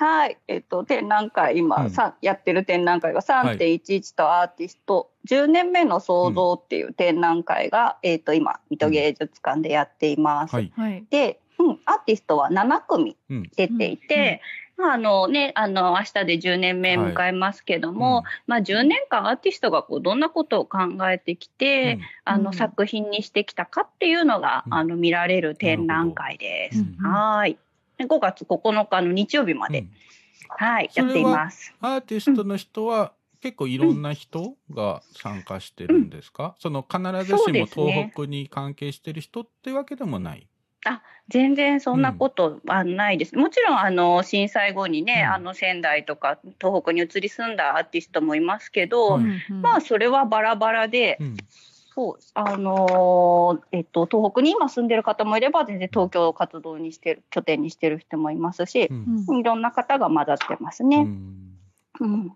[0.00, 1.90] はい、えっ、と展覧会今、うん。
[1.90, 10.54] さやってる展覧会が3.11とアーティスト、10年目の創造っていう展覧会が、えっ、と今水戸芸術館でやっています。
[10.54, 10.72] はい。
[10.74, 11.04] はい。
[11.10, 13.42] で、うん、アーティストは7組うん。
[13.54, 14.40] 出ていて、
[14.80, 18.24] まああのね、あの明日で10年目迎えますけども、はい。
[18.24, 18.24] うん。
[18.46, 20.78] まあ、10年間アーティストがこうどんなことを考
[21.10, 22.56] えてきて、あのうん。
[22.56, 24.74] 作品にしてきたかっていうのが、うん。
[24.74, 26.84] あの見られる展覧会です。
[27.02, 27.58] はーい。
[27.98, 29.90] で5月9日の日曜日まで、うん。
[30.48, 31.74] はい、やっています。
[31.80, 33.12] アーティストの人は
[33.42, 40.49] 結構いろんな人が参加してるんですか、その必ずしも東北に関係してる人ってわけでもない。
[41.30, 43.36] 全然そんなことはないです。
[43.36, 45.34] もちろんあの震災後にね、うん。
[45.34, 49.24] あの仙台とか東北に移り住んだアーティストもいますけど、はい。
[49.24, 49.62] うんうん。
[49.62, 51.36] まあそれはバラバラで、うん。
[51.94, 59.26] そうあのーえっと東北に今住んでる方もいれば全然東京を活動にしてる拠点にしてる人もいますしう、ん。
[59.28, 61.02] うんいろんな方が混ざってますうね。
[61.02, 61.58] ん
[62.00, 62.32] うん、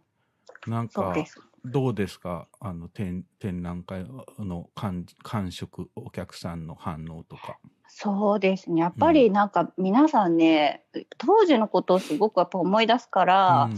[0.66, 1.41] なんかそうです。
[1.65, 2.47] どうですか？
[2.61, 4.05] あの展展覧会
[4.39, 7.59] の感感触お客さんの反応とか。
[7.89, 8.82] そうですね。
[8.82, 10.85] やっぱりなんか皆さんね、
[11.19, 13.70] 当時のことをすごくやっぱ思い出すから、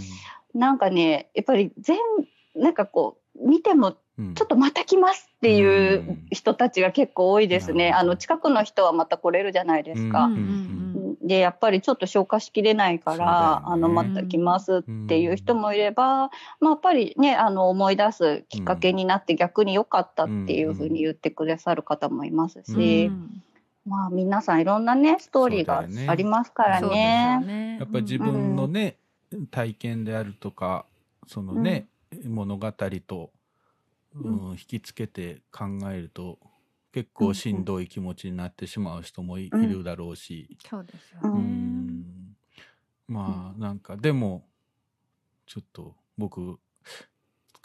[0.54, 1.98] なんかね、やっぱり全、
[2.56, 7.90] なんかこう、見てもうんちょっとまた来ますっていううん人たちが結構多いですね。
[7.90, 10.24] なるほどあの、近くの人はまた来れるじゃないですか。
[10.24, 10.95] うんうん
[11.27, 13.27] で、やっぱりちょっと消化しきれないから、よね。
[13.73, 16.31] あの、また来ますっていう人もいれば、
[16.61, 22.65] まあ、やっぱりね、あの、思い出すきっかけになって逆に良かったっていうふうに言ってくださる方もいますうん。
[22.65, 23.43] し、うん。
[23.86, 27.47] まあ、皆さんいろんなね、ストーリーがありますからそうですよね。
[27.47, 28.97] ねやっぱり自分のね、
[29.51, 30.86] 体験であるとか
[31.27, 31.86] そのね、
[32.24, 33.31] 物語と、
[34.15, 36.39] うん引きつけて考えると
[36.92, 41.40] 結構しんどい気持ちになってしまう人もい,、うんるだろうし、そうですよね。
[41.40, 42.36] ん。
[43.06, 44.46] まあなんかでも
[45.46, 46.58] ちょっと僕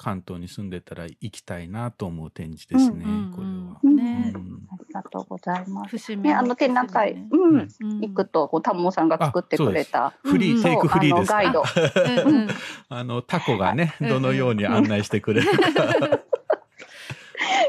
[0.01, 3.79] 関東に住んでたら行きたいなと思う展示ですね、うんうんこれは。
[3.83, 3.95] うん。
[3.95, 4.31] ね。
[4.33, 4.67] うん。
[4.71, 5.91] ありがとうございます。
[5.91, 7.27] 節目ね、あの展覧会、ね。
[7.29, 7.67] うん、
[8.01, 10.15] 行くと、こう、タモさんが作ってくれた。
[10.23, 11.61] フリー、うんテイクフリーですガイド。
[12.89, 14.09] あのタコがねうん。
[14.09, 16.19] どのように案内してくれるか。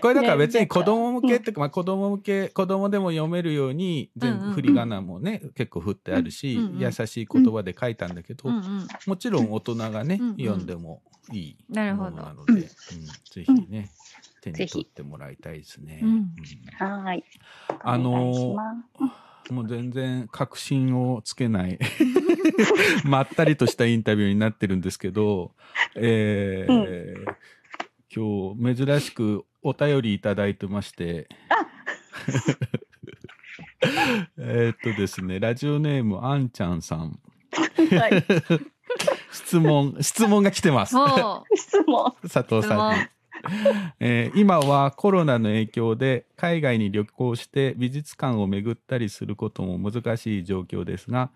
[0.02, 4.48] これだから別に子供向けっていうか、まあ、子供向け子供でも読めるように全うんうんうん。
[4.50, 12.60] 部振り仮名もね、結構振ってあるし、うんうん優しい言葉で書いたんだけど、うんうんもちろん大人がね、うんうん読んでもいいものなので、うん。
[12.60, 12.68] ぜ
[13.44, 13.90] ひね、
[14.40, 16.00] 手に取ってもらいたいですね。
[16.02, 16.10] うん。
[16.10, 17.04] うん。
[17.04, 17.24] はい。
[17.84, 18.56] あの
[19.50, 21.78] もう全然確信をつけない
[23.04, 25.52] まったりとしたインタビューになってるんですけど、
[25.94, 27.34] えー
[28.14, 31.28] 今日珍しくお便りいただいてまして、
[34.38, 37.18] えーっとですね、ラジオネームあんちゃんさん。
[37.98, 38.24] はい。
[39.32, 40.94] 質問、質問が来てます。
[40.94, 42.12] も質問。
[42.22, 43.06] 佐藤さんに。
[43.98, 51.30] えー今はコロナの影響で海外に旅行して美術館を巡ったりすることも難しい状況ですが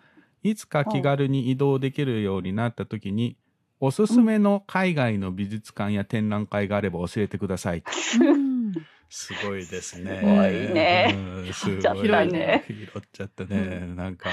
[0.44, 3.36] いつか気軽に移動できるようになった時に
[3.80, 7.78] おすすめの海外の美術館や展覧会があれば教えてください。
[7.78, 8.72] う、うん、
[9.08, 10.18] すごいですね。
[10.20, 13.80] すごいねうんすごい拾っちゃったね拾っちゃったね。
[13.94, 14.30] なんか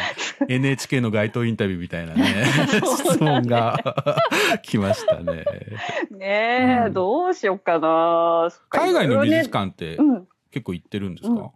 [0.48, 2.46] NHK の街頭インタビューみたいなね
[2.84, 3.78] 質問が
[4.64, 5.46] 来ましたね。
[6.12, 8.50] ねえ、うんどうしようかな。
[8.70, 10.28] 海外の美術館館ってうん。
[10.52, 11.52] 結構行ってるんですか、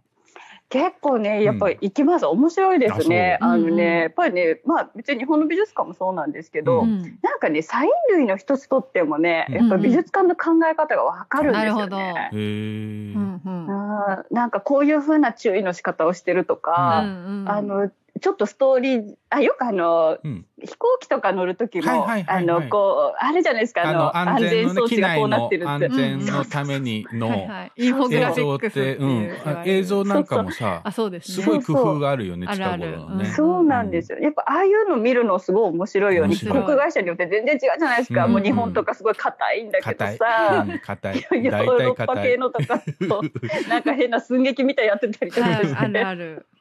[0.70, 2.26] 結構ね、やっぱり行きます。
[2.26, 3.38] 面白いですね。
[3.40, 7.18] あのね、やっぱりね、まあ別に日本の美術館もそうなんですけど、ううん。
[7.22, 9.54] なんかね、サイン類の一つとってもね、うん。
[9.54, 12.30] やっぱ美術館の考え方がわかるんですよなるほね。
[12.32, 13.14] へー。
[13.14, 13.70] うんうん。
[13.70, 17.50] あーなんかこういう風な注意の仕方をしてるとか、うんうん。
[17.50, 17.90] あの、
[18.20, 25.68] ちょっとストーリー、あ、よくあの、うん飛行機とか乗る時も、はいはいはいはいあの、こう、あれじゃないですか、あの、安全装置がこうなってるって。
[25.68, 33.24] 安全のためにのはい映像って、ううん、あ映像なんかもさあ、そうですねすごい工夫があるよね、そうそう近頃のね。
[33.26, 34.18] そうなんですよ。
[34.18, 36.34] やっぱああいうの見るのすごい面白いよね。
[36.34, 38.24] 飛面白い行会社によって全然違うじゃないですか。
[38.24, 40.16] うんもう日本とかすごい硬いんだけど硬い。
[40.16, 40.66] さ。
[40.68, 41.16] うん 硬い。
[41.16, 42.30] ヨー大ロッパ体硬い。
[42.32, 43.22] 系のとかと
[43.70, 46.57] なんか変な寸劇みたいやってたりとかして、はいあるあるあ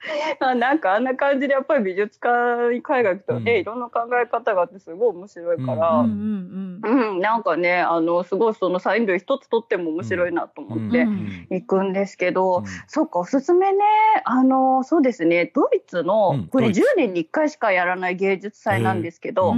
[0.56, 13.84] なんかあんな感じでやっぱり美術館に海外行くとね、うんいろんな考え方があってすごい面白いから、ううんんうんなんかねあのすごいそのサイン類一つ取っても面白いなと思ってうん行くんですけど、うんそっかおすすめね
[14.24, 16.94] あのそうですねドイツの、うんこれ10ドイツ。
[16.96, 19.54] 年に1回しかやらない芸術祭なんですけど、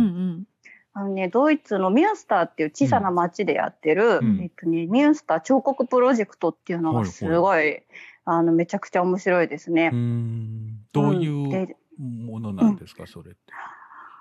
[0.98, 4.40] あのね、ドイツのミュンスターっていう小さな町でやってる、うん。
[4.42, 7.82] えっとね、ミュンスター彫刻プロジェクトっていうのがすごい、
[8.30, 9.90] あのめちゃくちゃ面白いですね。
[9.90, 9.96] う。
[9.96, 10.80] ん。
[10.92, 13.40] どういうでものなんですか、それって。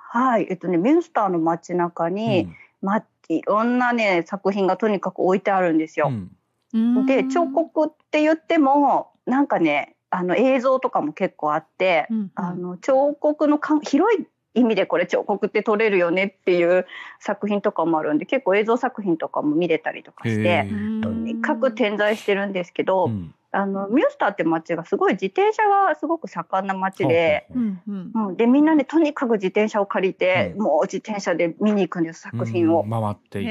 [0.10, 2.48] はい、えっとね、ミュンスターの街中に、
[2.82, 6.08] ま、いろんなね作品がとにかく置いてあるんですよ。
[6.08, 6.32] うん。
[6.74, 7.06] うん。
[7.06, 12.32] で彫刻って言ってもなんかねあの映像とかも結構あって、うんうん。
[12.36, 16.88] あの彫刻のか広い意味でこれ彫刻って撮れるよねっていう
[17.20, 20.62] 作品とかもあるんで結構映像作品とかも見れたりとかしへて。
[20.64, 30.62] ーとにかく点在してるんですけど、うんあのミュンスターって街がすごい自転車がすごく盛んな街で、ほうんでみんなねとにかく自転車を借りて、うん。
[30.62, 32.82] もう自転車で見に行くんです作品を。
[32.82, 32.90] うん。
[32.92, 33.46] 回ってい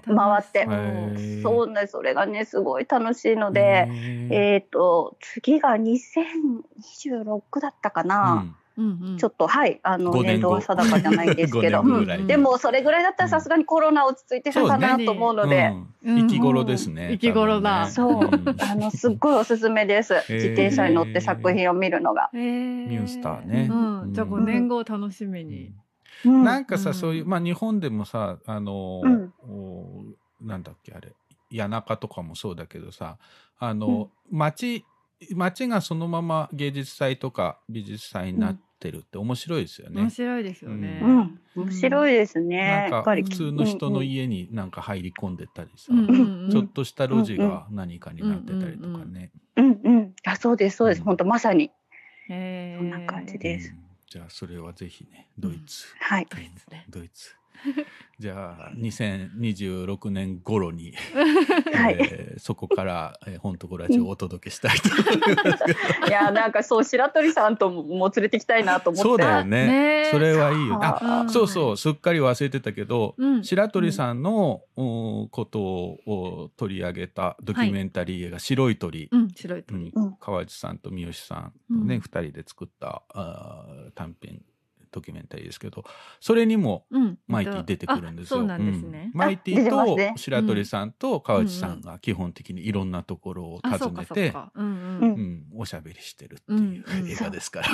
[0.00, 0.22] くんだ。
[0.22, 1.42] 回って。
[1.42, 3.86] そうねそれがねすごい楽しいので、
[4.30, 8.46] えっ、と次が2026だったかな、
[8.80, 9.18] うんうん。
[9.18, 11.82] ちょっとはいあの五年度は定かじゃないんですけど。
[11.82, 15.72] うんでもそれぐらいだったらさすがにコロナ落ち着いてるかなと思うので。
[16.04, 16.16] うん。
[16.22, 17.10] 生き頃ですね。
[17.12, 17.90] 生き頃だ。
[17.90, 18.30] そう、
[18.60, 20.14] あのすっごいおすすめです。
[20.14, 22.30] ー 自転車に乗って作品を見るのが。
[22.32, 23.68] ミミュンスターね。
[23.70, 25.72] うん、じゃあ5年後を楽しみに、
[26.24, 26.44] うん。
[26.44, 31.14] なんかさ、うんそういう、まあ日本でもさ、あの、うなんだっけ、あれ、
[31.54, 33.18] 谷中とかもそうだけどさ、
[33.58, 34.84] あの、街、
[35.34, 40.00] 街がそのまま芸術祭とか美術祭になってるって面白いですよね。
[40.00, 41.00] 面白いですよね。
[41.02, 42.88] うん、面白いですね。
[42.90, 49.30] なんか普通の人の家になんか入り込んでたりさ、うんうんうんちょっとした路地が何かになってたりとかね。
[49.56, 50.98] うんうん、あ、そうです、そうです。
[50.98, 51.72] うん本当まさに
[52.28, 53.70] そんな感じです。
[53.70, 55.86] うんじゃあそれはぜひね、ドイツ。
[56.00, 56.26] はい。
[56.28, 57.36] ドイツねドイツ。
[58.18, 60.92] じゃあ2026年頃に、
[61.74, 66.06] はいえーそこから、えー、本当ラジオをお届けしたいと思いますけど。
[66.08, 69.08] いや、なんかそう白鳥さんとももう連れてきたいなと思って。
[69.08, 69.66] そうだよね。
[69.66, 70.86] ねそれはいいよね。
[70.86, 79.08] あ、うんそうそう、すっかり忘れてたけど、うん白鳥さんの、うんことを取り上げたドキュメンタリー映画、白い鳥。
[79.10, 79.92] うん、白いうん鳥。
[79.94, 84.42] うん川内さんと三好さんとね、うん二人で作ったあー短編
[84.90, 85.84] ドキュメンタリーですけど
[86.20, 88.38] それにもうん、マイティ出てくるんですよ。
[88.38, 89.10] あそうなんですね。
[89.12, 89.16] う。
[89.16, 89.18] ん。
[89.18, 94.34] マイティと白鳥さんと川内さんが基本的にいろんなところを訪ねて、
[95.54, 97.68] おしゃべりしてるっていう映画ですから。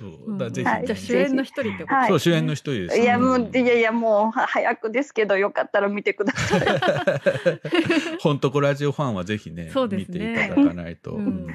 [0.00, 0.30] うんそう。
[0.32, 1.94] うんだぜひね、は主演の一人ってこと？
[1.94, 2.08] はい。
[2.08, 2.98] そう主演の一人です。
[2.98, 3.42] いや、もん。
[3.42, 6.60] う、いやいや、もうは早くですけど、よかったら見てください。
[8.20, 10.04] 本当コラジオファンはぜひね見ね。
[10.06, 11.12] ていただかないと。
[11.12, 11.46] うん。
[11.46, 11.54] う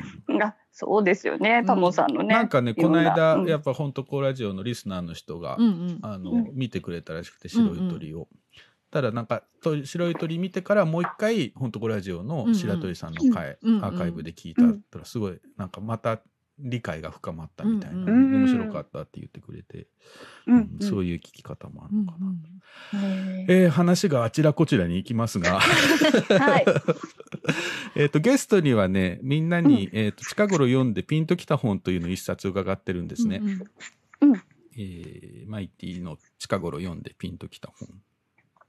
[0.72, 2.34] そうですよね、タモさんのね。
[2.34, 3.48] なんかねこの間、うん。
[3.48, 6.00] やっぱ本当コラジオのリスナーの人が、うんうん。
[6.02, 6.50] あの、うん。
[6.54, 8.28] 見てくれたらしくて白い鳥を。
[8.90, 13.76] ただなんかと白い鳥見てからもう一回本当コラジオの白鳥さんの回、うん。
[13.78, 13.86] うん。
[13.86, 14.64] アーカイブで聞いた
[14.98, 16.22] らすごいなんかまた
[16.60, 19.88] 理解が深まったみたいな、面白かったって言ってくれて、
[20.46, 20.88] うんうん。
[20.88, 23.00] そういう聞き方もあるのかな。
[23.00, 26.66] へえー話があちらこちらに行きますが、ーはい。
[27.96, 33.42] えっとゲストにはねみんなに、えー、と近頃読んでピンときた本というのを一冊伺ってるんですね。
[34.22, 34.34] うん
[34.78, 37.90] えーマイティの近頃読んでピンときた本。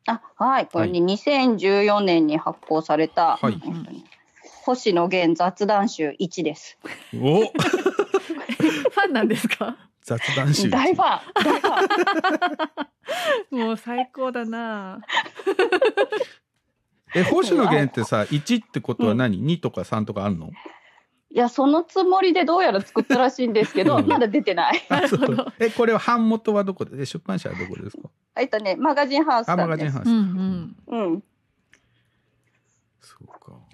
[0.06, 0.66] あ、はい。
[0.66, 3.60] これね、2014年に発行された、はい
[4.64, 6.78] 星野源雑談集1です。
[7.12, 9.76] おファンなんですか？
[10.02, 10.70] 雑談集。
[10.70, 11.20] 大ファン。
[11.34, 12.86] 大ファ
[13.52, 13.58] ン。
[13.58, 15.02] もう最高だな
[17.14, 20.48] え星野源ってさ1ってことは何、2とか3とかあるの？
[20.48, 20.52] い
[21.36, 24.80] や、そのつもりでどうやら作ったらしいんですけど、うんまだ出てない。
[25.58, 27.02] えこれは版元はどこで？
[27.02, 28.08] え出版社はどこですか？
[28.40, 29.68] えっとね、マガジンハウスさあんです。
[29.68, 30.08] マガジンハウス。
[30.08, 30.16] うん
[30.88, 31.22] うんうん。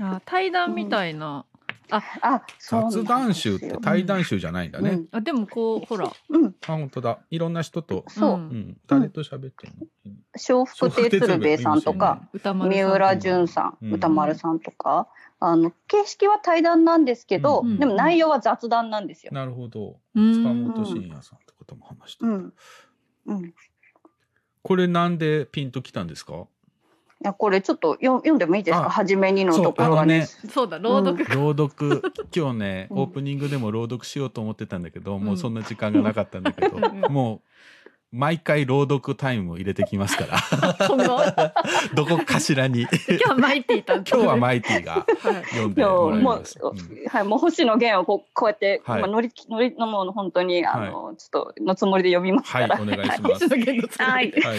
[0.01, 0.17] そうか。
[0.17, 1.45] あ対談みたいな、
[1.91, 3.05] あ、あ、そうなんですよ。
[3.05, 4.91] 雑談集って対談集じゃないんだね。
[4.91, 5.09] うん。
[5.11, 6.11] あでもこうほら。
[6.29, 6.39] う。
[6.39, 7.19] ん、あ本当だ。
[7.31, 8.31] いろんな人と、そう。
[8.31, 8.41] ううん。
[8.71, 9.87] ん、誰と喋ってんの、
[10.49, 13.95] 笑福亭鶴瓶さんとか、歌丸三浦淳さん、うん。
[13.95, 15.09] 歌丸さんとか、
[15.41, 17.79] あの形式は対談なんですけど、うん。
[17.79, 19.33] でも内容は雑談なんですよ。
[19.33, 19.99] なるほど。
[20.15, 20.33] うん。
[20.35, 22.55] 塚本慎也さんってことも話してる、うん。
[23.27, 23.47] うん。
[23.47, 23.55] い
[24.63, 26.47] これなんでピンときたんですか？
[27.25, 30.27] やこれちょっとよ読んでもいいですあか初めにのところはね。
[30.27, 32.03] そうだ朗読、朗読。
[32.35, 32.99] 今日ねうん。
[33.01, 37.13] オープニングでも朗読しようと思ってたんだけど、んもうそんな時間がなかったんだけど、うん。
[37.13, 37.41] もう
[38.13, 41.23] 毎回朗読タイムを入れてきますから 今後
[41.95, 45.05] どこかしらに今日はマイティ担当今日はマイティがは
[45.41, 46.59] い読んでもらいもうます。
[46.61, 52.83] うんはいもう星野源をこうこうやって、はいまあ乗り乗りのもの本当にあの、ちょっとのつもりで読みますはいから。
[52.83, 53.49] お願いします。
[53.49, 54.59] 星野源のつもりではいはい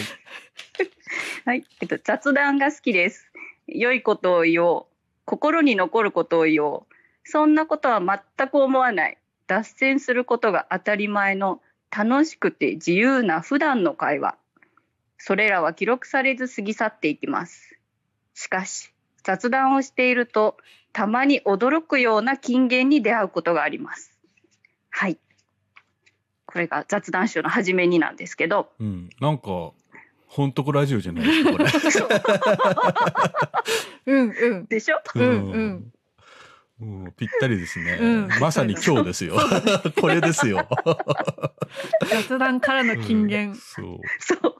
[1.45, 3.29] はい、えっと、雑談が好きです。
[3.67, 4.85] 良いことを言おう。
[5.25, 6.93] 心に残ることを言おう。
[7.25, 9.17] そんなことは全く思わない。
[9.47, 11.61] 脱線することが当たり前の
[11.95, 14.37] 楽しくて自由な普段の会話。
[15.17, 17.77] それらは記録されず過ぎ去っていきます。
[18.33, 18.91] しかし、
[19.23, 20.57] 雑談をしていると、
[20.93, 24.17] たまに驚くような金言に出会うことがあります。
[24.89, 25.19] はい。
[26.45, 29.71] これが雑談集の初めになんですけど、うん、なんか
[30.27, 31.65] 本当ラジオじゃないですかこれ。
[34.13, 35.01] うんうんでしょ？
[35.15, 35.27] うんう
[35.59, 35.93] ん
[36.81, 39.37] もうぴったりですね、うんまさに今日ですよ。
[40.01, 40.67] これですよ。
[42.09, 43.85] 雑談からの金言、そう。
[44.19, 44.55] そう。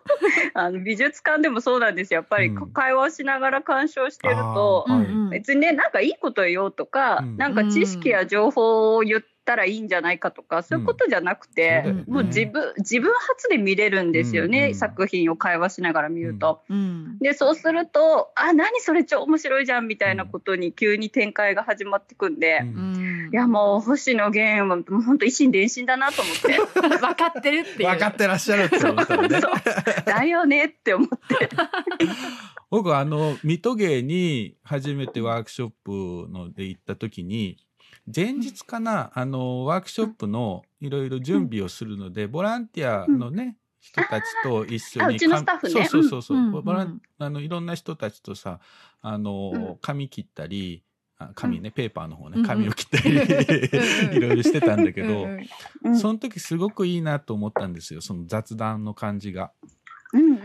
[0.53, 2.19] あの美術館でもそうなんですよ。
[2.19, 16.61] やっぱりうん会話をしながら鑑賞してると、うん別にね、なんかいいこと言おうとか、うんなんか知識や情報を言ったらいいんじゃないかとか、そういうことじゃなくて、そうだよねもう自分、自分発で見れるんですよね、うんうん作品を会話しながら見ると。
[16.69, 26.57] うんで、そうすると、あ、何それ超面白いじゃんみたいなことに急に展開が始まってくんで、うんうんいやもう星野源はもう本当一心伝心だなと思って。
[26.99, 29.39] 分かってるっていう分かってらっしゃるって思ったらね。
[29.39, 29.53] そう
[30.05, 31.49] だよねって思って。
[32.69, 37.57] 僕あの水戸芸に初めてワークショップので行った時に
[38.15, 45.19] 前日かなあのワークショップのいろいろ準備をするのでボランティアのね人たちと一緒にね。
[45.19, 48.59] そうそうそうそう、うんうんあのいろんな人たちとさ
[49.01, 49.77] あの、うん。
[49.81, 50.83] 紙切ったり
[51.17, 52.41] あ紙ね、ペーパーの方うんうん。
[52.41, 55.31] ね紙を切ったり、うん いろいろしてたんだけど、うん。
[55.31, 55.47] うん
[55.83, 55.99] うん。
[55.99, 59.51] その時すごくいいなと思ったんですよその雑談の感じが。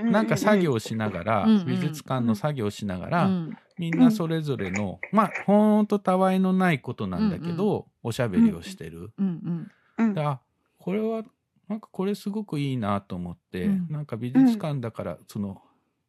[0.04, 1.66] なんか作業しながら、うんうん。
[1.66, 3.56] 美術館の作業しながら、うん。
[3.78, 9.12] みんなそれぞれの、まあほんとたわいのないことなんだけど、おしゃべりをしてる。
[9.18, 9.68] うん
[9.98, 10.14] うん。
[10.14, 10.40] であ
[10.78, 11.22] これは
[11.68, 13.86] なんかこれすごくいいなと思って、うん。
[13.90, 15.60] なんか美術館だからその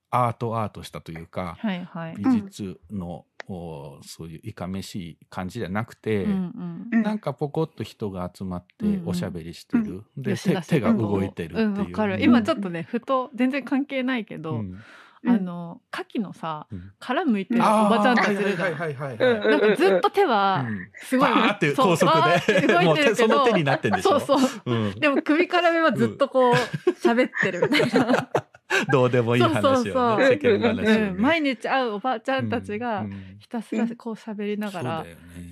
[0.10, 2.16] アートアートしたというか、はいはい。
[2.18, 6.88] 美術の、おそういういかめしい感じじゃなくて、うんうん。
[6.92, 7.04] うん。
[7.04, 9.08] なんかポコッと人が集まってうんうん。
[9.08, 11.68] おしゃべりしてる、で吉田手手が動いてるっていう。
[11.68, 12.22] うんわかる。
[12.22, 14.80] 今ちょっとねふと全然関係ないけど、うん。
[15.26, 16.92] あの牡蠣のさうん。
[17.00, 18.76] 殻むいてるおばちゃんたちいるなん。
[18.76, 20.90] かずっと手はうん。
[20.94, 22.12] すごい、バーってそう高速
[22.48, 24.20] で動いうてるけどの手になってんでしょ。
[24.20, 24.72] そうそう。
[24.72, 26.54] うん、でも首から上はずっとこう
[26.92, 28.30] 喋ってるみたいな、
[28.92, 30.22] どうでもいい話をねそうそうそう。
[30.22, 33.38] 世間話をね、うん、毎日会うおばあちゃんたちがうんうん。
[33.40, 35.06] ひたすらこう喋りながら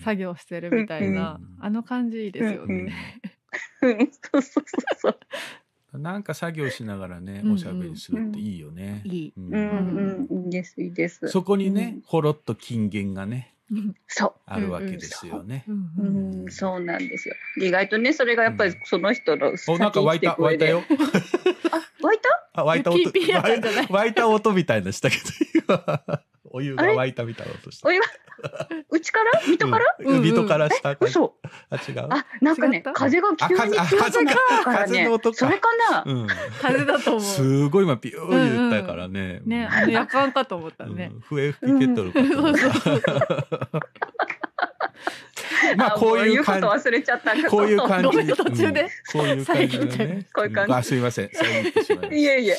[0.03, 2.93] 作業してるみたいな、うんあの感じいいですよね。
[3.81, 4.63] うんそうそうそう
[4.97, 5.19] そう。
[5.97, 7.53] なんか作業しながらね、うんうん。
[7.55, 9.01] おしゃべりするっていいよね。
[9.05, 9.33] いい。
[9.37, 9.53] うん。
[9.53, 10.45] うんうん。
[10.45, 11.27] いいですいいです。
[11.29, 13.55] そこにね、ほろっと金言がね、
[14.07, 15.63] そあるわけですよね。
[15.67, 15.79] うんう。
[15.97, 16.03] う。
[16.03, 16.51] んうん。
[16.51, 17.35] そうなんですよ。
[17.61, 20.83] 意外とねそれがやっぱりその人のお、なんか湧いた、湧いたよ。
[21.71, 22.29] あ 湧いた？
[22.53, 23.03] あ、湧いた音、い？
[23.89, 25.23] 湧いた音みたいなしたけど、
[25.75, 26.01] 今。
[26.51, 27.87] お湯が湧いたみたいな音した。
[27.87, 27.99] お湯
[28.89, 29.41] うちから？
[29.41, 30.21] 水戸から、うん。
[30.21, 30.95] 水戸から下。
[30.95, 31.35] か嘘。
[31.69, 32.07] あ違う？
[32.09, 34.87] あ、なんかね風が急にあ風あ強くなったからね。
[34.87, 35.31] 風の音。
[35.31, 35.37] か。
[35.37, 36.27] それかな、うん。
[36.61, 37.21] 風だと思う。
[37.21, 39.41] すごい今ビュー言ったからね。
[39.45, 41.11] ね、あの夜間かと思ったね。
[41.13, 41.19] うん。
[41.21, 42.59] 笛吹きけとるかと思った。
[45.75, 47.35] まあこういう感も言うこと忘れちゃった。
[47.35, 47.43] じ。
[47.43, 48.05] こういう感じ。
[48.07, 50.27] ごめん途中でうんこういう感じだね。
[50.33, 51.29] こういう感じんあすいません。
[51.33, 52.57] 遮ってしまいえいえ。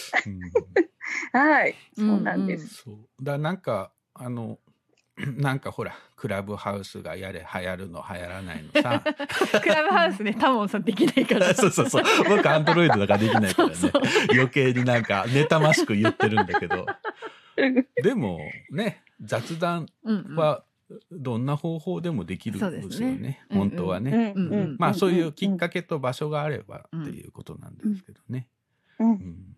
[1.33, 1.75] はい。
[1.97, 2.83] そうなんです。
[2.85, 4.59] そうだなんかあの
[5.39, 9.03] なんかほらクラブハウスがやれ流行るの流行らないのさ
[9.63, 11.55] クラブハウスね、タモンさんできないから。
[11.55, 14.03] そうそうそう僕アンドロイドだからできないからねそうそう
[14.33, 16.87] 余計になんか妬ましく言ってるんだけど
[18.03, 19.89] でもね雑談
[20.35, 20.63] は
[21.11, 23.45] どんな方法でもできるんでですよね。
[23.51, 23.69] うんうん。
[23.71, 24.77] 本当はね、うんうん。
[24.79, 28.49] まあそういうきっかけと場所があればっていうことなんですけどね、
[28.99, 29.11] うん。
[29.11, 29.57] うん。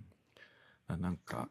[0.86, 1.48] あなんか、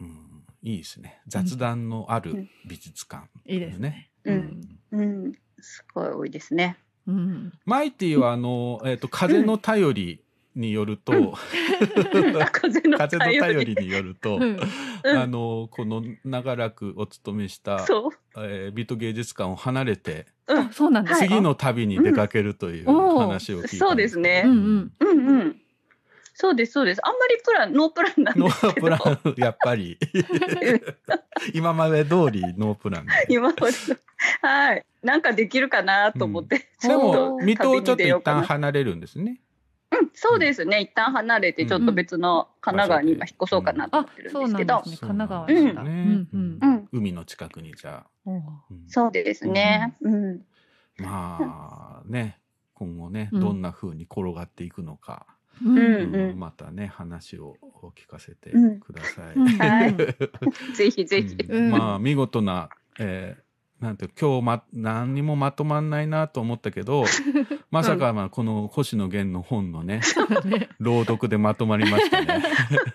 [0.00, 1.20] うん、いいですね。
[1.26, 4.10] 雑談のある美術館、いいですね。
[4.24, 4.78] うん。
[4.92, 5.32] うん。
[5.60, 6.78] すごい多いですね。
[7.06, 7.52] うん。
[7.66, 11.12] マイティはあの、えっと風の便りによると、
[12.52, 14.58] 風の 風の便便りによると、うん
[15.04, 17.84] あのこの長らくお勤めした。
[18.36, 20.70] えー、ビート芸術館を離れてうん。
[20.70, 21.26] そうなんですか？
[21.26, 24.92] 次の旅に出かけるという話を聞いたんそうですねうんうん。
[25.00, 25.56] うんうん。
[26.34, 27.00] そうです、そうです。
[27.06, 28.72] あんまりプラン、ノープランなんノですけど。
[28.72, 29.98] ープランやっぱり
[31.52, 33.68] 今まで通りノープランで今までの。
[34.40, 34.84] はい。
[35.02, 36.68] なんかできるかなと思って。
[36.80, 39.40] でもおー水戸をちょっと一旦離れるんですね
[40.00, 40.80] うん、そうですね。
[40.80, 44.74] 一旦離れて、ちょっと別の神奈川に今引っ越そうかなと思あってるんそうですけど。
[44.74, 45.08] なんですね。
[45.08, 45.64] 神奈川うん。
[45.64, 45.82] なんだ。
[45.84, 46.58] ねうんうん。
[46.60, 48.30] うん、海の近くにじゃあ、
[48.88, 49.96] そうですね。
[50.00, 50.40] うん。
[50.98, 52.38] まあね
[52.74, 53.40] 今後ねうん。
[53.40, 55.26] どんな風に転がっていくのか、
[55.64, 55.78] うん。
[55.78, 56.38] うんうん。
[56.38, 57.56] またね話を
[57.96, 58.80] 聞かせてうん。
[58.80, 59.34] ください。
[59.34, 59.46] うん。
[59.46, 59.96] はい。
[60.74, 61.36] ぜひぜひ。
[61.70, 63.51] まあ見事な、えー
[63.82, 67.04] なんて今日ま何にもまとまんないなと思ったけど
[67.72, 70.00] まさかまあこの星野源の本のね
[70.44, 72.44] ね朗読でまとまりましたね。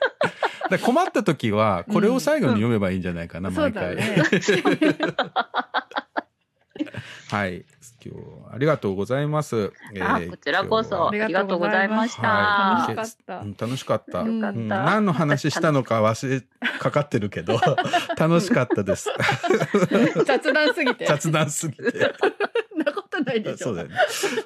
[0.72, 3.95] で困った時はこれを最後に読めばいいんじゃないかな、そう毎回。
[7.30, 7.66] はい
[8.06, 9.72] 今日はありがとうございます。
[9.94, 12.28] えーあこちらこそありがとうございました。
[12.28, 14.20] はい楽しかったうん楽しかった。
[14.22, 16.41] うんよかったうん何の話したのか忘れ
[16.80, 17.60] かかってるけど
[18.18, 19.10] 楽しかったです。
[20.26, 21.06] 雑談すぎて。
[21.06, 22.14] 雑談すぎて。
[23.18, 23.65] ことないでしょ。
[23.65, 23.95] そうだよね。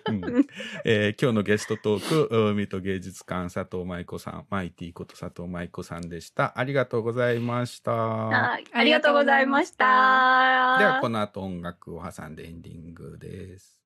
[0.10, 0.48] うん
[0.85, 6.57] えー今日のゲストトーク、海と芸術館佐藤舞子さん、マイティこと佐藤舞子さんでした。
[6.57, 7.91] ありがとうございました。
[7.91, 10.77] はいありがとうございました。
[10.80, 13.81] ではこの後音楽を挟んでエンディングです。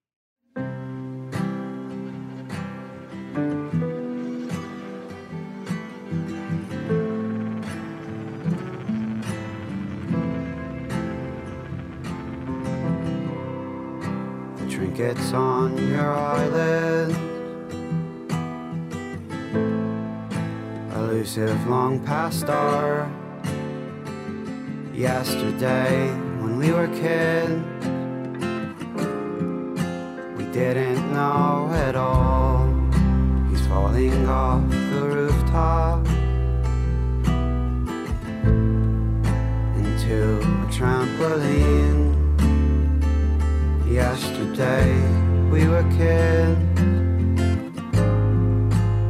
[14.76, 17.18] Trinkets on your eyelids.
[20.93, 23.10] Elusive long past our
[24.93, 26.10] yesterday
[26.41, 27.64] when we were kids.
[30.38, 32.68] We didn't know at all.
[33.49, 36.06] He's falling off the rooftop
[39.77, 42.15] into a trampoline.
[43.96, 44.92] Yesterday
[45.50, 46.60] we were kids.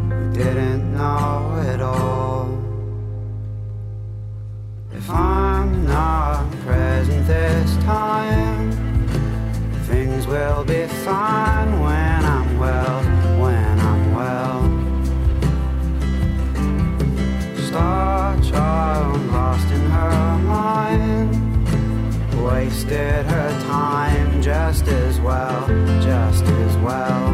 [0.09, 2.61] We didn't know it all.
[4.93, 8.71] If I'm not present this time,
[9.87, 13.01] things will be fine when I'm well,
[13.41, 14.61] when I'm well.
[17.57, 21.34] Star child lost in her mind
[22.45, 25.67] wasted her time just as well,
[26.01, 27.33] just as well.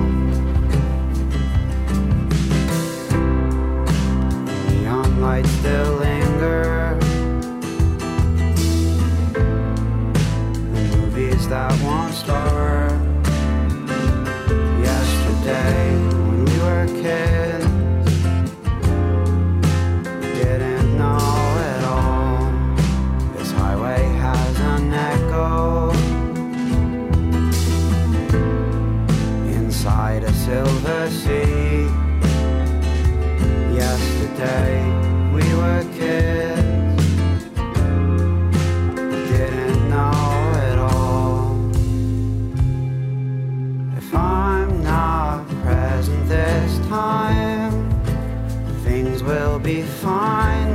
[4.70, 6.98] Neon lights still linger.
[10.74, 12.94] The movies that won't start.
[14.88, 17.31] Yesterday, when we were kids,
[50.02, 50.71] find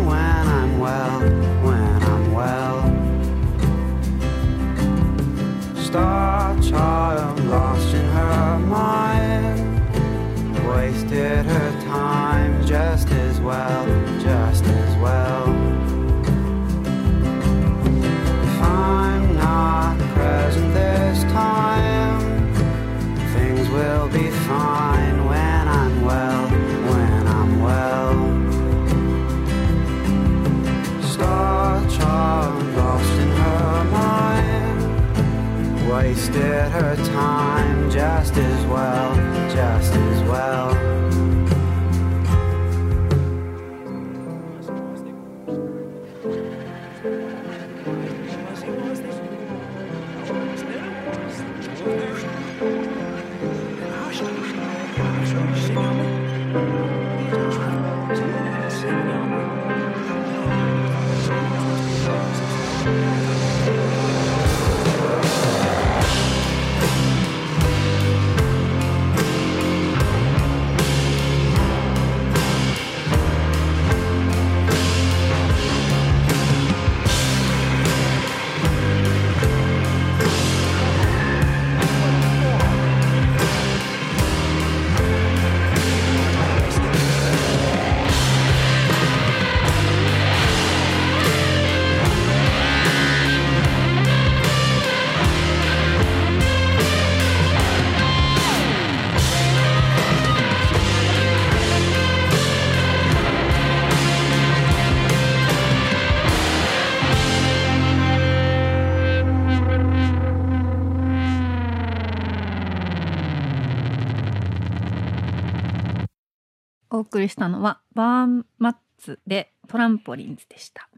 [117.06, 120.88] 送りしたのはバーンマッツでトランポリンズでした。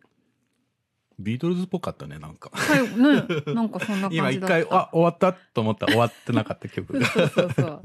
[1.18, 2.94] ビートルズっぽかったねなんかはい、ね、
[3.52, 4.08] なんかそんな。
[4.12, 5.32] 今一回あ終わった？
[5.32, 7.82] と思ったら終わってなかった曲 がそうそうそう。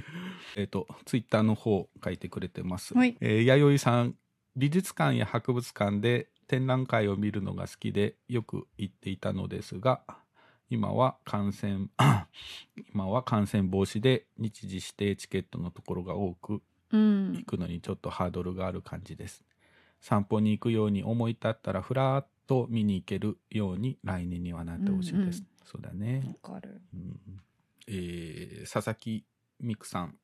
[0.56, 4.14] えっとツイッターの方書いてくれてます、はいえー弥生さん
[4.56, 10.00] 美術館や博物館で展覧会を見るのが好きでよく行っていたのですが
[10.70, 11.86] 今は感染
[12.92, 16.62] 今は感染防止で日時指定チケットのところが多く
[16.92, 17.32] うん。
[17.32, 17.44] 行。
[17.44, 19.44] くのにちょっとハードルがある感じです。
[20.00, 26.22] 散歩に行くように思い立ったらふらーっと見に行けるように来年にはなってほしいです、うんそうだね。
[26.42, 26.80] わかる。
[26.92, 27.20] うん。
[27.86, 29.24] えー佐々木
[29.60, 30.16] 美久さん、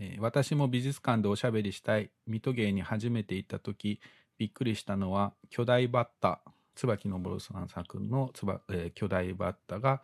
[0.00, 4.00] えー私も美術館でおしゃべりしたい水戸芸に初めて行った時
[4.38, 6.40] びっくりしたのは巨大バッタ
[6.74, 10.02] 椿昇さん作のつば、えー巨大バッタが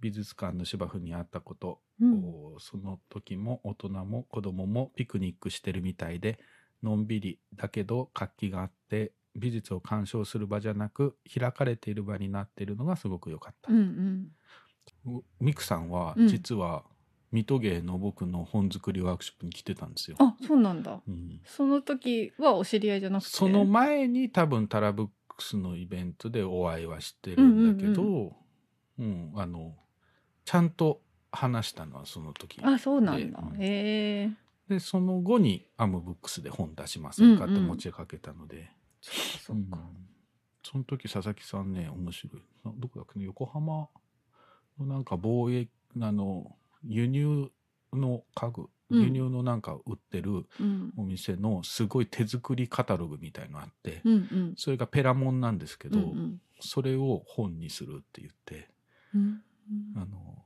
[0.00, 2.22] 美術館の芝生にあったこと、うん
[2.58, 6.38] その時も大人も子供もピクニックしてるみたいで
[6.82, 13.72] のんびりだけど活気があって美術を鑑賞する場じゃなく開かれている場になっているのがすごく良かった。
[13.72, 15.22] うんうん。
[15.40, 16.84] ミクさんはうん実は
[17.30, 20.16] 水戸芸の僕の本作りワークショップに来てたんですよ。
[20.18, 21.00] あ、そうなんだ。
[21.06, 23.30] うんその時はお知り合いじゃなくて？
[23.30, 28.34] その前に多分タラブックスのイベントでお会いはしてるんだけど、
[28.98, 29.74] うんあの
[30.44, 32.60] ちゃんと話したのはその時。
[32.62, 33.40] あ、そうなんだ。
[33.58, 34.30] へえ。
[34.68, 39.78] でその後にアムブックスで本出しませんかうんうんと持ちかけたので、そっか。
[39.78, 40.08] うん。
[40.62, 42.42] その時佐々木さんね面白い。
[42.64, 43.88] などこだっけね横浜
[44.78, 47.50] のなんか貿易あの輸入
[47.92, 48.68] の家具。
[48.90, 49.02] うん。
[49.02, 50.92] 輸入のなんか売ってるうん。
[50.96, 54.54] お店のすごい手作りカタログみたいのあって、うんうん。
[54.56, 56.40] それがペラモンなんですけど、うんうん。
[56.60, 58.68] それを本にするって言って
[59.14, 59.40] うん。
[59.96, 60.44] あの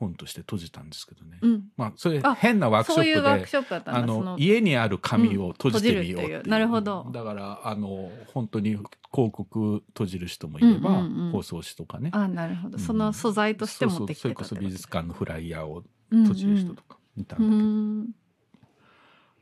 [0.00, 1.64] 本として閉じたんですけどね、うん。
[1.76, 3.90] まあそれあ変なワークショップで。
[3.90, 6.42] あの家にある紙を閉じてみようう,、う。
[6.42, 7.08] んなるほど。
[7.12, 8.88] だからあの本当に広
[9.30, 11.32] 告閉じる人もいれば、うんうんうん。
[11.32, 12.10] 包装紙とかね。
[12.12, 12.78] あ、なるほど。
[12.78, 12.82] うん。
[12.82, 16.24] その素材として持ってきてたそれこそ美術館のフライヤーをうんうん。
[16.24, 18.08] 閉じる人とかいたんだうけど、ん。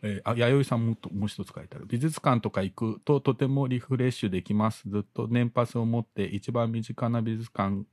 [0.02, 1.86] えーあ弥生さんもともう一つ書いてある。
[1.88, 4.88] 美術館とか行くととてもリフレッシュできます。
[4.88, 7.84] ずっと年パスを持って一番身近な美術館、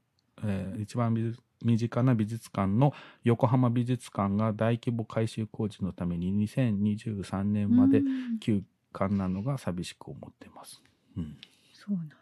[0.43, 8.39] えー一番美術身近な美術館の横浜美術館が大規模改修工事のために2023年までうん。
[8.39, 8.63] 休
[8.93, 10.81] 館なのが寂しく思ってます。
[11.17, 11.37] うん。
[11.73, 12.15] そうなんだ。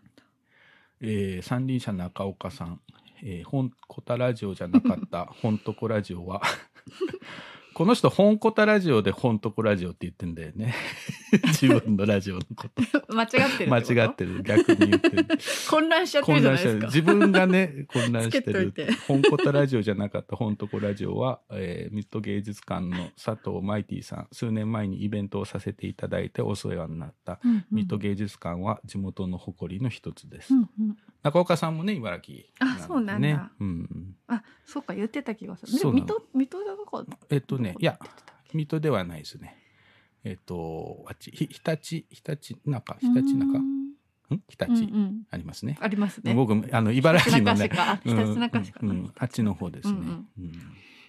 [1.01, 2.79] えー三輪車中岡さん、
[3.21, 5.25] えー、本コタラジオじゃなかった。
[5.41, 6.41] 本とこラジオは
[7.73, 10.73] この人本コタラジオで本とこラジオって言ってんだよね。
[11.47, 13.13] 自分のラジオのこと。
[13.13, 14.43] 間違ってる間違ってる。
[14.43, 15.25] 逆に言ってる。
[15.69, 16.87] 混乱しちゃってるじゃないですか。
[16.87, 18.71] 自分がね混乱してる。
[18.71, 18.91] て。
[19.07, 27.39] 本コタラジオじゃなかった本とこラジオは、えーミッド芸術館の佐藤マイティさん数年前にイベントをさせていただいてお世話になった。
[27.43, 27.65] うんうん。
[27.71, 33.51] 水戸芸術館は地元の誇りの一つです、うんうん中岡さんもね茨城あそうなんねだ。
[33.59, 35.71] うん、あそうか言ってた気がする。
[35.71, 36.05] でそうなの。
[36.05, 37.97] 水戸水戸だかえっとねいや
[38.53, 39.57] 水戸ではないですね。
[40.23, 43.83] えっとあっちひ日立日立中日立中ん。
[44.29, 45.21] 日立、うんうん。
[45.29, 45.77] ありますね。
[45.79, 46.33] ありますね。
[46.33, 49.13] 僕あの茨城のねひたちなか市かうんうん。
[49.17, 50.27] あっちの方ですね、うんうん。
[50.39, 50.53] うん。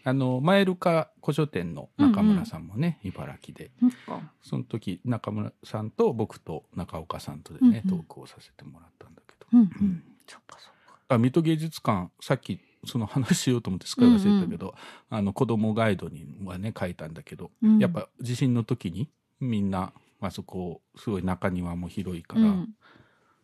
[0.06, 3.70] あのマイルカ古書店の中村さんもね、茨城で。
[3.80, 4.32] そっか。
[4.42, 7.98] その時中村さんと僕と中岡さんとでね、うんうん。
[7.98, 9.70] トークをさせてもらったんだけどうん。
[9.80, 10.02] うん。
[10.26, 10.98] そっかそっか。
[11.08, 14.74] あ水戸芸術館さっきその話しようと思ってすっかり忘れたけど、
[15.10, 17.78] あの子供ガイドにはね書いたんだけど、うん。
[17.78, 19.08] やっぱ地震の時に
[19.40, 22.74] みんなあそこすごい中庭も広いから、うん。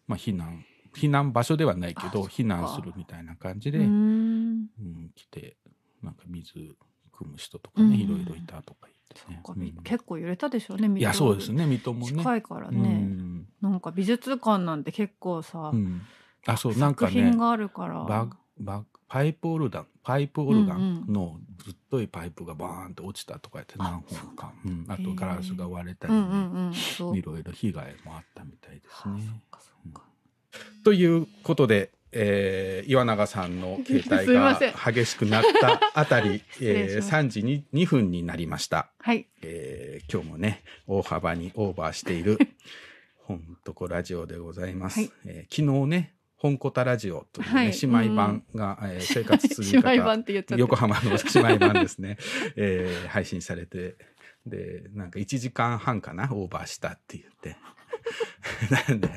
[0.06, 0.64] まあ避難
[0.94, 4.60] 避難場所ではないけど避難するみたいな感じで、うーうん。
[4.82, 5.56] ん来て
[6.02, 6.76] なんか水
[7.12, 8.99] 汲む人とかね、うんいろいろいたとか言って、そっか
[9.84, 13.46] 結構揺れたでしょうねいやそうですね水戸もね近いからうねん。
[13.60, 16.02] なんか美術館なんて結構さうん。
[16.46, 17.12] あそうなんかね。
[17.12, 18.04] 作品があるから。
[18.04, 26.20] バグバグパイプオルガンパイプオルガうんンのぶっといパイプがバーンと落ちたとか言って何本か、うん、あとガラスが割れたりね、
[27.18, 29.42] いろいろ被害もあったみたいですね。
[30.84, 34.58] ということで、えー岩永さんの携帯が
[34.92, 39.26] 激しくなったあたり、 えーました3時に2分になりました、はい。
[39.42, 42.38] えー今日もね大幅にオーバーしている
[43.16, 45.10] 本とこラジオでございます、はい。
[45.26, 47.72] えー昨日ね本コタラジオという、ねはい。
[47.80, 52.16] 姉妹版が、えー生活する姉妹版って言っちゃった横浜の姉妹版ですね、
[52.56, 53.96] えー配信されて
[54.46, 57.56] でなんか1時間半かなオーバーしたって言って
[58.88, 59.08] なんで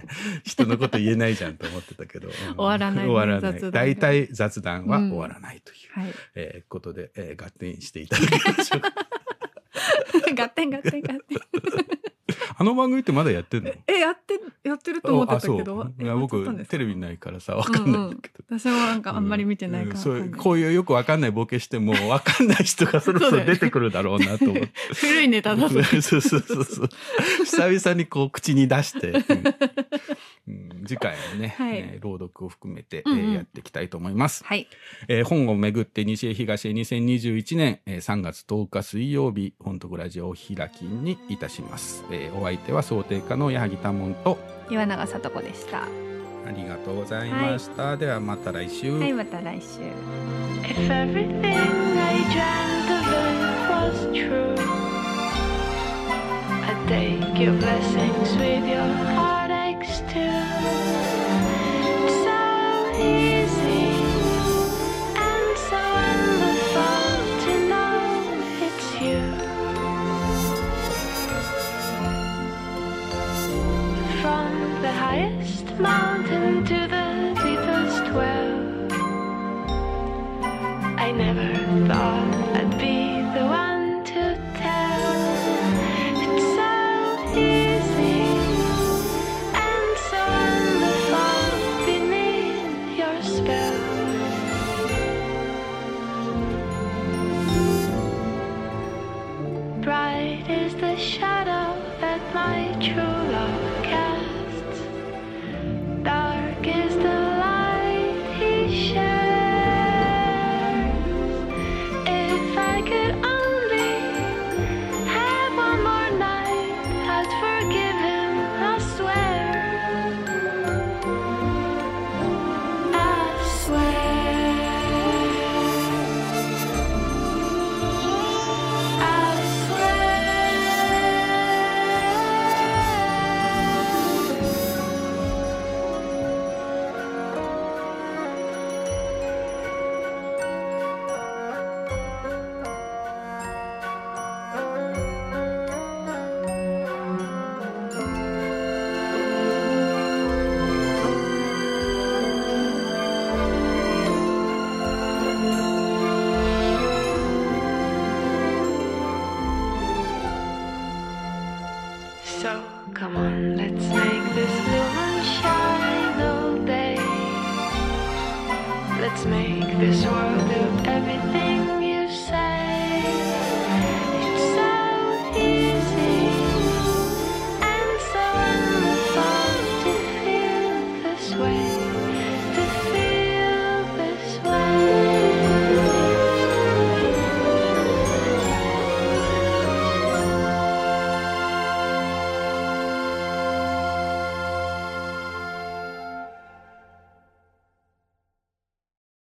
[0.43, 2.33] 人のこと言えないじゃんと思ってたけど、うん。
[2.33, 3.71] 終わらないね終わらない。
[3.71, 6.13] 大体雑談は終わらないという、はい。
[6.35, 8.81] えーことで、えー合点していただきましょう
[10.35, 11.19] 合点合点合点
[12.63, 13.71] あの番組ってまだやってんの？
[13.87, 20.01] えやってやってると思ってたけあそどういや僕テレビないからさわかんないんだけど、私もなんかあんまり見てないからうん。
[20.01, 24.69] そうこういうよくわかんないボケしてもわかんない人がそろそろ出てくるだろうなと思って。
[24.95, 25.83] 古いネタだと。
[25.83, 26.89] そうそうそうそう。
[27.43, 29.19] 久々にこう口に出して、うん。
[30.47, 30.85] うん。
[30.85, 31.77] 次回もね、はい。
[31.77, 33.19] えー朗読を含めて、うんうん。
[33.19, 34.43] えーやっていきたいと思います。
[34.45, 34.67] はい。
[35.09, 44.37] えー本をめぐって西へ東へ2021年、えー3月10日水曜日本徳ラジオを開きにいたします、えーお相手は想定家の矢作多門と
[44.69, 45.87] 岩永聡子でしたあ
[46.55, 49.79] りがとうございました、ではまた来週、はいまた来週
[50.63, 53.39] If everything I dreamt of it
[53.69, 54.55] was true,
[56.65, 58.83] I'd take your blessings with your
[59.15, 60.19] heartaches too.
[62.05, 62.39] It's so
[63.01, 63.82] easy
[74.83, 77.07] the highest mountain to the
[77.41, 78.51] deepest well.
[80.99, 81.53] I never
[81.87, 84.23] thought I'd be the one to
[84.59, 85.13] tell.
[86.25, 86.73] It's so
[87.31, 88.23] easy
[89.69, 91.45] and so wonderful
[91.87, 93.79] beneath your spell.
[99.81, 101.67] Bright is the shadow
[102.01, 103.12] that my true
[106.03, 106.42] stars.